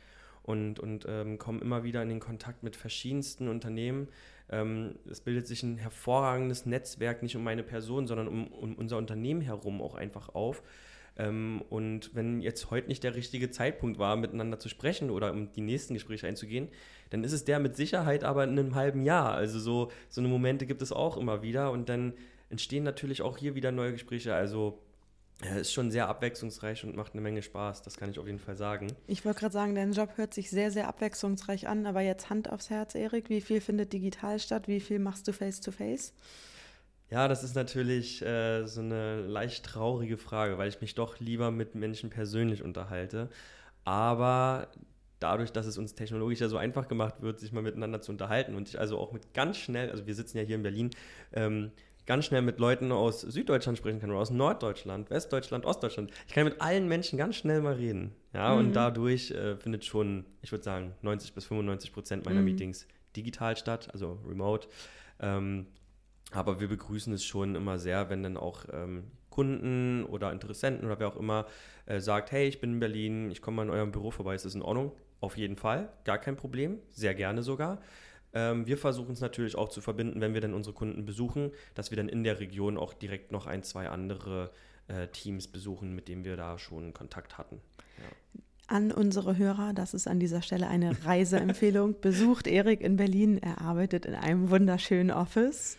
und, 0.43 0.81
und 0.81 1.05
ähm, 1.07 1.39
komme 1.39 1.61
immer 1.61 1.85
wieder 1.85 2.03
in 2.03 2.09
den 2.09 2.21
Kontakt 2.21 2.63
mit 2.63 2.75
verschiedensten 2.75 3.49
Unternehmen. 3.49 4.09
Ähm, 4.49 4.95
es 5.09 5.21
bildet 5.21 5.47
sich 5.47 5.63
ein 5.63 5.77
hervorragendes 5.77 6.65
Netzwerk, 6.65 7.23
nicht 7.23 7.37
um 7.37 7.45
meine 7.45 7.63
Person, 7.63 8.07
sondern 8.07 8.29
um, 8.29 8.47
um 8.49 8.75
unser 8.77 8.97
Unternehmen 8.97 9.43
herum 9.43 9.83
auch 9.83 9.95
einfach 9.95 10.31
auf. 10.31 10.63
Ähm, 11.21 11.63
und 11.69 12.15
wenn 12.15 12.41
jetzt 12.41 12.71
heute 12.71 12.89
nicht 12.89 13.05
der 13.05 13.15
richtige 13.15 13.51
Zeitpunkt 13.51 13.99
war, 13.99 14.17
miteinander 14.17 14.59
zu 14.59 14.69
sprechen 14.69 15.11
oder 15.11 15.33
um 15.33 15.53
die 15.53 15.61
nächsten 15.61 15.95
Gespräche 15.95 16.27
einzugehen, 16.27 16.69
dann 17.11 17.25
ist 17.25 17.33
es 17.33 17.45
der 17.45 17.59
mit 17.59 17.77
Sicherheit 17.77 18.25
aber 18.25 18.45
in 18.45 18.59
einem 18.59 18.75
halben 18.75 19.03
Jahr. 19.03 19.35
Also 19.35 19.59
so, 19.59 19.91
so 20.09 20.21
eine 20.21 20.29
Momente 20.29 20.67
gibt 20.67 20.83
es 20.83 20.93
auch 20.93 21.17
immer 21.17 21.43
wieder 21.43 21.73
und 21.73 21.89
dann 21.89 22.15
entstehen 22.49 22.85
natürlich 22.85 23.23
auch 23.23 23.37
hier 23.37 23.55
wieder 23.55 23.71
neue 23.71 23.93
Gespräche. 23.93 24.35
Also 24.35 24.81
ja, 25.45 25.57
ist 25.57 25.73
schon 25.73 25.91
sehr 25.91 26.09
abwechslungsreich 26.09 26.85
und 26.85 26.97
macht 26.97 27.13
eine 27.13 27.23
Menge 27.23 27.43
Spaß, 27.43 27.83
das 27.83 27.97
kann 27.97 28.11
ich 28.11 28.19
auf 28.19 28.27
jeden 28.27 28.39
Fall 28.39 28.57
sagen. 28.57 28.89
Ich 29.07 29.25
wollte 29.25 29.41
gerade 29.41 29.53
sagen, 29.53 29.75
dein 29.75 29.93
Job 29.93 30.11
hört 30.17 30.35
sich 30.35 30.51
sehr, 30.51 30.71
sehr 30.71 30.87
abwechslungsreich 30.87 31.67
an, 31.67 31.87
aber 31.87 32.03
jetzt 32.03 32.29
Hand 32.29 32.51
aufs 32.51 32.69
Herz, 32.69 32.95
Erik, 32.95 33.31
wie 33.31 33.41
viel 33.41 33.63
findet 33.63 33.93
digital 33.95 34.39
statt, 34.39 34.69
wie 34.69 34.81
viel 34.81 34.99
machst 34.99 35.27
du 35.29 35.33
face 35.33 35.61
to 35.61 35.71
face 35.71 36.13
ja, 37.11 37.27
das 37.27 37.43
ist 37.43 37.57
natürlich 37.57 38.23
äh, 38.23 38.67
so 38.67 38.81
eine 38.81 39.23
leicht 39.23 39.65
traurige 39.65 40.17
Frage, 40.17 40.59
weil 40.59 40.69
ich 40.69 40.81
mich 40.81 40.95
doch 40.95 41.19
lieber 41.19 41.51
mit 41.51 41.75
Menschen 41.75 42.09
persönlich 42.09 42.63
unterhalte. 42.63 43.29
Aber 43.85 44.69
dadurch, 45.19 45.53
dass 45.53 45.67
es 45.67 45.77
uns 45.77 45.95
technologisch 45.95 46.41
ja 46.41 46.49
so 46.49 46.57
einfach 46.57 46.87
gemacht 46.87 47.21
wird, 47.21 47.41
sich 47.41 47.53
mal 47.53 47.63
miteinander 47.63 48.01
zu 48.01 48.13
unterhalten 48.13 48.55
und 48.55 48.69
ich 48.69 48.79
also 48.79 48.99
auch 48.99 49.13
mit 49.13 49.35
ganz 49.35 49.59
schnell, 49.59 49.91
also 49.91 50.07
wir 50.07 50.15
sitzen 50.15 50.39
ja 50.39 50.45
hier 50.45 50.57
in 50.57 50.63
Berlin, 50.63 50.91
ähm, 51.33 51.73
ganz 52.07 52.25
schnell 52.25 52.43
mit 52.43 52.59
Leuten 52.59 52.93
aus 52.93 53.21
Süddeutschland 53.21 53.79
sprechen 53.79 54.01
kann 54.01 54.11
oder 54.11 54.21
aus 54.21 54.31
Norddeutschland, 54.31 55.11
Westdeutschland, 55.11 55.65
Ostdeutschland. 55.65 56.11
Ich 56.27 56.35
kann 56.35 56.45
mit 56.45 56.61
allen 56.61 56.89
Menschen 56.89 57.19
ganz 57.19 57.37
schnell 57.37 57.61
mal 57.61 57.75
reden. 57.75 58.15
Ja, 58.33 58.53
mhm. 58.53 58.59
und 58.59 58.73
dadurch 58.73 59.31
äh, 59.33 59.57
findet 59.57 59.85
schon, 59.85 60.25
ich 60.43 60.51
würde 60.53 60.65
sagen, 60.65 60.95
90 61.03 61.35
bis 61.35 61.45
95 61.47 61.93
Prozent 61.93 62.25
meiner 62.25 62.41
mhm. 62.41 62.47
Meetings 62.47 62.87
digital 63.17 63.57
statt, 63.57 63.89
also 63.93 64.19
remote. 64.27 64.69
Ähm, 65.21 65.67
aber 66.31 66.61
wir 66.61 66.69
begrüßen 66.69 67.13
es 67.13 67.25
schon 67.25 67.55
immer 67.55 67.79
sehr, 67.79 68.11
wenn 68.11 68.23
dann 68.23 68.37
auch 68.37 68.65
ähm, 68.73 69.05
Kunden 69.31 70.05
oder 70.05 70.33
Interessenten 70.33 70.87
oder 70.87 70.99
wer 71.01 71.09
auch 71.09 71.17
immer 71.17 71.47
äh, 71.87 72.01
sagt, 72.01 72.33
hey, 72.33 72.47
ich 72.47 72.61
bin 72.61 72.75
in 72.75 72.81
Berlin, 72.81 73.31
ich 73.31 73.43
komme 73.43 73.57
mal 73.57 73.63
in 73.65 73.71
eurem 73.71 73.93
Büro 73.93 74.11
vorbei, 74.11 74.35
ist 74.35 74.45
das 74.45 74.55
in 74.55 74.63
Ordnung? 74.63 74.93
Auf 75.21 75.37
jeden 75.37 75.57
Fall, 75.57 75.93
gar 76.05 76.19
kein 76.19 76.37
Problem, 76.37 76.79
sehr 76.91 77.15
gerne 77.15 77.43
sogar. 77.43 77.81
Ähm, 78.33 78.67
wir 78.67 78.79
versuchen 78.79 79.13
es 79.13 79.21
natürlich 79.21 79.57
auch 79.57 79.69
zu 79.69 79.81
verbinden, 79.81 80.21
wenn 80.21 80.35
wir 80.35 80.41
dann 80.41 80.55
unsere 80.55 80.75
Kunden 80.75 81.05
besuchen, 81.05 81.53
dass 81.75 81.91
wir 81.91 81.97
dann 81.97 82.09
in 82.09 82.25
der 82.25 82.41
Region 82.41 82.77
auch 82.77 82.93
direkt 82.93 83.33
noch 83.33 83.47
ein, 83.47 83.63
zwei 83.63 83.89
andere 83.89 84.51
äh, 84.89 85.09
Teams 85.09 85.49
besuchen, 85.49 85.95
mit 85.95 86.09
denen 86.09 86.25
wir 86.25 86.37
da 86.37 86.59
schon 86.59 86.95
Kontakt 86.95 87.39
hatten. 87.39 87.61
Ja 87.99 88.41
an 88.71 88.93
unsere 88.93 89.37
Hörer. 89.37 89.73
Das 89.75 89.95
ist 89.95 90.07
an 90.07 90.21
dieser 90.21 90.43
Stelle 90.43 90.69
eine 90.69 91.05
Reiseempfehlung. 91.05 91.97
Besucht 92.01 92.47
Erik 92.47 92.81
in 92.81 92.97
Berlin. 92.97 93.39
Er 93.39 93.61
arbeitet 93.61 94.07
in 94.07 94.15
einem 94.15 94.51
wunderschönen 94.51 95.11
Office 95.11 95.77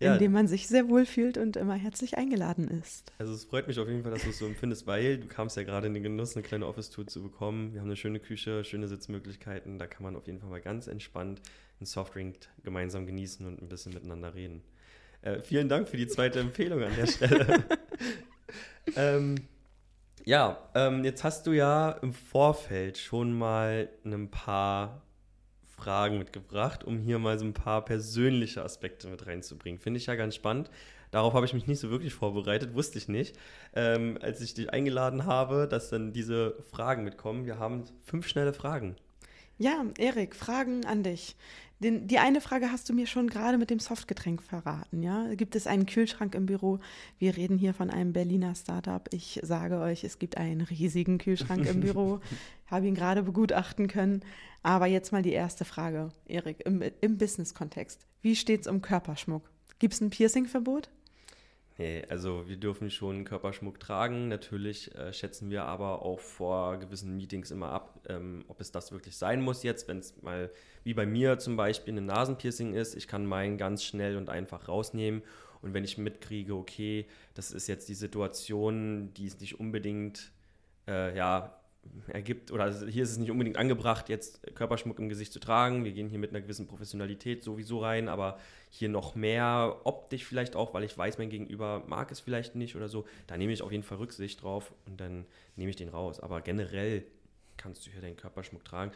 ja. 0.00 0.14
in 0.14 0.18
dem 0.18 0.32
man 0.32 0.46
sich 0.46 0.68
sehr 0.68 0.88
wohl 0.88 1.06
fühlt 1.06 1.38
und 1.38 1.56
immer 1.56 1.74
herzlich 1.74 2.18
eingeladen 2.18 2.68
ist. 2.68 3.12
Also 3.18 3.32
es 3.32 3.44
freut 3.44 3.66
mich 3.66 3.78
auf 3.78 3.88
jeden 3.88 4.02
Fall, 4.02 4.12
dass 4.12 4.22
du 4.22 4.30
es 4.30 4.38
so 4.38 4.46
empfindest, 4.46 4.86
weil 4.86 5.18
du 5.18 5.26
kamst 5.26 5.56
ja 5.56 5.62
gerade 5.62 5.86
in 5.86 5.94
den 5.94 6.02
Genuss, 6.02 6.36
eine 6.36 6.42
kleine 6.42 6.66
Office-Tour 6.66 7.06
zu 7.06 7.22
bekommen. 7.22 7.72
Wir 7.72 7.80
haben 7.80 7.88
eine 7.88 7.96
schöne 7.96 8.20
Küche, 8.20 8.64
schöne 8.64 8.88
Sitzmöglichkeiten. 8.88 9.78
Da 9.78 9.86
kann 9.86 10.02
man 10.02 10.16
auf 10.16 10.26
jeden 10.26 10.40
Fall 10.40 10.50
mal 10.50 10.60
ganz 10.60 10.86
entspannt 10.86 11.40
einen 11.78 11.86
Softdrink 11.86 12.36
gemeinsam 12.62 13.06
genießen 13.06 13.46
und 13.46 13.62
ein 13.62 13.68
bisschen 13.68 13.92
miteinander 13.92 14.34
reden. 14.34 14.62
Äh, 15.22 15.40
vielen 15.40 15.68
Dank 15.68 15.88
für 15.88 15.96
die 15.96 16.06
zweite 16.06 16.40
Empfehlung 16.40 16.82
an 16.82 16.94
der 16.96 17.06
Stelle. 17.06 17.64
ähm, 18.96 19.36
ja, 20.24 20.58
ähm, 20.74 21.04
jetzt 21.04 21.24
hast 21.24 21.46
du 21.46 21.52
ja 21.52 21.90
im 21.90 22.12
Vorfeld 22.12 22.98
schon 22.98 23.36
mal 23.36 23.88
ein 24.04 24.30
paar 24.30 25.02
Fragen 25.76 26.18
mitgebracht, 26.18 26.84
um 26.84 26.98
hier 26.98 27.18
mal 27.18 27.38
so 27.38 27.44
ein 27.44 27.52
paar 27.52 27.84
persönliche 27.84 28.64
Aspekte 28.64 29.08
mit 29.08 29.26
reinzubringen. 29.26 29.78
Finde 29.78 29.98
ich 29.98 30.06
ja 30.06 30.14
ganz 30.14 30.34
spannend. 30.34 30.70
Darauf 31.10 31.34
habe 31.34 31.46
ich 31.46 31.54
mich 31.54 31.66
nicht 31.66 31.78
so 31.78 31.90
wirklich 31.90 32.14
vorbereitet, 32.14 32.74
wusste 32.74 32.98
ich 32.98 33.08
nicht. 33.08 33.36
Ähm, 33.74 34.18
als 34.20 34.40
ich 34.40 34.54
dich 34.54 34.70
eingeladen 34.70 35.26
habe, 35.26 35.68
dass 35.68 35.90
dann 35.90 36.12
diese 36.12 36.56
Fragen 36.70 37.04
mitkommen. 37.04 37.46
Wir 37.46 37.58
haben 37.58 37.84
fünf 38.04 38.26
schnelle 38.26 38.52
Fragen. 38.52 38.96
Ja, 39.58 39.86
Erik, 39.96 40.34
Fragen 40.36 40.84
an 40.84 41.02
dich. 41.02 41.36
Den, 41.78 42.08
die 42.08 42.18
eine 42.18 42.40
Frage 42.40 42.72
hast 42.72 42.88
du 42.88 42.94
mir 42.94 43.06
schon 43.06 43.28
gerade 43.28 43.58
mit 43.58 43.68
dem 43.68 43.80
Softgetränk 43.80 44.42
verraten, 44.42 45.02
ja? 45.02 45.34
Gibt 45.34 45.54
es 45.56 45.66
einen 45.66 45.84
Kühlschrank 45.84 46.34
im 46.34 46.46
Büro? 46.46 46.80
Wir 47.18 47.36
reden 47.36 47.58
hier 47.58 47.74
von 47.74 47.90
einem 47.90 48.14
Berliner 48.14 48.54
Startup. 48.54 49.06
Ich 49.12 49.40
sage 49.42 49.78
euch, 49.78 50.02
es 50.02 50.18
gibt 50.18 50.38
einen 50.38 50.62
riesigen 50.62 51.18
Kühlschrank 51.18 51.66
im 51.66 51.80
Büro. 51.80 52.20
Habe 52.66 52.86
ihn 52.86 52.94
gerade 52.94 53.22
begutachten 53.22 53.88
können. 53.88 54.22
Aber 54.62 54.86
jetzt 54.86 55.12
mal 55.12 55.22
die 55.22 55.32
erste 55.32 55.66
Frage, 55.66 56.08
Erik, 56.26 56.64
im, 56.64 56.82
im 57.00 57.18
Business-Kontext. 57.18 58.06
Wie 58.22 58.36
steht 58.36 58.62
es 58.62 58.66
um 58.66 58.80
Körperschmuck? 58.80 59.48
Gibt 59.78 59.94
es 59.94 60.00
ein 60.00 60.10
Piercing-Verbot? 60.10 60.88
Nee, 61.78 62.02
also 62.08 62.48
wir 62.48 62.56
dürfen 62.56 62.90
schon 62.90 63.24
Körperschmuck 63.24 63.78
tragen. 63.78 64.28
Natürlich 64.28 64.94
äh, 64.94 65.12
schätzen 65.12 65.50
wir 65.50 65.66
aber 65.66 66.02
auch 66.02 66.20
vor 66.20 66.78
gewissen 66.78 67.16
Meetings 67.16 67.50
immer 67.50 67.70
ab, 67.70 68.00
ähm, 68.08 68.44
ob 68.48 68.60
es 68.60 68.72
das 68.72 68.92
wirklich 68.92 69.16
sein 69.18 69.42
muss 69.42 69.62
jetzt, 69.62 69.86
wenn 69.86 69.98
es 69.98 70.22
mal 70.22 70.50
wie 70.84 70.94
bei 70.94 71.04
mir 71.04 71.38
zum 71.38 71.56
Beispiel 71.56 71.94
ein 71.98 72.06
Nasenpiercing 72.06 72.72
ist. 72.72 72.94
Ich 72.94 73.08
kann 73.08 73.26
meinen 73.26 73.58
ganz 73.58 73.84
schnell 73.84 74.16
und 74.16 74.30
einfach 74.30 74.68
rausnehmen. 74.68 75.22
Und 75.60 75.74
wenn 75.74 75.84
ich 75.84 75.98
mitkriege, 75.98 76.54
okay, 76.54 77.06
das 77.34 77.50
ist 77.50 77.66
jetzt 77.66 77.88
die 77.88 77.94
Situation, 77.94 79.12
die 79.14 79.26
ist 79.26 79.40
nicht 79.40 79.60
unbedingt 79.60 80.32
äh, 80.88 81.14
ja, 81.14 81.58
ergibt, 82.08 82.50
oder 82.50 82.64
also 82.64 82.86
hier 82.86 83.02
ist 83.02 83.10
es 83.10 83.18
nicht 83.18 83.30
unbedingt 83.30 83.56
angebracht, 83.56 84.08
jetzt 84.08 84.42
Körperschmuck 84.54 84.98
im 84.98 85.08
Gesicht 85.08 85.32
zu 85.32 85.40
tragen. 85.40 85.84
Wir 85.84 85.92
gehen 85.92 86.08
hier 86.08 86.18
mit 86.18 86.30
einer 86.30 86.40
gewissen 86.40 86.66
Professionalität 86.66 87.42
sowieso 87.42 87.80
rein, 87.80 88.08
aber 88.08 88.38
hier 88.70 88.88
noch 88.88 89.14
mehr 89.14 89.80
optisch 89.84 90.24
vielleicht 90.24 90.56
auch, 90.56 90.74
weil 90.74 90.84
ich 90.84 90.96
weiß, 90.96 91.18
mein 91.18 91.30
Gegenüber 91.30 91.82
mag 91.86 92.10
es 92.10 92.20
vielleicht 92.20 92.54
nicht 92.54 92.76
oder 92.76 92.88
so. 92.88 93.06
Da 93.26 93.36
nehme 93.36 93.52
ich 93.52 93.62
auf 93.62 93.72
jeden 93.72 93.84
Fall 93.84 93.98
Rücksicht 93.98 94.42
drauf 94.42 94.72
und 94.86 95.00
dann 95.00 95.26
nehme 95.56 95.70
ich 95.70 95.76
den 95.76 95.88
raus. 95.88 96.20
Aber 96.20 96.40
generell 96.40 97.04
kannst 97.56 97.86
du 97.86 97.90
hier 97.90 98.00
deinen 98.00 98.16
Körperschmuck 98.16 98.64
tragen. 98.64 98.92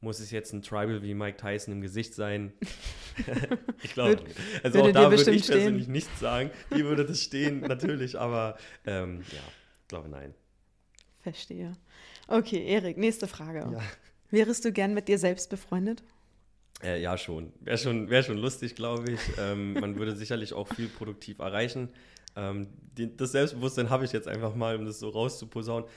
Muss 0.00 0.20
es 0.20 0.30
jetzt 0.30 0.52
ein 0.52 0.62
Tribal 0.62 1.02
wie 1.02 1.12
Mike 1.12 1.38
Tyson 1.38 1.74
im 1.74 1.80
Gesicht 1.80 2.14
sein? 2.14 2.52
ich 3.82 3.94
glaube 3.94 4.22
nicht. 4.22 4.36
Also 4.62 4.82
auch 4.82 4.92
da 4.92 5.10
würde 5.10 5.32
ich 5.32 5.46
persönlich 5.46 5.82
stehen. 5.84 5.92
nichts 5.92 6.20
sagen. 6.20 6.50
Wie 6.70 6.84
würde 6.84 7.04
das 7.04 7.20
stehen? 7.20 7.60
Natürlich, 7.60 8.16
aber 8.16 8.56
ähm, 8.86 9.22
ja, 9.32 9.40
ich 9.80 9.88
glaube 9.88 10.08
nein. 10.08 10.34
Verstehe. 11.20 11.72
Okay, 12.28 12.64
Erik, 12.66 12.98
nächste 12.98 13.26
Frage. 13.26 13.60
Ja. 13.72 13.80
Wärest 14.30 14.64
du 14.64 14.72
gern 14.72 14.92
mit 14.92 15.08
dir 15.08 15.18
selbst 15.18 15.48
befreundet? 15.48 16.02
Äh, 16.82 17.00
ja, 17.00 17.16
schon. 17.16 17.52
Wäre 17.60 17.78
schon, 17.78 18.10
wär 18.10 18.22
schon 18.22 18.36
lustig, 18.36 18.76
glaube 18.76 19.12
ich. 19.12 19.20
Ähm, 19.38 19.72
man 19.72 19.98
würde 19.98 20.14
sicherlich 20.14 20.52
auch 20.52 20.68
viel 20.68 20.88
produktiv 20.88 21.38
erreichen. 21.38 21.88
Ähm, 22.36 22.68
die, 22.96 23.16
das 23.16 23.32
Selbstbewusstsein 23.32 23.90
habe 23.90 24.04
ich 24.04 24.12
jetzt 24.12 24.28
einfach 24.28 24.54
mal, 24.54 24.76
um 24.76 24.84
das 24.84 25.00
so 25.00 25.08
rauszuposaunen. 25.08 25.88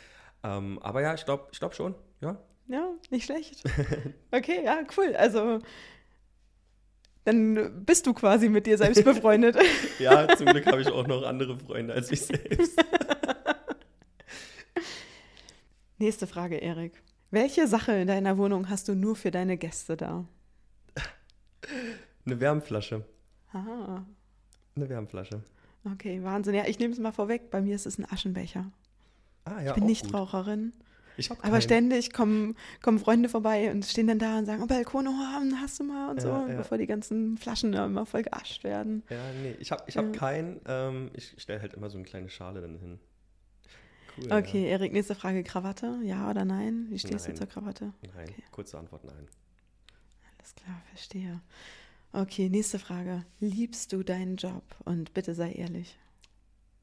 Ähm, 0.44 0.80
aber 0.82 1.02
ja, 1.02 1.14
ich 1.14 1.26
glaube 1.26 1.50
ich 1.52 1.60
glaub 1.60 1.76
schon. 1.76 1.94
Ja. 2.22 2.42
Ja, 2.68 2.90
nicht 3.10 3.26
schlecht. 3.26 3.64
Okay, 4.32 4.64
ja, 4.64 4.82
cool. 4.98 5.14
Also 5.18 5.60
dann 7.26 7.86
bist 7.86 8.08
du 8.08 8.14
quasi 8.14 8.50
mit 8.50 8.66
dir 8.66 8.78
selbst 8.78 9.04
befreundet. 9.04 9.58
ja, 10.00 10.28
zum 10.36 10.48
Glück 10.48 10.66
habe 10.66 10.82
ich 10.82 10.88
auch 10.88 11.06
noch 11.06 11.24
andere 11.24 11.58
Freunde 11.60 11.94
als 11.94 12.12
ich 12.12 12.22
selbst. 12.22 12.82
Nächste 16.02 16.26
Frage, 16.26 16.58
Erik. 16.58 17.00
Welche 17.30 17.68
Sache 17.68 17.92
in 17.92 18.08
deiner 18.08 18.36
Wohnung 18.40 18.70
hast 18.70 18.88
du 18.88 18.96
nur 18.96 19.16
für 19.16 19.30
deine 19.30 19.56
Gäste 19.56 19.96
da? 19.96 20.26
Eine 22.26 22.40
Wärmflasche. 22.40 23.06
Aha. 23.54 24.04
Eine 24.76 24.90
Wärmflasche. 24.90 25.44
Okay, 25.86 26.24
Wahnsinn. 26.24 26.56
Ja, 26.56 26.64
ich 26.66 26.80
nehme 26.80 26.92
es 26.92 27.00
mal 27.00 27.12
vorweg. 27.12 27.52
Bei 27.52 27.62
mir 27.62 27.76
ist 27.76 27.86
es 27.86 28.00
ein 28.00 28.12
Aschenbecher. 28.12 28.72
Ah, 29.46 29.62
ja, 29.62 29.68
ich 29.70 29.74
bin 29.76 29.86
Nichtraucherin. 29.86 30.74
Ich 31.18 31.30
habe 31.30 31.44
Aber 31.44 31.62
ständig 31.62 32.12
kommen, 32.12 32.56
kommen 32.82 32.98
Freunde 32.98 33.30
vorbei 33.30 33.70
und 33.70 33.86
stehen 33.86 34.08
dann 34.08 34.18
da 34.18 34.40
und 34.40 34.48
sagen, 34.48 34.64
oh, 34.64 34.66
Balkone 34.66 35.10
haben, 35.12 35.62
hast 35.62 35.80
du 35.80 35.84
mal 35.84 36.10
und 36.10 36.18
Ja, 36.18 36.22
so, 36.24 36.30
ja. 36.52 36.58
bevor 36.58 36.80
die 36.80 36.88
ganzen 36.88 37.38
Flaschen 37.38 37.74
da 37.74 37.86
immer 37.86 38.08
voll 38.08 38.24
geascht 38.24 38.64
werden. 38.64 39.04
Ja, 39.12 39.18
nee, 39.44 39.56
ich 39.60 39.72
habe 39.72 39.84
ich 39.86 39.98
hab 39.98 40.06
Ja. 40.06 40.12
keinen. 40.14 40.62
Ähm, 40.66 41.12
ich 41.14 41.36
stelle 41.38 41.62
halt 41.62 41.76
immer 41.76 41.92
so 41.92 41.98
eine 42.00 42.06
kleine 42.06 42.30
Schale 42.30 42.60
dann 42.62 42.80
hin. 42.80 43.00
Cool. 44.18 44.32
Okay, 44.32 44.70
Erik, 44.70 44.92
nächste 44.94 45.16
Frage. 45.16 45.44
Krawatte, 45.44 46.00
ja 46.04 46.30
oder 46.30 46.46
nein? 46.46 46.88
Wie 46.90 47.00
stehst 47.00 47.26
Nein. 47.28 47.36
du 47.36 47.40
zur 47.40 47.48
Krawatte? 47.48 47.94
Ja. 48.02 48.10
Nein, 48.16 48.30
Okay. 48.30 48.44
kurze 48.52 48.78
Antwort, 48.78 49.04
nein. 49.06 49.28
Alles 50.38 50.56
klar, 50.56 50.82
verstehe. 50.90 51.42
Okay, 52.14 52.50
nächste 52.50 52.78
Frage. 52.80 53.26
Liebst 53.40 53.94
du 53.94 54.04
deinen 54.04 54.36
Job? 54.36 54.64
Und 54.84 55.14
bitte 55.14 55.34
sei 55.34 55.54
ehrlich. 55.54 55.98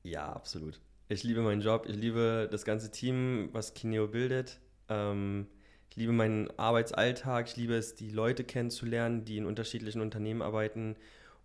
Ja, 0.02 0.32
absolut. 0.32 0.80
Ich 1.08 1.22
liebe 1.22 1.42
meinen 1.42 1.60
Job, 1.60 1.86
ich 1.88 1.96
liebe 1.96 2.48
das 2.50 2.64
ganze 2.64 2.90
Team, 2.90 3.48
was 3.52 3.74
Kineo 3.74 4.08
bildet. 4.08 4.60
Ähm, 4.88 5.46
ich 5.90 5.96
liebe 5.96 6.12
meinen 6.12 6.48
Arbeitsalltag, 6.58 7.48
ich 7.48 7.56
liebe 7.56 7.74
es, 7.74 7.94
die 7.94 8.10
Leute 8.10 8.44
kennenzulernen, 8.44 9.24
die 9.24 9.36
in 9.38 9.46
unterschiedlichen 9.46 10.00
Unternehmen 10.00 10.42
arbeiten. 10.42 10.96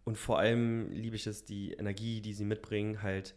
Und 0.06 0.18
vor 0.18 0.40
allem 0.40 0.92
liebe 0.92 1.16
ich 1.16 1.28
es, 1.28 1.46
die 1.46 1.74
Energie, 1.74 2.22
die 2.22 2.34
sie 2.34 2.46
mitbringen, 2.46 3.02
halt 3.02 3.36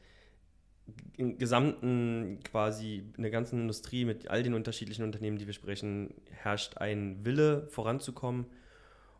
im 1.16 1.38
gesamten, 1.38 2.40
quasi 2.44 3.04
in 3.16 3.22
der 3.22 3.30
ganzen 3.30 3.60
Industrie 3.60 4.04
mit 4.04 4.28
all 4.28 4.42
den 4.42 4.54
unterschiedlichen 4.54 5.02
Unternehmen, 5.02 5.38
die 5.38 5.46
wir 5.46 5.54
sprechen, 5.54 6.14
herrscht 6.30 6.76
ein 6.78 7.24
Wille, 7.24 7.66
voranzukommen. 7.68 8.46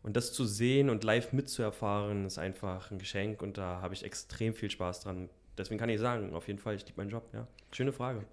Und 0.03 0.15
das 0.15 0.31
zu 0.31 0.45
sehen 0.45 0.89
und 0.89 1.03
live 1.03 1.33
mitzuerfahren, 1.33 2.25
ist 2.25 2.37
einfach 2.37 2.91
ein 2.91 2.99
Geschenk 2.99 3.41
und 3.41 3.57
da 3.57 3.81
habe 3.81 3.93
ich 3.93 4.05
extrem 4.05 4.53
viel 4.53 4.69
Spaß 4.69 5.01
dran. 5.01 5.29
Deswegen 5.57 5.79
kann 5.79 5.89
ich 5.89 5.99
sagen, 5.99 6.33
auf 6.33 6.47
jeden 6.47 6.59
Fall, 6.59 6.75
ich 6.75 6.85
liebe 6.85 7.01
meinen 7.01 7.09
Job. 7.09 7.23
Ja. 7.33 7.47
Schöne 7.71 7.91
Frage. 7.91 8.23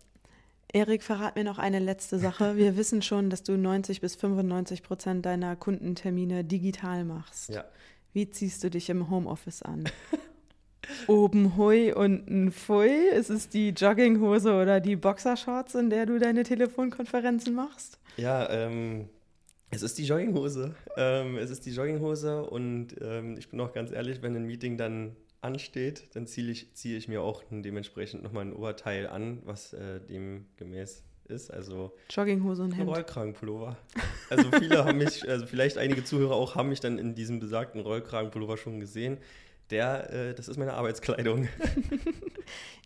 Erik, 0.72 1.02
verrat 1.02 1.36
mir 1.36 1.44
noch 1.44 1.58
eine 1.58 1.78
letzte 1.78 2.18
Sache. 2.18 2.56
Wir 2.56 2.76
wissen 2.76 3.00
schon, 3.02 3.30
dass 3.30 3.42
du 3.42 3.56
90 3.56 4.00
bis 4.00 4.14
95 4.14 4.82
Prozent 4.82 5.24
deiner 5.24 5.56
Kundentermine 5.56 6.44
digital 6.44 7.04
machst. 7.04 7.50
Ja. 7.50 7.64
Wie 8.12 8.28
ziehst 8.28 8.62
du 8.62 8.70
dich 8.70 8.90
im 8.90 9.10
Homeoffice 9.10 9.62
an? 9.62 9.84
Oben 11.06 11.56
hui, 11.56 11.92
unten 11.92 12.52
pfui. 12.52 13.08
Ist 13.12 13.30
es 13.30 13.48
die 13.48 13.70
Jogginghose 13.70 14.54
oder 14.54 14.80
die 14.80 14.96
Boxershorts, 14.96 15.74
in 15.74 15.90
der 15.90 16.06
du 16.06 16.18
deine 16.18 16.42
Telefonkonferenzen 16.42 17.54
machst? 17.54 17.98
Ja, 18.16 18.48
ähm, 18.50 19.08
es 19.70 19.82
ist 19.82 19.98
die 19.98 20.04
Jogginghose. 20.04 20.74
Ähm, 20.96 21.36
es 21.36 21.50
ist 21.50 21.66
die 21.66 21.72
Jogginghose 21.72 22.44
und 22.44 22.96
ähm, 23.00 23.36
ich 23.38 23.48
bin 23.48 23.60
auch 23.60 23.72
ganz 23.72 23.90
ehrlich, 23.90 24.22
wenn 24.22 24.36
ein 24.36 24.44
Meeting 24.44 24.78
dann 24.78 25.16
ansteht, 25.40 26.08
dann 26.14 26.26
ziehe 26.26 26.50
ich, 26.50 26.74
ziehe 26.74 26.96
ich 26.96 27.06
mir 27.06 27.22
auch 27.22 27.42
dementsprechend 27.50 28.22
nochmal 28.22 28.46
ein 28.46 28.52
Oberteil 28.54 29.06
an, 29.06 29.40
was 29.44 29.74
äh, 29.74 30.00
dem 30.00 30.46
gemäß 30.56 31.02
ist. 31.28 31.52
Also 31.52 31.92
Jogginghose 32.10 32.62
und 32.62 32.72
Hemd. 32.72 32.90
Rollkragenpullover. 32.90 33.76
Also 34.30 34.50
viele 34.58 34.84
haben 34.84 34.98
mich, 34.98 35.28
also 35.28 35.46
vielleicht 35.46 35.78
einige 35.78 36.04
Zuhörer 36.04 36.34
auch, 36.34 36.54
haben 36.54 36.68
mich 36.70 36.80
dann 36.80 36.98
in 36.98 37.14
diesem 37.14 37.40
besagten 37.40 37.80
Rollkragenpullover 37.80 38.56
schon 38.56 38.80
gesehen. 38.80 39.18
Der, 39.70 40.10
äh, 40.12 40.34
das 40.34 40.48
ist 40.48 40.56
meine 40.56 40.74
Arbeitskleidung. 40.74 41.48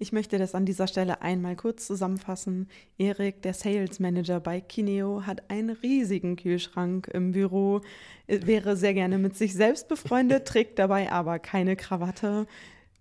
Ich 0.01 0.13
möchte 0.13 0.39
das 0.39 0.55
an 0.55 0.65
dieser 0.65 0.87
Stelle 0.87 1.23
einmal 1.23 1.57
kurz 1.57 1.87
zusammenfassen. 1.87 2.69
Erik, 2.99 3.43
der 3.43 3.55
Sales 3.55 3.99
Manager 3.99 4.39
bei 4.39 4.61
Kineo, 4.61 5.27
hat 5.27 5.51
einen 5.51 5.71
riesigen 5.71 6.37
Kühlschrank 6.37 7.09
im 7.09 7.33
Büro, 7.33 7.81
äh, 8.29 8.47
wäre 8.47 8.77
sehr 8.77 8.95
gerne 8.95 9.19
mit 9.19 9.37
sich 9.37 9.55
selbst 9.55 9.89
befreundet, 9.89 10.45
trägt 10.47 10.79
dabei 10.79 11.11
aber 11.11 11.39
keine 11.41 11.75
Krawatte. 11.75 12.47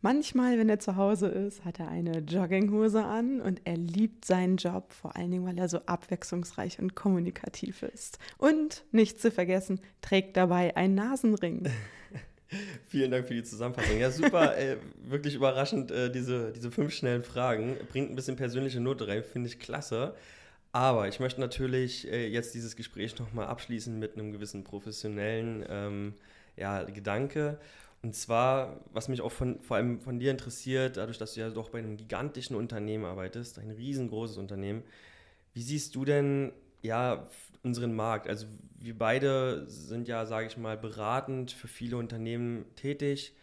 Manchmal, 0.02 0.58
wenn 0.58 0.70
er 0.70 0.80
zu 0.80 0.96
Hause 0.96 1.28
ist, 1.28 1.66
hat 1.66 1.80
er 1.80 1.90
eine 1.90 2.20
Jogginghose 2.20 3.04
an 3.04 3.42
und 3.42 3.62
er 3.66 3.78
liebt 3.78 4.26
seinen 4.26 4.58
Job, 4.58 4.94
vor 4.94 5.16
allen 5.16 5.32
Dingen, 5.32 5.46
weil 5.46 5.58
er 5.58 5.70
so 5.70 5.80
abwechslungsreich 5.86 6.80
und 6.80 6.96
kommunikativ 6.96 7.84
ist. 7.84 8.20
Und, 8.38 8.86
nicht 8.92 9.20
zu 9.20 9.32
vergessen, 9.32 9.80
trägt 10.02 10.38
dabei 10.38 10.76
einen 10.76 10.96
Nasenring. 10.96 11.70
Vielen 12.88 13.12
Dank 13.12 13.28
für 13.28 13.34
die 13.34 13.44
Zusammenfassung. 13.44 14.00
Ja, 14.00 14.12
super, 14.12 14.58
äh, 14.58 14.78
wirklich 15.04 15.36
überraschend, 15.36 15.92
äh, 15.92 16.12
diese, 16.12 16.52
diese 16.52 16.72
fünf 16.72 16.94
schnellen 16.94 17.24
Fragen. 17.24 17.78
Bringt 17.90 18.10
ein 18.10 18.16
bisschen 18.16 18.36
persönliche 18.36 18.80
Note 18.80 19.08
rein, 19.08 19.24
finde 19.24 19.50
ich 19.50 19.60
klasse. 19.60 20.16
Aber 20.72 21.08
ich 21.08 21.20
möchte 21.20 21.40
natürlich 21.40 22.12
äh, 22.12 22.28
jetzt 22.28 22.54
dieses 22.54 22.76
Gespräch 22.76 23.18
nochmal 23.20 23.48
abschließen 23.48 23.98
mit 23.98 24.14
einem 24.14 24.32
gewissen 24.32 24.64
professionellen 24.64 25.66
ähm, 25.70 26.14
ja, 26.56 26.84
Gedanke. 26.84 27.58
Und 28.04 28.16
zwar, 28.16 28.80
was 28.94 29.08
mich 29.08 29.22
auch 29.22 29.32
von, 29.32 29.60
vor 29.62 29.78
allem 29.78 30.00
von 30.00 30.20
dir 30.20 30.32
interessiert, 30.32 30.98
dadurch, 30.98 31.18
dass 31.18 31.34
du 31.34 31.40
ja 31.40 31.50
doch 31.50 31.70
bei 31.70 31.80
einem 31.80 31.98
gigantischen 31.98 32.56
Unternehmen 32.56 33.06
arbeitest, 33.06 33.60
ein 33.60 33.72
riesengroßes 33.72 34.38
Unternehmen, 34.38 34.84
wie 35.54 35.64
siehst 35.64 35.96
du 35.96 36.06
denn 36.06 36.52
ja 36.82 37.28
unseren 37.64 37.96
Markt? 37.96 38.28
Also 38.28 38.48
wir 38.80 38.98
beide 38.98 39.66
sind 39.68 40.08
ja, 40.08 40.26
sage 40.26 40.48
ich 40.48 40.58
mal, 40.58 40.78
beratend 40.78 41.52
für 41.52 41.68
viele 41.68 41.98
Unternehmen 41.98 42.66
tätig. 42.76 43.36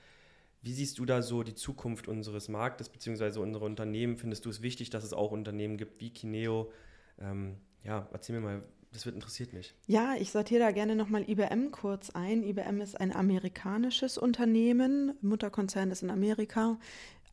Wie 0.62 0.72
siehst 0.72 0.99
du 0.99 1.05
da 1.05 1.20
so 1.20 1.43
die 1.43 1.55
Zukunft 1.55 2.09
unseres 2.09 2.49
Marktes 2.49 2.89
bzw. 2.89 3.39
unserer 3.39 3.64
Unternehmen? 3.64 4.16
Findest 4.16 4.47
du 4.47 4.51
es 4.51 4.62
wichtig, 4.62 4.91
dass 4.91 5.05
es 5.05 5.12
auch 5.12 5.30
Unternehmen 5.30 5.76
gibt 5.76 6.01
wie 6.01 6.11
Kineo? 6.11 6.72
Ähm, 7.18 7.57
ja, 7.85 8.09
erzähl 8.12 8.37
mir 8.37 8.41
mal, 8.41 8.62
das 8.93 9.05
wird 9.05 9.16
interessiert 9.16 9.53
mich. 9.53 9.74
Ja, 9.87 10.14
ich 10.18 10.30
sortiere 10.30 10.61
da 10.61 10.70
gerne 10.70 10.95
nochmal 10.95 11.28
IBM 11.28 11.70
kurz 11.70 12.11
ein. 12.11 12.43
IBM 12.43 12.80
ist 12.80 12.99
ein 12.99 13.14
amerikanisches 13.14 14.16
Unternehmen, 14.16 15.12
Mutterkonzern 15.20 15.91
ist 15.91 16.03
in 16.03 16.11
Amerika, 16.11 16.78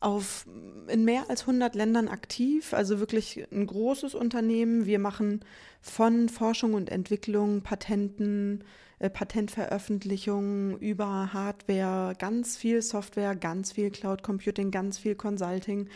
auf, 0.02 0.46
in 0.88 1.04
mehr 1.04 1.28
als 1.28 1.42
100 1.42 1.74
Ländern 1.74 2.08
aktiv, 2.08 2.74
also 2.74 2.98
wirklich 2.98 3.44
ein 3.52 3.66
großes 3.66 4.14
Unternehmen. 4.14 4.86
Wir 4.86 4.98
machen 4.98 5.40
von 5.80 6.28
Forschung 6.28 6.74
und 6.74 6.90
Entwicklung, 6.90 7.62
Patenten, 7.62 8.64
Patentveröffentlichungen 9.08 10.78
über 10.78 11.32
Hardware, 11.32 12.14
ganz 12.18 12.56
viel 12.56 12.82
Software, 12.82 13.34
ganz 13.34 13.72
viel 13.72 13.90
Cloud 13.90 14.22
Computing, 14.22 14.70
ganz 14.70 14.98
viel 14.98 15.14
Consulting. 15.14 15.88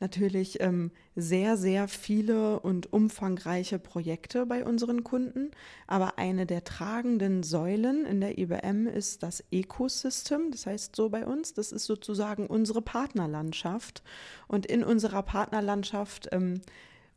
Natürlich 0.00 0.60
ähm, 0.60 0.90
sehr, 1.16 1.56
sehr 1.56 1.88
viele 1.88 2.60
und 2.60 2.92
umfangreiche 2.92 3.78
Projekte 3.78 4.44
bei 4.46 4.64
unseren 4.64 5.04
Kunden. 5.04 5.50
Aber 5.86 6.18
eine 6.18 6.46
der 6.46 6.64
tragenden 6.64 7.42
Säulen 7.42 8.04
in 8.04 8.20
der 8.20 8.38
IBM 8.38 8.86
ist 8.86 9.22
das 9.22 9.44
Ecosystem. 9.50 10.50
Das 10.50 10.66
heißt 10.66 10.96
so 10.96 11.08
bei 11.08 11.26
uns, 11.26 11.54
das 11.54 11.72
ist 11.72 11.84
sozusagen 11.84 12.46
unsere 12.46 12.82
Partnerlandschaft. 12.82 14.02
Und 14.48 14.66
in 14.66 14.84
unserer 14.84 15.22
Partnerlandschaft 15.22 16.28
ähm, 16.32 16.60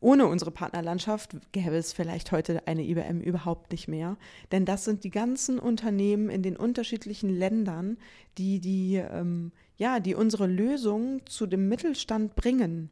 ohne 0.00 0.26
unsere 0.26 0.52
Partnerlandschaft 0.52 1.36
gäbe 1.50 1.76
es 1.76 1.92
vielleicht 1.92 2.30
heute 2.30 2.66
eine 2.66 2.84
IBM 2.84 3.20
überhaupt 3.20 3.72
nicht 3.72 3.88
mehr. 3.88 4.16
Denn 4.52 4.64
das 4.64 4.84
sind 4.84 5.02
die 5.02 5.10
ganzen 5.10 5.58
Unternehmen 5.58 6.30
in 6.30 6.42
den 6.42 6.56
unterschiedlichen 6.56 7.30
Ländern, 7.30 7.98
die, 8.38 8.60
die, 8.60 8.96
ähm, 8.96 9.50
ja, 9.76 9.98
die 9.98 10.14
unsere 10.14 10.46
Lösung 10.46 11.22
zu 11.26 11.46
dem 11.46 11.68
Mittelstand 11.68 12.36
bringen. 12.36 12.90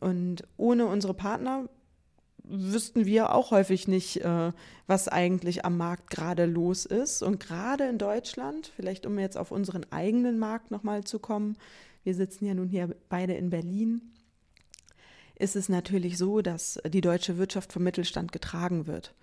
Und 0.00 0.44
ohne 0.56 0.86
unsere 0.86 1.14
Partner 1.14 1.68
wüssten 2.44 3.06
wir 3.06 3.34
auch 3.34 3.50
häufig 3.50 3.88
nicht, 3.88 4.20
äh, 4.20 4.52
was 4.86 5.08
eigentlich 5.08 5.64
am 5.64 5.76
Markt 5.76 6.10
gerade 6.10 6.44
los 6.44 6.86
ist. 6.86 7.22
Und 7.22 7.40
gerade 7.40 7.84
in 7.84 7.98
Deutschland, 7.98 8.70
vielleicht 8.76 9.06
um 9.06 9.18
jetzt 9.18 9.36
auf 9.36 9.50
unseren 9.50 9.90
eigenen 9.90 10.38
Markt 10.38 10.70
nochmal 10.70 11.02
zu 11.02 11.18
kommen, 11.18 11.56
wir 12.04 12.14
sitzen 12.14 12.44
ja 12.44 12.54
nun 12.54 12.68
hier 12.68 12.94
beide 13.08 13.32
in 13.32 13.50
Berlin, 13.50 14.02
ist 15.36 15.56
es 15.56 15.68
natürlich 15.68 16.18
so, 16.18 16.40
dass 16.40 16.80
die 16.86 17.00
deutsche 17.00 17.38
Wirtschaft 17.38 17.72
vom 17.72 17.82
Mittelstand 17.82 18.32
getragen 18.32 18.86
wird. 18.86 19.14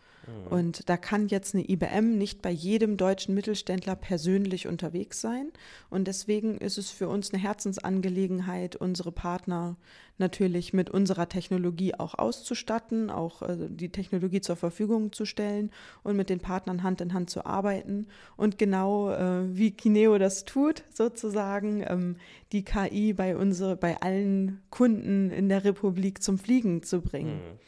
Und 0.49 0.87
da 0.89 0.97
kann 0.97 1.27
jetzt 1.27 1.55
eine 1.55 1.67
IBM 1.67 2.17
nicht 2.17 2.41
bei 2.41 2.51
jedem 2.51 2.97
deutschen 2.97 3.33
Mittelständler 3.33 3.95
persönlich 3.95 4.67
unterwegs 4.67 5.19
sein. 5.19 5.51
Und 5.89 6.07
deswegen 6.07 6.57
ist 6.57 6.77
es 6.77 6.91
für 6.91 7.07
uns 7.07 7.33
eine 7.33 7.41
Herzensangelegenheit, 7.41 8.75
unsere 8.75 9.11
Partner 9.11 9.77
natürlich 10.17 10.73
mit 10.73 10.89
unserer 10.89 11.27
Technologie 11.27 11.95
auch 11.95 12.13
auszustatten, 12.15 13.09
auch 13.09 13.41
äh, 13.41 13.57
die 13.69 13.89
Technologie 13.89 14.41
zur 14.41 14.55
Verfügung 14.55 15.11
zu 15.11 15.25
stellen 15.25 15.71
und 16.03 16.15
mit 16.15 16.29
den 16.29 16.39
Partnern 16.39 16.83
Hand 16.83 17.01
in 17.01 17.13
Hand 17.13 17.29
zu 17.29 17.45
arbeiten. 17.45 18.07
Und 18.37 18.57
genau 18.57 19.11
äh, 19.11 19.55
wie 19.55 19.71
Kineo 19.71 20.17
das 20.19 20.45
tut, 20.45 20.83
sozusagen, 20.93 21.83
ähm, 21.87 22.17
die 22.51 22.63
KI 22.63 23.13
bei, 23.13 23.35
unsere, 23.35 23.75
bei 23.75 23.99
allen 24.01 24.61
Kunden 24.69 25.31
in 25.31 25.49
der 25.49 25.63
Republik 25.63 26.21
zum 26.21 26.37
Fliegen 26.37 26.83
zu 26.83 27.01
bringen. 27.01 27.39
Hm. 27.39 27.59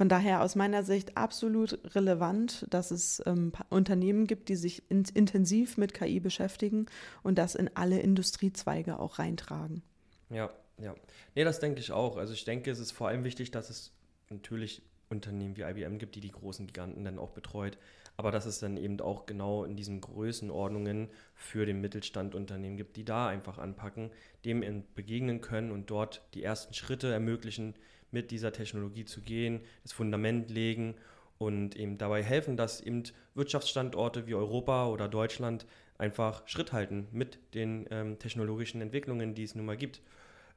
Von 0.00 0.08
daher 0.08 0.40
aus 0.40 0.56
meiner 0.56 0.82
Sicht 0.82 1.18
absolut 1.18 1.78
relevant, 1.94 2.66
dass 2.70 2.90
es 2.90 3.22
ähm, 3.26 3.52
Unternehmen 3.68 4.26
gibt, 4.26 4.48
die 4.48 4.56
sich 4.56 4.82
in, 4.88 5.04
intensiv 5.12 5.76
mit 5.76 5.92
KI 5.92 6.20
beschäftigen 6.20 6.86
und 7.22 7.36
das 7.36 7.54
in 7.54 7.68
alle 7.74 8.00
Industriezweige 8.00 8.98
auch 8.98 9.18
reintragen. 9.18 9.82
Ja, 10.30 10.48
ja. 10.78 10.94
Nee, 11.34 11.44
das 11.44 11.60
denke 11.60 11.80
ich 11.80 11.92
auch. 11.92 12.16
Also 12.16 12.32
ich 12.32 12.46
denke, 12.46 12.70
es 12.70 12.78
ist 12.78 12.92
vor 12.92 13.08
allem 13.08 13.24
wichtig, 13.24 13.50
dass 13.50 13.68
es 13.68 13.92
natürlich 14.30 14.80
Unternehmen 15.10 15.58
wie 15.58 15.64
IBM 15.64 15.98
gibt, 15.98 16.14
die 16.14 16.22
die 16.22 16.32
großen 16.32 16.66
Giganten 16.66 17.04
dann 17.04 17.18
auch 17.18 17.32
betreut, 17.32 17.76
aber 18.16 18.30
dass 18.30 18.46
es 18.46 18.58
dann 18.58 18.78
eben 18.78 18.98
auch 19.02 19.26
genau 19.26 19.64
in 19.64 19.76
diesen 19.76 20.00
Größenordnungen 20.00 21.10
für 21.34 21.66
den 21.66 21.82
Mittelstand 21.82 22.34
Unternehmen 22.34 22.78
gibt, 22.78 22.96
die 22.96 23.04
da 23.04 23.28
einfach 23.28 23.58
anpacken, 23.58 24.12
dem 24.46 24.64
begegnen 24.94 25.42
können 25.42 25.70
und 25.70 25.90
dort 25.90 26.22
die 26.32 26.42
ersten 26.42 26.72
Schritte 26.72 27.12
ermöglichen, 27.12 27.74
mit 28.10 28.30
dieser 28.30 28.52
Technologie 28.52 29.04
zu 29.04 29.20
gehen, 29.20 29.60
das 29.82 29.92
Fundament 29.92 30.50
legen 30.50 30.94
und 31.38 31.76
eben 31.76 31.96
dabei 31.96 32.22
helfen, 32.22 32.56
dass 32.56 32.80
eben 32.80 33.04
Wirtschaftsstandorte 33.34 34.26
wie 34.26 34.34
Europa 34.34 34.88
oder 34.88 35.08
Deutschland 35.08 35.66
einfach 35.96 36.46
Schritt 36.46 36.72
halten 36.72 37.08
mit 37.12 37.38
den 37.54 37.86
ähm, 37.90 38.18
technologischen 38.18 38.80
Entwicklungen, 38.80 39.34
die 39.34 39.44
es 39.44 39.54
nun 39.54 39.66
mal 39.66 39.76
gibt. 39.76 40.02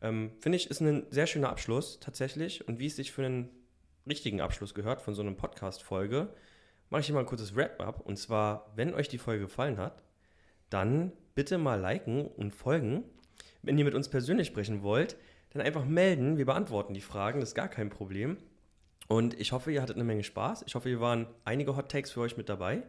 Ähm, 0.01 0.31
Finde 0.39 0.57
ich, 0.57 0.69
ist 0.69 0.81
ein 0.81 1.05
sehr 1.09 1.27
schöner 1.27 1.49
Abschluss 1.49 1.99
tatsächlich. 1.99 2.67
Und 2.67 2.79
wie 2.79 2.87
es 2.87 2.95
sich 2.95 3.11
für 3.11 3.25
einen 3.25 3.49
richtigen 4.07 4.41
Abschluss 4.41 4.73
gehört 4.73 5.01
von 5.01 5.13
so 5.13 5.21
einer 5.21 5.31
Podcast-Folge, 5.31 6.33
mache 6.89 7.01
ich 7.01 7.05
hier 7.07 7.15
mal 7.15 7.21
ein 7.21 7.25
kurzes 7.25 7.55
Wrap-up. 7.55 8.01
Und 8.01 8.17
zwar, 8.17 8.71
wenn 8.75 8.93
euch 8.93 9.07
die 9.07 9.17
Folge 9.17 9.43
gefallen 9.43 9.77
hat, 9.77 10.01
dann 10.69 11.11
bitte 11.35 11.57
mal 11.57 11.79
liken 11.79 12.25
und 12.25 12.53
folgen. 12.53 13.03
Wenn 13.61 13.77
ihr 13.77 13.85
mit 13.85 13.95
uns 13.95 14.09
persönlich 14.09 14.47
sprechen 14.47 14.83
wollt, 14.83 15.15
dann 15.53 15.61
einfach 15.61 15.85
melden. 15.85 16.37
Wir 16.37 16.45
beantworten 16.45 16.93
die 16.93 17.01
Fragen, 17.01 17.39
das 17.39 17.49
ist 17.49 17.55
gar 17.55 17.67
kein 17.67 17.89
Problem. 17.89 18.37
Und 19.07 19.39
ich 19.39 19.51
hoffe, 19.51 19.71
ihr 19.71 19.81
hattet 19.81 19.95
eine 19.95 20.05
Menge 20.05 20.23
Spaß. 20.23 20.63
Ich 20.65 20.75
hoffe, 20.75 20.89
hier 20.89 20.99
waren 20.99 21.27
einige 21.45 21.75
Hot 21.75 21.89
Takes 21.89 22.11
für 22.11 22.21
euch 22.21 22.37
mit 22.37 22.49
dabei. 22.49 22.83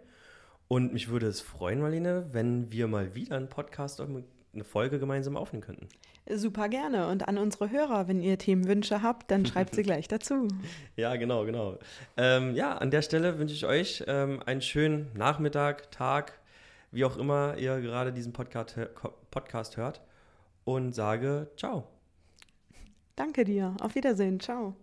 Und 0.68 0.92
mich 0.92 1.08
würde 1.08 1.26
es 1.26 1.40
freuen, 1.40 1.80
Marlene, 1.80 2.26
wenn 2.32 2.72
wir 2.72 2.88
mal 2.88 3.14
wieder 3.14 3.36
einen 3.36 3.48
Podcast, 3.48 4.00
eine 4.00 4.64
Folge 4.64 4.98
gemeinsam 4.98 5.36
aufnehmen 5.36 5.62
könnten. 5.62 5.88
Super 6.30 6.70
gerne. 6.70 7.08
Und 7.08 7.28
an 7.28 7.36
unsere 7.36 7.70
Hörer, 7.70 8.08
wenn 8.08 8.20
ihr 8.20 8.38
Themenwünsche 8.38 9.02
habt, 9.02 9.30
dann 9.30 9.44
schreibt 9.46 9.74
sie 9.74 9.82
gleich 9.82 10.08
dazu. 10.08 10.48
Ja, 10.96 11.16
genau, 11.16 11.44
genau. 11.44 11.78
Ähm, 12.16 12.54
ja, 12.54 12.78
an 12.78 12.90
der 12.90 13.02
Stelle 13.02 13.38
wünsche 13.38 13.54
ich 13.54 13.66
euch 13.66 14.04
ähm, 14.06 14.42
einen 14.46 14.62
schönen 14.62 15.10
Nachmittag, 15.14 15.90
Tag, 15.90 16.38
wie 16.92 17.04
auch 17.04 17.18
immer 17.18 17.56
ihr 17.58 17.80
gerade 17.80 18.12
diesen 18.12 18.32
Podcast, 18.32 18.78
Podcast 19.30 19.76
hört. 19.76 20.00
Und 20.64 20.94
sage 20.94 21.48
ciao. 21.56 21.93
Danke 23.16 23.44
dir. 23.44 23.76
Auf 23.80 23.94
Wiedersehen. 23.96 24.38
Ciao. 24.40 24.76